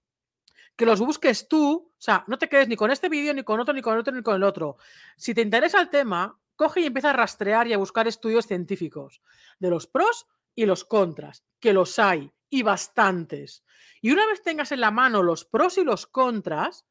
que 0.75 0.85
los 0.85 0.99
busques 0.99 1.47
tú, 1.47 1.93
o 1.97 2.01
sea, 2.01 2.25
no 2.27 2.37
te 2.37 2.49
quedes 2.49 2.67
ni 2.67 2.75
con 2.75 2.91
este 2.91 3.07
vídeo, 3.07 3.33
ni 3.33 3.43
con 3.43 3.59
otro, 3.61 3.73
ni 3.73 3.81
con 3.81 3.97
otro, 3.97 4.13
ni 4.13 4.21
con 4.21 4.35
el 4.35 4.43
otro. 4.43 4.77
Si 5.15 5.33
te 5.33 5.41
interesa 5.41 5.79
el 5.79 5.89
tema, 5.89 6.37
coge 6.57 6.81
y 6.81 6.85
empieza 6.87 7.11
a 7.11 7.13
rastrear 7.13 7.67
y 7.67 7.73
a 7.73 7.77
buscar 7.77 8.05
estudios 8.05 8.47
científicos 8.47 9.21
de 9.59 9.69
los 9.69 9.87
pros 9.87 10.27
y 10.55 10.65
los 10.65 10.83
contras, 10.83 11.45
que 11.61 11.71
los 11.71 11.99
hay 11.99 12.33
y 12.49 12.63
bastantes. 12.63 13.63
Y 14.01 14.11
una 14.11 14.25
vez 14.25 14.41
tengas 14.41 14.71
en 14.71 14.81
la 14.81 14.91
mano 14.91 15.23
los 15.23 15.45
pros 15.45 15.77
y 15.77 15.83
los 15.83 16.07
contras, 16.07 16.85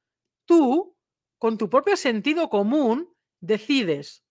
tú, 0.44 0.96
con 1.38 1.58
tu 1.58 1.68
propio 1.68 1.96
sentido 1.96 2.48
común, 2.48 3.12
decides. 3.40 4.24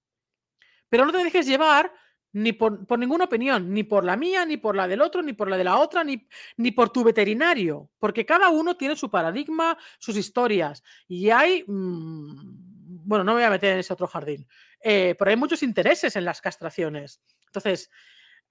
Pero 0.90 1.06
no 1.06 1.12
te 1.12 1.24
dejes 1.24 1.46
llevar 1.46 1.92
ni 2.34 2.54
por, 2.54 3.00
ninguna 3.00 3.26
opinión, 3.26 3.74
ni 3.74 3.84
por 3.84 4.04
la 4.04 4.16
mía, 4.16 4.46
ni 4.46 4.58
por 4.58 4.76
la 4.76 4.88
del 4.88 5.02
otro, 5.02 5.22
ni 5.22 5.34
por 5.34 5.50
la 5.50 5.58
de 5.58 5.64
la 5.64 5.78
otra, 5.78 6.04
ni, 6.04 6.28
ni 6.58 6.72
por 6.72 6.90
tu 6.92 7.04
veterinario, 7.04 7.90
porque 7.98 8.26
cada 8.26 8.50
uno 8.50 8.78
tiene 8.78 8.96
su 8.96 9.10
paradigma, 9.10 9.78
sus 9.98 10.16
historias, 10.18 10.84
y 11.08 11.30
hay, 11.30 11.64
mm, 11.66 13.06
bueno, 13.08 13.24
no 13.24 13.32
me 13.32 13.40
voy 13.40 13.44
a 13.44 13.50
meter 13.50 13.74
en 13.74 13.80
ese 13.80 13.94
otro 13.94 14.08
jardín, 14.08 14.48
eh, 14.82 15.16
pero 15.18 15.32
hay 15.32 15.38
muchos 15.38 15.64
intereses 15.64 16.16
en 16.16 16.26
las 16.26 16.42
castraciones. 16.42 17.22
Entonces, 17.48 17.90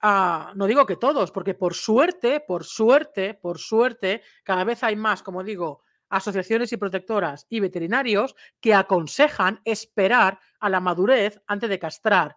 no 0.02 0.66
digo 0.66 0.86
que 0.86 0.96
todos, 0.96 1.30
porque 1.30 1.54
por 1.54 1.74
suerte, 1.74 2.40
por 2.40 2.64
suerte, 2.64 3.34
por 3.34 3.58
suerte, 3.58 4.22
cada 4.44 4.64
vez 4.64 4.82
hay 4.82 4.96
más, 4.96 5.22
como 5.22 5.42
digo, 5.42 5.82
asociaciones 6.08 6.72
y 6.72 6.76
protectoras 6.76 7.46
y 7.48 7.60
veterinarios 7.60 8.36
que 8.60 8.74
aconsejan 8.74 9.60
esperar 9.64 10.38
a 10.60 10.68
la 10.68 10.80
madurez 10.80 11.40
antes 11.46 11.68
de 11.68 11.78
castrar 11.78 12.36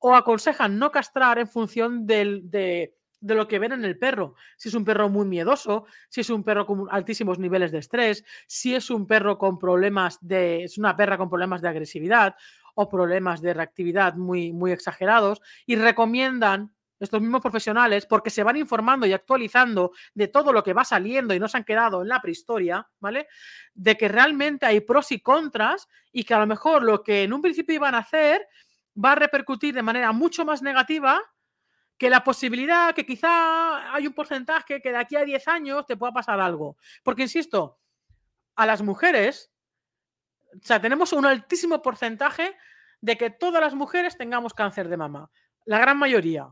o 0.00 0.14
aconsejan 0.14 0.78
no 0.78 0.90
castrar 0.90 1.38
en 1.38 1.46
función 1.46 2.06
de, 2.06 2.94
lo 3.20 3.46
que 3.46 3.58
ven 3.58 3.72
en 3.72 3.84
el 3.84 3.98
perro. 3.98 4.34
Si 4.56 4.70
es 4.70 4.74
un 4.74 4.84
perro 4.84 5.10
muy 5.10 5.26
miedoso, 5.26 5.84
si 6.08 6.22
es 6.22 6.30
un 6.30 6.42
perro 6.42 6.64
con 6.66 6.86
altísimos 6.90 7.38
niveles 7.38 7.70
de 7.70 7.78
estrés, 7.78 8.24
si 8.46 8.74
es 8.74 8.88
un 8.90 9.06
perro 9.06 9.36
con 9.36 9.58
problemas 9.58 10.18
de, 10.22 10.64
es 10.64 10.78
una 10.78 10.96
perra 10.96 11.18
con 11.18 11.28
problemas 11.28 11.60
de 11.60 11.68
agresividad 11.68 12.34
o 12.74 12.88
problemas 12.88 13.42
de 13.42 13.52
reactividad 13.52 14.14
muy, 14.14 14.52
muy 14.52 14.72
exagerados 14.72 15.42
y 15.66 15.76
recomiendan 15.76 16.72
estos 17.00 17.20
mismos 17.20 17.40
profesionales, 17.40 18.06
porque 18.06 18.30
se 18.30 18.42
van 18.42 18.56
informando 18.56 19.06
y 19.06 19.12
actualizando 19.12 19.92
de 20.14 20.28
todo 20.28 20.52
lo 20.52 20.62
que 20.62 20.74
va 20.74 20.84
saliendo 20.84 21.34
y 21.34 21.40
no 21.40 21.48
se 21.48 21.56
han 21.56 21.64
quedado 21.64 22.02
en 22.02 22.08
la 22.08 22.20
prehistoria, 22.20 22.86
¿vale? 23.00 23.26
De 23.74 23.96
que 23.96 24.08
realmente 24.08 24.66
hay 24.66 24.80
pros 24.80 25.10
y 25.10 25.20
contras 25.20 25.88
y 26.12 26.24
que 26.24 26.34
a 26.34 26.38
lo 26.38 26.46
mejor 26.46 26.82
lo 26.82 27.02
que 27.02 27.24
en 27.24 27.32
un 27.32 27.42
principio 27.42 27.74
iban 27.74 27.94
a 27.94 27.98
hacer 27.98 28.46
va 29.02 29.12
a 29.12 29.16
repercutir 29.16 29.74
de 29.74 29.82
manera 29.82 30.12
mucho 30.12 30.44
más 30.44 30.62
negativa 30.62 31.20
que 31.96 32.10
la 32.10 32.24
posibilidad 32.24 32.94
que 32.94 33.04
quizá 33.04 33.94
hay 33.94 34.06
un 34.06 34.14
porcentaje 34.14 34.80
que 34.80 34.90
de 34.90 34.96
aquí 34.96 35.16
a 35.16 35.24
10 35.24 35.48
años 35.48 35.86
te 35.86 35.96
pueda 35.96 36.12
pasar 36.12 36.40
algo. 36.40 36.76
Porque, 37.02 37.22
insisto, 37.22 37.78
a 38.56 38.64
las 38.64 38.80
mujeres, 38.80 39.50
o 40.54 40.64
sea, 40.64 40.80
tenemos 40.80 41.12
un 41.12 41.26
altísimo 41.26 41.82
porcentaje 41.82 42.56
de 43.00 43.16
que 43.16 43.30
todas 43.30 43.60
las 43.60 43.74
mujeres 43.74 44.16
tengamos 44.16 44.54
cáncer 44.54 44.88
de 44.88 44.96
mama. 44.96 45.30
La 45.66 45.78
gran 45.78 45.98
mayoría. 45.98 46.50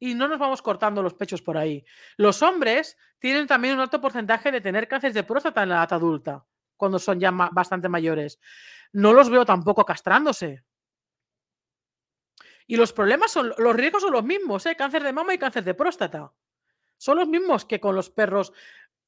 Y 0.00 0.14
no 0.14 0.26
nos 0.26 0.38
vamos 0.38 0.62
cortando 0.62 1.02
los 1.02 1.14
pechos 1.14 1.42
por 1.42 1.56
ahí. 1.56 1.84
Los 2.16 2.42
hombres 2.42 2.96
tienen 3.20 3.46
también 3.46 3.74
un 3.74 3.80
alto 3.80 4.00
porcentaje 4.00 4.50
de 4.50 4.60
tener 4.60 4.88
cáncer 4.88 5.12
de 5.12 5.22
próstata 5.22 5.62
en 5.62 5.68
la 5.68 5.76
edad 5.76 5.92
adulta, 5.92 6.44
cuando 6.76 6.98
son 6.98 7.20
ya 7.20 7.30
bastante 7.30 7.88
mayores. 7.88 8.40
No 8.92 9.12
los 9.12 9.30
veo 9.30 9.44
tampoco 9.44 9.84
castrándose. 9.84 10.64
Y 12.66 12.76
los 12.76 12.92
problemas 12.92 13.30
son, 13.30 13.52
los 13.58 13.76
riesgos 13.76 14.02
son 14.02 14.12
los 14.12 14.24
mismos, 14.24 14.64
¿eh? 14.66 14.74
cáncer 14.74 15.02
de 15.02 15.12
mama 15.12 15.34
y 15.34 15.38
cáncer 15.38 15.64
de 15.64 15.74
próstata. 15.74 16.32
Son 16.96 17.18
los 17.18 17.28
mismos 17.28 17.64
que 17.64 17.80
con 17.80 17.94
los 17.94 18.10
perros 18.10 18.52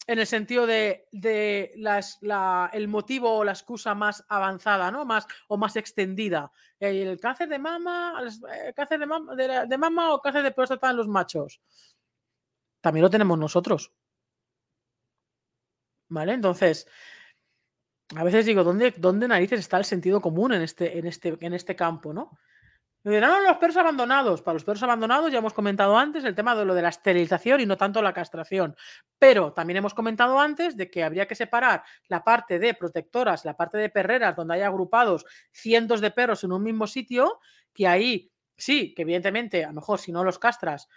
en 0.07 0.19
el 0.19 0.27
sentido 0.27 0.67
de, 0.67 1.07
el 2.73 2.89
motivo 2.89 3.37
o 3.37 3.45
la 3.45 3.53
excusa 3.53 3.95
más 3.95 4.25
avanzada, 4.29 4.91
¿no? 4.91 5.05
Más 5.05 5.27
o 5.49 5.57
más 5.57 5.77
extendida. 5.77 6.51
El 6.81 7.21
cáncer 7.21 7.49
de 7.49 7.59
mama, 7.59 8.21
el 8.21 8.75
cáncer 8.75 8.99
de 8.99 9.07
mama, 9.07 9.35
de, 9.35 9.79
mama 9.79 10.15
o 10.15 10.21
cáncer 10.21 10.43
de 10.43 10.51
próstata 10.51 10.91
en 10.91 10.97
los 10.97 11.09
machos. 11.09 11.61
También 12.81 13.03
lo 13.03 13.11
tenemos 13.11 13.39
nosotros. 13.39 13.93
¿Vale? 16.09 16.35
Entonces, 16.35 16.87
a 18.17 18.25
veces 18.25 18.45
digo, 18.45 18.65
¿dónde, 18.65 18.93
¿dónde 18.97 19.29
narices 19.29 19.61
está 19.61 19.79
el 19.79 19.85
sentido 19.85 20.21
común 20.21 20.53
en 20.53 20.63
este, 20.63 20.99
en 20.99 21.07
este, 21.07 21.39
en 21.41 21.55
este 21.55 21.77
campo, 21.77 22.13
¿no? 22.13 22.39
Dirán 23.05 23.43
los 23.43 23.57
perros 23.57 23.77
abandonados. 23.77 24.43
Para 24.43 24.55
los 24.55 24.65
perros 24.65 24.83
abandonados 24.85 25.33
ya 25.33 25.39
hemos 25.39 25.53
comentado 25.53 25.99
antes 25.99 26.25
el 26.25 26.37
tema 26.37 26.55
de 26.55 26.65
lo 26.65 26.75
de 26.75 26.83
la 26.83 26.89
esterilización 26.91 27.61
y 27.61 27.67
no 27.67 27.77
tanto 27.77 28.01
la 28.01 28.13
castración. 28.13 28.77
Pero 29.19 29.53
también 29.53 29.79
hemos 29.79 29.93
comentado 29.93 30.39
antes 30.39 30.77
de 30.77 30.89
que 30.89 31.03
habría 31.03 31.27
que 31.27 31.35
separar 31.35 31.83
la 32.07 32.23
parte 32.23 32.61
de 32.61 32.75
protectoras, 32.75 33.45
la 33.45 33.57
parte 33.57 33.77
de 33.79 33.89
perreras, 33.89 34.37
donde 34.37 34.55
hay 34.55 34.63
agrupados 34.63 35.25
cientos 35.51 36.01
de 36.01 36.13
perros 36.13 36.45
en 36.45 36.53
un 36.53 36.63
mismo 36.63 36.87
sitio, 36.87 37.41
que 37.73 37.89
ahí 37.89 38.33
sí, 38.57 38.95
que 38.95 39.03
evidentemente 39.03 39.65
a 39.65 39.69
lo 39.69 39.75
mejor 39.75 39.99
si 39.99 40.13
no 40.13 40.23
los 40.23 40.39
castras, 40.39 40.89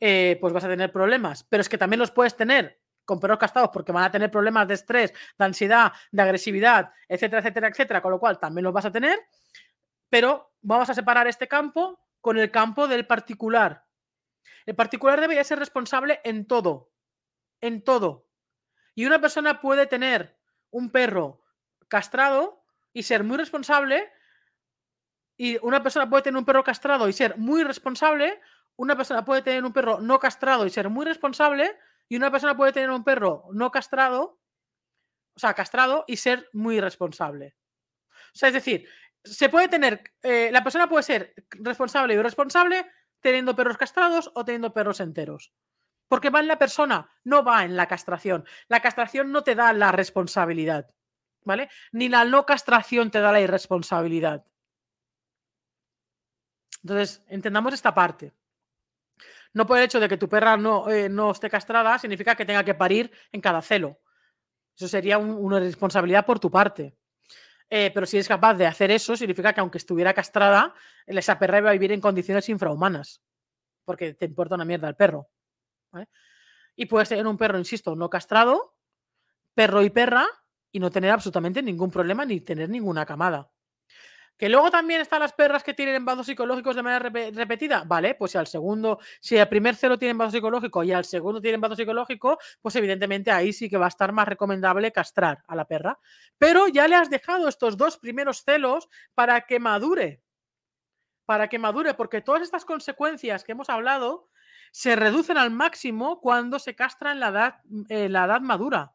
eh, 0.00 0.38
pues 0.40 0.54
vas 0.54 0.64
a 0.64 0.68
tener 0.68 0.90
problemas. 0.90 1.44
Pero 1.44 1.60
es 1.60 1.68
que 1.68 1.76
también 1.76 2.00
los 2.00 2.10
puedes 2.10 2.34
tener 2.36 2.80
con 3.04 3.20
perros 3.20 3.38
castrados 3.38 3.70
porque 3.70 3.92
van 3.92 4.04
a 4.04 4.10
tener 4.10 4.30
problemas 4.30 4.66
de 4.66 4.74
estrés, 4.74 5.12
de 5.38 5.44
ansiedad, 5.44 5.92
de 6.10 6.22
agresividad, 6.22 6.90
etcétera, 7.06 7.40
etcétera, 7.40 7.68
etcétera, 7.68 8.00
con 8.00 8.12
lo 8.12 8.18
cual 8.18 8.38
también 8.38 8.64
los 8.64 8.72
vas 8.72 8.86
a 8.86 8.92
tener 8.92 9.18
pero 10.10 10.52
vamos 10.60 10.90
a 10.90 10.94
separar 10.94 11.26
este 11.26 11.48
campo 11.48 12.00
con 12.20 12.36
el 12.38 12.50
campo 12.50 12.86
del 12.86 13.06
particular. 13.06 13.86
El 14.66 14.74
particular 14.76 15.20
debería 15.20 15.44
ser 15.44 15.58
responsable 15.58 16.20
en 16.24 16.46
todo, 16.46 16.92
en 17.60 17.82
todo. 17.82 18.28
Y 18.94 19.06
una 19.06 19.20
persona 19.20 19.60
puede 19.60 19.86
tener 19.86 20.38
un 20.70 20.90
perro 20.90 21.42
castrado 21.88 22.64
y 22.92 23.04
ser 23.04 23.24
muy 23.24 23.38
responsable, 23.38 24.12
y 25.36 25.58
una 25.62 25.82
persona 25.82 26.10
puede 26.10 26.24
tener 26.24 26.38
un 26.38 26.44
perro 26.44 26.62
castrado 26.62 27.08
y 27.08 27.12
ser 27.12 27.38
muy 27.38 27.64
responsable, 27.64 28.40
una 28.76 28.96
persona 28.96 29.24
puede 29.24 29.42
tener 29.42 29.64
un 29.64 29.72
perro 29.72 30.00
no 30.00 30.18
castrado 30.18 30.66
y 30.66 30.70
ser 30.70 30.90
muy 30.90 31.06
responsable, 31.06 31.78
y 32.08 32.16
una 32.16 32.30
persona 32.30 32.56
puede 32.56 32.72
tener 32.72 32.90
un 32.90 33.04
perro 33.04 33.44
no 33.52 33.70
castrado, 33.70 34.40
o 35.34 35.38
sea, 35.38 35.54
castrado 35.54 36.04
y 36.06 36.16
ser 36.16 36.48
muy 36.52 36.80
responsable. 36.80 37.56
O 38.34 38.38
sea, 38.38 38.48
es 38.48 38.54
decir, 38.54 38.88
se 39.24 39.48
puede 39.48 39.68
tener, 39.68 40.02
eh, 40.22 40.50
la 40.52 40.62
persona 40.62 40.88
puede 40.88 41.02
ser 41.02 41.34
responsable 41.50 42.14
y 42.14 42.18
irresponsable 42.18 42.86
teniendo 43.20 43.54
perros 43.54 43.76
castrados 43.76 44.30
o 44.34 44.44
teniendo 44.44 44.72
perros 44.72 45.00
enteros. 45.00 45.52
Porque 46.08 46.30
va 46.30 46.40
en 46.40 46.48
la 46.48 46.58
persona, 46.58 47.10
no 47.24 47.44
va 47.44 47.64
en 47.64 47.76
la 47.76 47.86
castración. 47.86 48.44
La 48.68 48.80
castración 48.80 49.30
no 49.30 49.44
te 49.44 49.54
da 49.54 49.72
la 49.72 49.92
responsabilidad, 49.92 50.90
¿vale? 51.44 51.68
Ni 51.92 52.08
la 52.08 52.24
no 52.24 52.46
castración 52.46 53.10
te 53.10 53.20
da 53.20 53.30
la 53.30 53.40
irresponsabilidad. 53.40 54.44
Entonces, 56.82 57.22
entendamos 57.28 57.74
esta 57.74 57.94
parte. 57.94 58.32
No 59.52 59.66
por 59.66 59.78
el 59.78 59.84
hecho 59.84 60.00
de 60.00 60.08
que 60.08 60.16
tu 60.16 60.28
perra 60.28 60.56
no, 60.56 60.88
eh, 60.88 61.10
esté 61.30 61.50
castrada 61.50 61.98
significa 61.98 62.34
que 62.34 62.46
tenga 62.46 62.64
que 62.64 62.74
parir 62.74 63.12
en 63.32 63.40
cada 63.40 63.60
celo. 63.62 64.00
Eso 64.76 64.88
sería 64.88 65.18
una 65.18 65.58
responsabilidad 65.58 66.24
por 66.24 66.38
tu 66.38 66.50
parte. 66.50 66.96
Eh, 67.70 67.92
pero 67.94 68.04
si 68.04 68.16
eres 68.16 68.28
capaz 68.28 68.54
de 68.54 68.66
hacer 68.66 68.90
eso, 68.90 69.16
significa 69.16 69.52
que 69.52 69.60
aunque 69.60 69.78
estuviera 69.78 70.12
castrada, 70.12 70.74
esa 71.06 71.38
perra 71.38 71.58
iba 71.58 71.70
a 71.70 71.72
vivir 71.72 71.92
en 71.92 72.00
condiciones 72.00 72.48
infrahumanas. 72.48 73.22
Porque 73.84 74.14
te 74.14 74.26
importa 74.26 74.56
una 74.56 74.64
mierda 74.64 74.88
el 74.88 74.96
perro. 74.96 75.28
Y 76.76 76.86
puedes 76.86 77.08
tener 77.08 77.26
un 77.26 77.38
perro, 77.38 77.58
insisto, 77.58 77.94
no 77.94 78.10
castrado, 78.10 78.74
perro 79.54 79.82
y 79.82 79.90
perra, 79.90 80.26
y 80.72 80.80
no 80.80 80.90
tener 80.90 81.10
absolutamente 81.10 81.62
ningún 81.62 81.90
problema 81.90 82.24
ni 82.24 82.40
tener 82.40 82.68
ninguna 82.68 83.06
camada. 83.06 83.50
Que 84.40 84.48
luego 84.48 84.70
también 84.70 85.02
están 85.02 85.20
las 85.20 85.34
perras 85.34 85.62
que 85.62 85.74
tienen 85.74 85.96
envados 85.96 86.24
psicológicos 86.24 86.74
de 86.74 86.82
manera 86.82 87.10
repetida. 87.10 87.84
Vale, 87.84 88.14
pues 88.14 88.32
si 88.32 88.38
al 88.38 88.46
segundo, 88.46 88.98
si 89.20 89.36
al 89.36 89.50
primer 89.50 89.76
cero 89.76 89.98
tiene 89.98 90.12
embado 90.12 90.30
psicológico 90.30 90.82
y 90.82 90.92
al 90.92 91.04
segundo 91.04 91.42
tiene 91.42 91.56
embado 91.56 91.76
psicológico, 91.76 92.38
pues 92.62 92.74
evidentemente 92.76 93.30
ahí 93.30 93.52
sí 93.52 93.68
que 93.68 93.76
va 93.76 93.84
a 93.84 93.90
estar 93.90 94.12
más 94.12 94.26
recomendable 94.26 94.92
castrar 94.92 95.44
a 95.46 95.54
la 95.54 95.66
perra. 95.66 95.98
Pero 96.38 96.68
ya 96.68 96.88
le 96.88 96.96
has 96.96 97.10
dejado 97.10 97.48
estos 97.48 97.76
dos 97.76 97.98
primeros 97.98 98.42
celos 98.42 98.88
para 99.14 99.42
que 99.42 99.60
madure. 99.60 100.22
Para 101.26 101.48
que 101.48 101.58
madure, 101.58 101.92
porque 101.92 102.22
todas 102.22 102.40
estas 102.40 102.64
consecuencias 102.64 103.44
que 103.44 103.52
hemos 103.52 103.68
hablado 103.68 104.30
se 104.72 104.96
reducen 104.96 105.36
al 105.36 105.50
máximo 105.50 106.18
cuando 106.18 106.58
se 106.58 106.74
castra 106.74 107.12
en 107.12 107.20
la 107.20 107.28
edad, 107.28 107.54
en 107.90 108.10
la 108.14 108.24
edad 108.24 108.40
madura. 108.40 108.94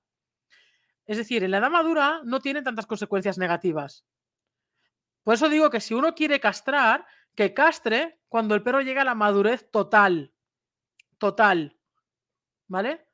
Es 1.06 1.18
decir, 1.18 1.43
en 1.43 1.52
la 1.52 1.60
edad 1.60 1.70
madura 1.70 2.22
no 2.24 2.39
tiene 2.39 2.64
tantas 2.64 2.88
consecuencias 2.88 3.38
negativas. 3.38 4.08
Por 5.26 5.34
eso 5.34 5.49
digo 5.49 5.71
que 5.71 5.82
si 5.82 5.95
uno 5.95 6.13
quiere 6.13 6.39
castrar, 6.39 7.03
que 7.34 7.51
castre 7.51 8.19
cuando 8.30 8.53
el 8.53 8.61
perro 8.61 8.82
llega 8.82 9.01
a 9.01 9.05
la 9.05 9.15
madurez 9.15 9.71
total. 9.71 10.32
Total. 11.17 11.76
¿Vale? 12.67 13.07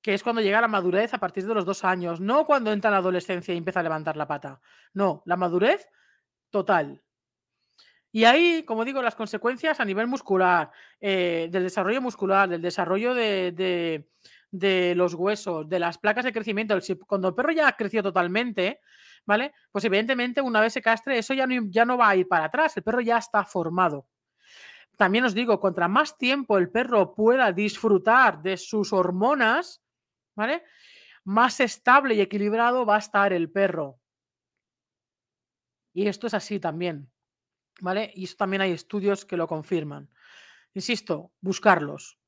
Que 0.00 0.14
es 0.14 0.22
cuando 0.22 0.40
llega 0.40 0.58
a 0.58 0.60
la 0.60 0.68
madurez 0.68 1.12
a 1.12 1.18
partir 1.18 1.44
de 1.48 1.52
los 1.52 1.64
dos 1.64 1.84
años, 1.84 2.20
no 2.20 2.46
cuando 2.46 2.70
entra 2.70 2.90
en 2.90 2.92
la 2.92 2.98
adolescencia 2.98 3.52
y 3.52 3.56
empieza 3.58 3.80
a 3.80 3.82
levantar 3.82 4.16
la 4.16 4.28
pata. 4.28 4.60
No, 4.94 5.24
la 5.26 5.36
madurez 5.36 5.88
total. 6.48 7.02
Y 8.12 8.22
ahí, 8.22 8.62
como 8.62 8.84
digo, 8.84 9.02
las 9.02 9.16
consecuencias 9.16 9.80
a 9.80 9.84
nivel 9.84 10.06
muscular, 10.06 10.70
eh, 11.00 11.48
del 11.50 11.64
desarrollo 11.64 12.00
muscular, 12.00 12.48
del 12.48 12.62
desarrollo 12.62 13.14
de, 13.14 14.08
los 14.52 15.14
huesos, 15.14 15.68
de 15.68 15.78
las 15.78 15.98
placas 15.98 16.24
de 16.24 16.32
crecimiento, 16.32 16.78
cuando 17.06 17.28
el 17.28 17.34
perro 17.34 17.52
ya 17.52 17.68
ha 17.68 17.76
crecido 17.76 18.04
totalmente, 18.04 18.80
¿vale? 19.26 19.52
Pues 19.70 19.84
evidentemente 19.84 20.40
una 20.40 20.60
vez 20.60 20.72
se 20.72 20.82
castre, 20.82 21.18
eso 21.18 21.34
ya 21.34 21.46
no, 21.46 21.66
ya 21.68 21.84
no 21.84 21.96
va 21.96 22.08
a 22.08 22.16
ir 22.16 22.26
para 22.26 22.46
atrás, 22.46 22.76
el 22.76 22.82
perro 22.82 23.00
ya 23.00 23.18
está 23.18 23.44
formado. 23.44 24.06
También 24.96 25.24
os 25.24 25.34
digo, 25.34 25.60
contra 25.60 25.88
más 25.88 26.18
tiempo 26.18 26.58
el 26.58 26.70
perro 26.70 27.14
pueda 27.14 27.52
disfrutar 27.52 28.42
de 28.42 28.56
sus 28.56 28.92
hormonas, 28.92 29.82
¿vale? 30.34 30.64
Más 31.24 31.60
estable 31.60 32.14
y 32.14 32.20
equilibrado 32.20 32.84
va 32.84 32.96
a 32.96 32.98
estar 32.98 33.32
el 33.32 33.50
perro. 33.50 33.98
Y 35.92 36.06
esto 36.06 36.26
es 36.26 36.34
así 36.34 36.60
también. 36.60 37.10
¿vale? 37.80 38.12
Y 38.14 38.24
eso 38.24 38.36
también 38.36 38.62
hay 38.62 38.72
estudios 38.72 39.24
que 39.24 39.36
lo 39.36 39.48
confirman. 39.48 40.08
Insisto, 40.74 41.32
buscarlos. 41.40 42.18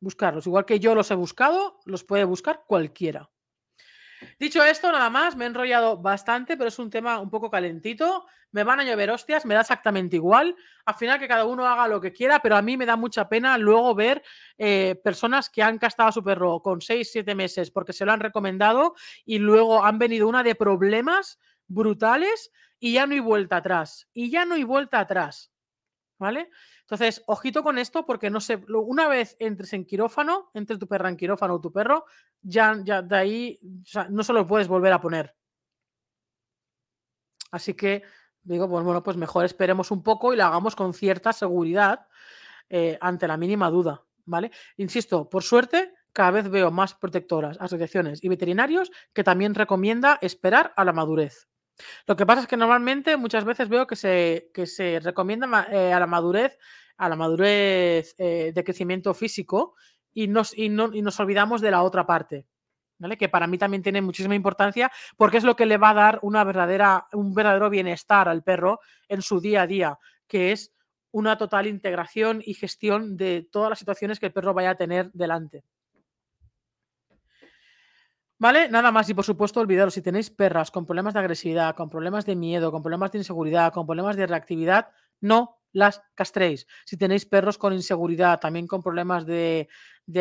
Buscarlos. 0.00 0.46
Igual 0.46 0.64
que 0.64 0.78
yo 0.78 0.94
los 0.94 1.10
he 1.10 1.14
buscado, 1.14 1.80
los 1.84 2.04
puede 2.04 2.24
buscar 2.24 2.64
cualquiera. 2.66 3.30
Dicho 4.38 4.62
esto, 4.64 4.90
nada 4.92 5.10
más, 5.10 5.36
me 5.36 5.44
he 5.44 5.48
enrollado 5.48 5.98
bastante, 5.98 6.56
pero 6.56 6.68
es 6.68 6.78
un 6.78 6.90
tema 6.90 7.18
un 7.20 7.30
poco 7.30 7.50
calentito. 7.50 8.26
Me 8.52 8.64
van 8.64 8.80
a 8.80 8.84
llover 8.84 9.10
hostias, 9.10 9.44
me 9.44 9.54
da 9.54 9.60
exactamente 9.60 10.16
igual. 10.16 10.56
Al 10.84 10.94
final 10.94 11.18
que 11.18 11.28
cada 11.28 11.44
uno 11.44 11.66
haga 11.66 11.88
lo 11.88 12.00
que 12.00 12.12
quiera, 12.12 12.40
pero 12.40 12.56
a 12.56 12.62
mí 12.62 12.76
me 12.76 12.86
da 12.86 12.96
mucha 12.96 13.28
pena 13.28 13.58
luego 13.58 13.94
ver 13.94 14.22
eh, 14.56 14.98
personas 15.02 15.50
que 15.50 15.62
han 15.62 15.78
castado 15.78 16.08
a 16.08 16.12
su 16.12 16.22
perro 16.22 16.60
con 16.60 16.80
6, 16.80 17.10
7 17.12 17.34
meses 17.34 17.70
porque 17.70 17.92
se 17.92 18.04
lo 18.04 18.12
han 18.12 18.20
recomendado 18.20 18.94
y 19.24 19.38
luego 19.38 19.84
han 19.84 19.98
venido 19.98 20.28
una 20.28 20.42
de 20.42 20.54
problemas 20.54 21.38
brutales 21.66 22.50
y 22.78 22.92
ya 22.94 23.06
no 23.06 23.14
hay 23.14 23.20
vuelta 23.20 23.56
atrás. 23.56 24.08
Y 24.12 24.30
ya 24.30 24.44
no 24.44 24.54
hay 24.54 24.64
vuelta 24.64 25.00
atrás. 25.00 25.52
¿Vale? 26.18 26.48
Entonces, 26.80 27.22
ojito 27.26 27.62
con 27.62 27.76
esto 27.76 28.06
porque 28.06 28.30
no 28.30 28.40
sé, 28.40 28.64
una 28.68 29.06
vez 29.08 29.36
entres 29.38 29.74
en 29.74 29.84
quirófano, 29.84 30.50
entre 30.54 30.78
tu 30.78 30.86
perra 30.86 31.10
en 31.10 31.16
quirófano 31.16 31.54
o 31.54 31.60
tu 31.60 31.70
perro, 31.70 32.06
ya, 32.40 32.74
ya 32.82 33.02
de 33.02 33.16
ahí 33.16 33.60
no 34.08 34.22
se 34.24 34.32
lo 34.32 34.46
puedes 34.46 34.66
volver 34.66 34.92
a 34.94 35.00
poner. 35.00 35.36
Así 37.50 37.74
que 37.74 38.02
digo, 38.42 38.68
pues 38.68 38.84
bueno, 38.84 39.02
pues 39.02 39.16
mejor 39.16 39.44
esperemos 39.44 39.90
un 39.90 40.02
poco 40.02 40.32
y 40.32 40.36
lo 40.36 40.44
hagamos 40.44 40.74
con 40.74 40.94
cierta 40.94 41.32
seguridad 41.32 42.06
eh, 42.68 42.96
ante 43.00 43.28
la 43.28 43.36
mínima 43.36 43.70
duda. 43.70 44.02
¿Vale? 44.24 44.50
Insisto, 44.76 45.28
por 45.28 45.44
suerte, 45.44 45.94
cada 46.12 46.32
vez 46.32 46.48
veo 46.50 46.70
más 46.70 46.94
protectoras, 46.94 47.56
asociaciones 47.60 48.24
y 48.24 48.28
veterinarios 48.28 48.90
que 49.12 49.22
también 49.22 49.54
recomienda 49.54 50.18
esperar 50.20 50.72
a 50.76 50.84
la 50.84 50.92
madurez. 50.92 51.46
Lo 52.06 52.16
que 52.16 52.26
pasa 52.26 52.42
es 52.42 52.46
que 52.46 52.56
normalmente 52.56 53.16
muchas 53.16 53.44
veces 53.44 53.68
veo 53.68 53.86
que 53.86 53.96
se, 53.96 54.50
que 54.54 54.66
se 54.66 55.00
recomienda 55.00 55.66
eh, 55.70 55.92
a 55.92 56.00
la 56.00 56.06
madurez, 56.06 56.58
a 56.96 57.08
la 57.08 57.16
madurez 57.16 58.14
eh, 58.18 58.52
de 58.54 58.64
crecimiento 58.64 59.14
físico 59.14 59.74
y 60.12 60.28
nos, 60.28 60.56
y, 60.56 60.68
no, 60.68 60.90
y 60.92 61.02
nos 61.02 61.20
olvidamos 61.20 61.60
de 61.60 61.70
la 61.70 61.82
otra 61.82 62.06
parte. 62.06 62.46
¿Vale? 62.98 63.18
que 63.18 63.28
para 63.28 63.46
mí 63.46 63.58
también 63.58 63.82
tiene 63.82 64.00
muchísima 64.00 64.34
importancia 64.34 64.90
porque 65.18 65.36
es 65.36 65.44
lo 65.44 65.54
que 65.54 65.66
le 65.66 65.76
va 65.76 65.90
a 65.90 65.94
dar 65.94 66.18
una 66.22 66.44
verdadera, 66.44 67.08
un 67.12 67.34
verdadero 67.34 67.68
bienestar 67.68 68.26
al 68.26 68.42
perro 68.42 68.80
en 69.06 69.20
su 69.20 69.38
día 69.38 69.60
a 69.60 69.66
día, 69.66 69.98
que 70.26 70.52
es 70.52 70.72
una 71.10 71.36
total 71.36 71.66
integración 71.66 72.42
y 72.42 72.54
gestión 72.54 73.18
de 73.18 73.46
todas 73.52 73.68
las 73.68 73.78
situaciones 73.78 74.18
que 74.18 74.26
el 74.26 74.32
perro 74.32 74.54
vaya 74.54 74.70
a 74.70 74.76
tener 74.76 75.10
delante. 75.12 75.62
¿Vale? 78.38 78.68
Nada 78.68 78.90
más. 78.92 79.08
Y 79.08 79.14
por 79.14 79.24
supuesto, 79.24 79.60
olvidaros, 79.60 79.94
si 79.94 80.02
tenéis 80.02 80.30
perras 80.30 80.70
con 80.70 80.84
problemas 80.84 81.14
de 81.14 81.20
agresividad, 81.20 81.74
con 81.74 81.88
problemas 81.88 82.26
de 82.26 82.36
miedo, 82.36 82.70
con 82.70 82.82
problemas 82.82 83.12
de 83.12 83.18
inseguridad, 83.18 83.72
con 83.72 83.86
problemas 83.86 84.16
de 84.16 84.26
reactividad, 84.26 84.90
no 85.20 85.58
las 85.72 86.02
castréis. 86.14 86.66
Si 86.84 86.96
tenéis 86.96 87.26
perros 87.26 87.58
con 87.58 87.72
inseguridad, 87.72 88.38
también 88.40 88.66
con 88.66 88.82
problemas 88.82 89.26
de, 89.26 89.68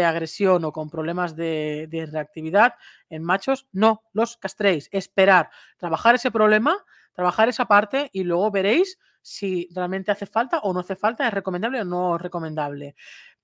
agresión 0.06 0.64
o 0.66 0.72
con 0.72 0.90
problemas 0.90 1.36
de, 1.36 1.88
de, 1.90 2.06
reactividad 2.06 2.76
en 3.10 3.24
machos, 3.24 3.68
no 3.72 4.04
los 4.14 4.38
castréis. 4.38 4.90
Esperar, 4.92 5.50
trabajar 5.78 6.16
ese 6.16 6.32
problema, 6.32 6.78
trabajar 7.14 7.50
esa 7.50 7.66
parte 7.66 8.10
y 8.14 8.24
luego 8.24 8.52
veréis 8.52 8.98
si 9.22 9.68
realmente 9.74 10.12
hace 10.12 10.26
falta 10.26 10.60
o 10.60 10.72
no 10.72 10.82
hace 10.82 10.96
falta, 10.96 11.28
es 11.28 11.34
recomendable 11.34 11.82
o 11.82 11.86
no 11.86 12.18
es 12.18 12.22
recomendable 12.22 12.96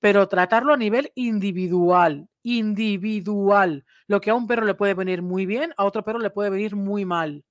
pero 0.01 0.27
tratarlo 0.27 0.73
a 0.73 0.77
nivel 0.77 1.11
individual, 1.15 2.27
individual. 2.41 3.85
Lo 4.07 4.19
que 4.19 4.31
a 4.31 4.35
un 4.35 4.47
perro 4.47 4.65
le 4.65 4.73
puede 4.73 4.95
venir 4.95 5.21
muy 5.21 5.45
bien, 5.45 5.73
a 5.77 5.85
otro 5.85 6.03
perro 6.03 6.19
le 6.19 6.31
puede 6.31 6.49
venir 6.49 6.75
muy 6.75 7.05
mal. 7.05 7.45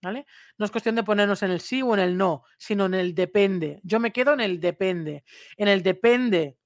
¿Vale? 0.00 0.26
No 0.56 0.66
es 0.66 0.70
cuestión 0.70 0.94
de 0.94 1.02
ponernos 1.02 1.42
en 1.42 1.50
el 1.50 1.60
sí 1.60 1.82
o 1.82 1.94
en 1.94 2.00
el 2.00 2.16
no, 2.16 2.44
sino 2.58 2.86
en 2.86 2.94
el 2.94 3.14
depende. 3.14 3.80
Yo 3.82 3.98
me 3.98 4.12
quedo 4.12 4.34
en 4.34 4.40
el 4.40 4.60
depende. 4.60 5.24
En 5.56 5.66
el 5.66 5.82
depende 5.82 6.58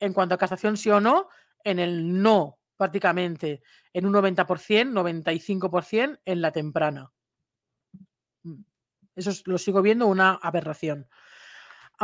en 0.00 0.12
cuanto 0.12 0.34
a 0.34 0.38
castración 0.38 0.76
sí 0.76 0.90
o 0.90 1.00
no, 1.00 1.28
en 1.62 1.78
el 1.78 2.20
no 2.20 2.58
prácticamente, 2.76 3.62
en 3.92 4.06
un 4.06 4.14
90%, 4.14 4.90
95% 4.90 6.20
en 6.24 6.40
la 6.40 6.50
temprana. 6.50 7.12
Mm. 8.42 8.64
Eso 9.14 9.30
lo 9.44 9.58
sigo 9.58 9.82
viendo 9.82 10.08
una 10.08 10.34
aberración 10.34 11.06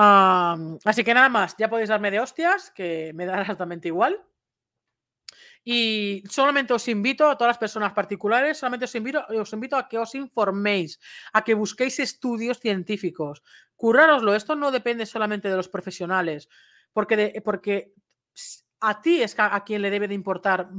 así 0.01 1.03
que 1.05 1.15
nada 1.15 1.29
más, 1.29 1.57
ya 1.59 1.69
podéis 1.69 1.89
darme 1.89 2.11
de 2.11 2.21
hostias, 2.21 2.71
que 2.71 3.13
me 3.15 3.27
da 3.27 3.43
altamente 3.43 3.89
igual. 3.95 4.25
Y 5.65 6.23
solamente 6.31 6.73
os 6.73 6.89
invito 6.89 7.29
a 7.29 7.37
todas 7.37 7.51
las 7.51 7.59
personas 7.59 7.93
particulares, 7.93 8.59
solamente 8.59 8.85
os 8.87 8.95
invito, 8.95 9.25
os 9.29 9.53
invito 9.53 9.77
a 9.77 9.89
que 9.89 9.99
os 9.99 10.15
informéis, 10.15 10.99
a 11.33 11.45
que 11.45 11.55
busquéis 11.55 11.99
estudios 11.99 12.59
científicos. 12.59 13.43
Currároslo, 13.77 14.35
esto 14.35 14.57
no 14.57 14.71
depende 14.71 15.05
solamente 15.05 15.51
de 15.51 15.57
los 15.57 15.69
profesionales, 15.69 16.49
porque, 16.93 17.43
porque 17.45 17.93
a 18.81 19.01
ti 19.01 19.23
es 19.23 19.35
a, 19.39 19.63
quien 19.65 19.83
le 19.83 19.91
debe 19.91 20.09
de 20.09 20.15
importar 20.15 20.71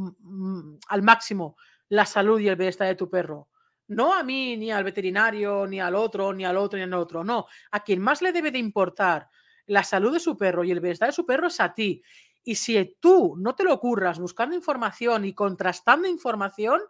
al 0.87 1.01
máximo 1.01 1.57
la 1.89 2.05
salud 2.05 2.39
y 2.39 2.47
el 2.47 2.55
bienestar 2.55 2.87
de 2.87 2.95
tu 2.95 3.09
perro. 3.09 3.49
No 3.89 4.13
a 4.13 4.21
mí, 4.23 4.55
ni 4.55 4.71
al 4.71 4.83
veterinario, 4.83 5.65
ni 5.65 5.79
al 5.79 5.95
otro, 5.95 6.31
ni 6.31 6.45
al 6.45 6.57
otro, 6.57 6.77
ni 6.77 6.83
al 6.83 6.93
otro. 6.93 7.23
No, 7.23 7.47
a 7.71 7.83
quien 7.83 7.99
más 7.99 8.21
le 8.21 8.31
debe 8.31 8.51
de 8.51 8.59
importar 8.59 9.27
la 9.65 9.83
salud 9.83 10.13
de 10.13 10.19
su 10.19 10.37
perro 10.37 10.63
y 10.63 10.71
el 10.71 10.79
bienestar 10.79 11.09
de 11.09 11.13
su 11.13 11.25
perro 11.25 11.47
es 11.47 11.59
a 11.59 11.73
ti. 11.73 12.01
Y 12.43 12.55
si 12.55 12.97
tú 12.99 13.35
no 13.37 13.55
te 13.55 13.63
lo 13.63 13.73
ocurras 13.73 14.19
buscando 14.19 14.55
información 14.55 15.25
y 15.25 15.33
contrastando 15.33 16.07
información, 16.07 16.81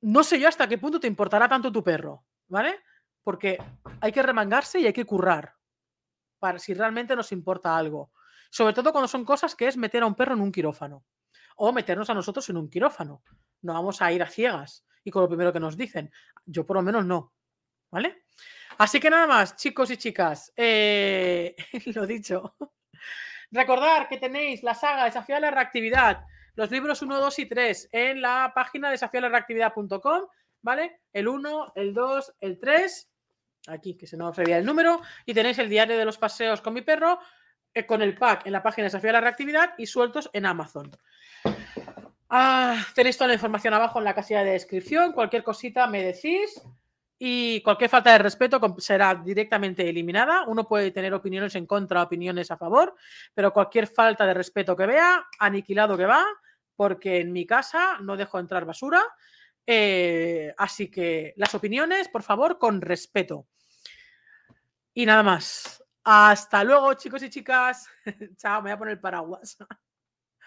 no 0.00 0.24
sé 0.24 0.40
yo 0.40 0.48
hasta 0.48 0.66
qué 0.66 0.78
punto 0.78 0.98
te 0.98 1.06
importará 1.06 1.46
tanto 1.46 1.70
tu 1.70 1.84
perro, 1.84 2.24
¿vale? 2.48 2.80
Porque 3.22 3.58
hay 4.00 4.12
que 4.12 4.22
remangarse 4.22 4.80
y 4.80 4.86
hay 4.86 4.92
que 4.94 5.04
currar 5.04 5.54
para 6.38 6.58
si 6.58 6.72
realmente 6.72 7.14
nos 7.14 7.32
importa 7.32 7.76
algo. 7.76 8.12
Sobre 8.50 8.72
todo 8.72 8.92
cuando 8.92 9.08
son 9.08 9.26
cosas 9.26 9.54
que 9.54 9.68
es 9.68 9.76
meter 9.76 10.02
a 10.02 10.06
un 10.06 10.14
perro 10.14 10.32
en 10.34 10.40
un 10.40 10.52
quirófano 10.52 11.04
o 11.56 11.70
meternos 11.70 12.08
a 12.08 12.14
nosotros 12.14 12.48
en 12.48 12.56
un 12.56 12.70
quirófano. 12.70 13.22
No 13.60 13.74
vamos 13.74 14.00
a 14.00 14.10
ir 14.10 14.22
a 14.22 14.26
ciegas 14.26 14.86
y 15.04 15.10
con 15.10 15.22
lo 15.22 15.28
primero 15.28 15.52
que 15.52 15.60
nos 15.60 15.76
dicen. 15.76 16.10
Yo 16.46 16.66
por 16.66 16.76
lo 16.76 16.82
menos 16.82 17.04
no. 17.04 17.32
¿Vale? 17.90 18.24
Así 18.78 18.98
que 18.98 19.10
nada 19.10 19.26
más, 19.26 19.54
chicos 19.56 19.90
y 19.90 19.96
chicas, 19.96 20.52
eh, 20.56 21.54
lo 21.94 22.06
dicho. 22.06 22.56
Recordar 23.50 24.08
que 24.08 24.18
tenéis 24.18 24.64
la 24.64 24.74
saga 24.74 25.04
Desafío 25.04 25.36
a 25.36 25.40
la 25.40 25.50
Reactividad, 25.52 26.24
los 26.56 26.70
libros 26.70 27.02
1, 27.02 27.20
2 27.20 27.38
y 27.38 27.46
3 27.46 27.88
en 27.92 28.20
la 28.20 28.52
página 28.52 28.90
desafío-a-la-reactividad.com, 28.90 30.26
¿vale? 30.62 31.02
El 31.12 31.28
1, 31.28 31.72
el 31.76 31.94
2, 31.94 32.34
el 32.40 32.58
3, 32.58 33.12
aquí 33.68 33.96
que 33.96 34.06
se 34.08 34.16
nos 34.16 34.36
revía 34.36 34.58
el 34.58 34.64
número, 34.64 35.00
y 35.24 35.34
tenéis 35.34 35.58
el 35.58 35.68
diario 35.68 35.96
de 35.96 36.04
los 36.04 36.18
paseos 36.18 36.60
con 36.60 36.74
mi 36.74 36.82
perro, 36.82 37.20
eh, 37.72 37.86
con 37.86 38.02
el 38.02 38.16
pack 38.16 38.46
en 38.46 38.52
la 38.52 38.62
página 38.62 38.86
Desafío 38.86 39.10
a 39.10 39.14
la 39.14 39.20
Reactividad 39.20 39.74
y 39.78 39.86
sueltos 39.86 40.30
en 40.32 40.46
Amazon. 40.46 40.90
Ah, 42.36 42.84
tenéis 42.96 43.16
toda 43.16 43.28
la 43.28 43.34
información 43.34 43.74
abajo 43.74 44.00
en 44.00 44.04
la 44.04 44.12
casilla 44.12 44.42
de 44.42 44.50
descripción. 44.50 45.12
Cualquier 45.12 45.44
cosita 45.44 45.86
me 45.86 46.02
decís. 46.02 46.60
Y 47.16 47.62
cualquier 47.62 47.88
falta 47.88 48.10
de 48.10 48.18
respeto 48.18 48.60
será 48.78 49.14
directamente 49.14 49.88
eliminada. 49.88 50.42
Uno 50.48 50.66
puede 50.66 50.90
tener 50.90 51.14
opiniones 51.14 51.54
en 51.54 51.64
contra, 51.64 52.02
opiniones 52.02 52.50
a 52.50 52.56
favor, 52.56 52.96
pero 53.34 53.52
cualquier 53.52 53.86
falta 53.86 54.26
de 54.26 54.34
respeto 54.34 54.74
que 54.74 54.84
vea, 54.84 55.24
aniquilado 55.38 55.96
que 55.96 56.06
va, 56.06 56.24
porque 56.74 57.20
en 57.20 57.32
mi 57.32 57.46
casa 57.46 57.98
no 58.00 58.16
dejo 58.16 58.40
entrar 58.40 58.64
basura. 58.64 59.00
Eh, 59.64 60.52
así 60.58 60.90
que 60.90 61.34
las 61.36 61.54
opiniones, 61.54 62.08
por 62.08 62.24
favor, 62.24 62.58
con 62.58 62.80
respeto. 62.80 63.46
Y 64.92 65.06
nada 65.06 65.22
más. 65.22 65.84
Hasta 66.02 66.64
luego, 66.64 66.94
chicos 66.94 67.22
y 67.22 67.30
chicas. 67.30 67.86
Chao, 68.36 68.60
me 68.60 68.70
voy 68.70 68.72
a 68.72 68.78
poner 68.78 69.00
paraguas. 69.00 69.56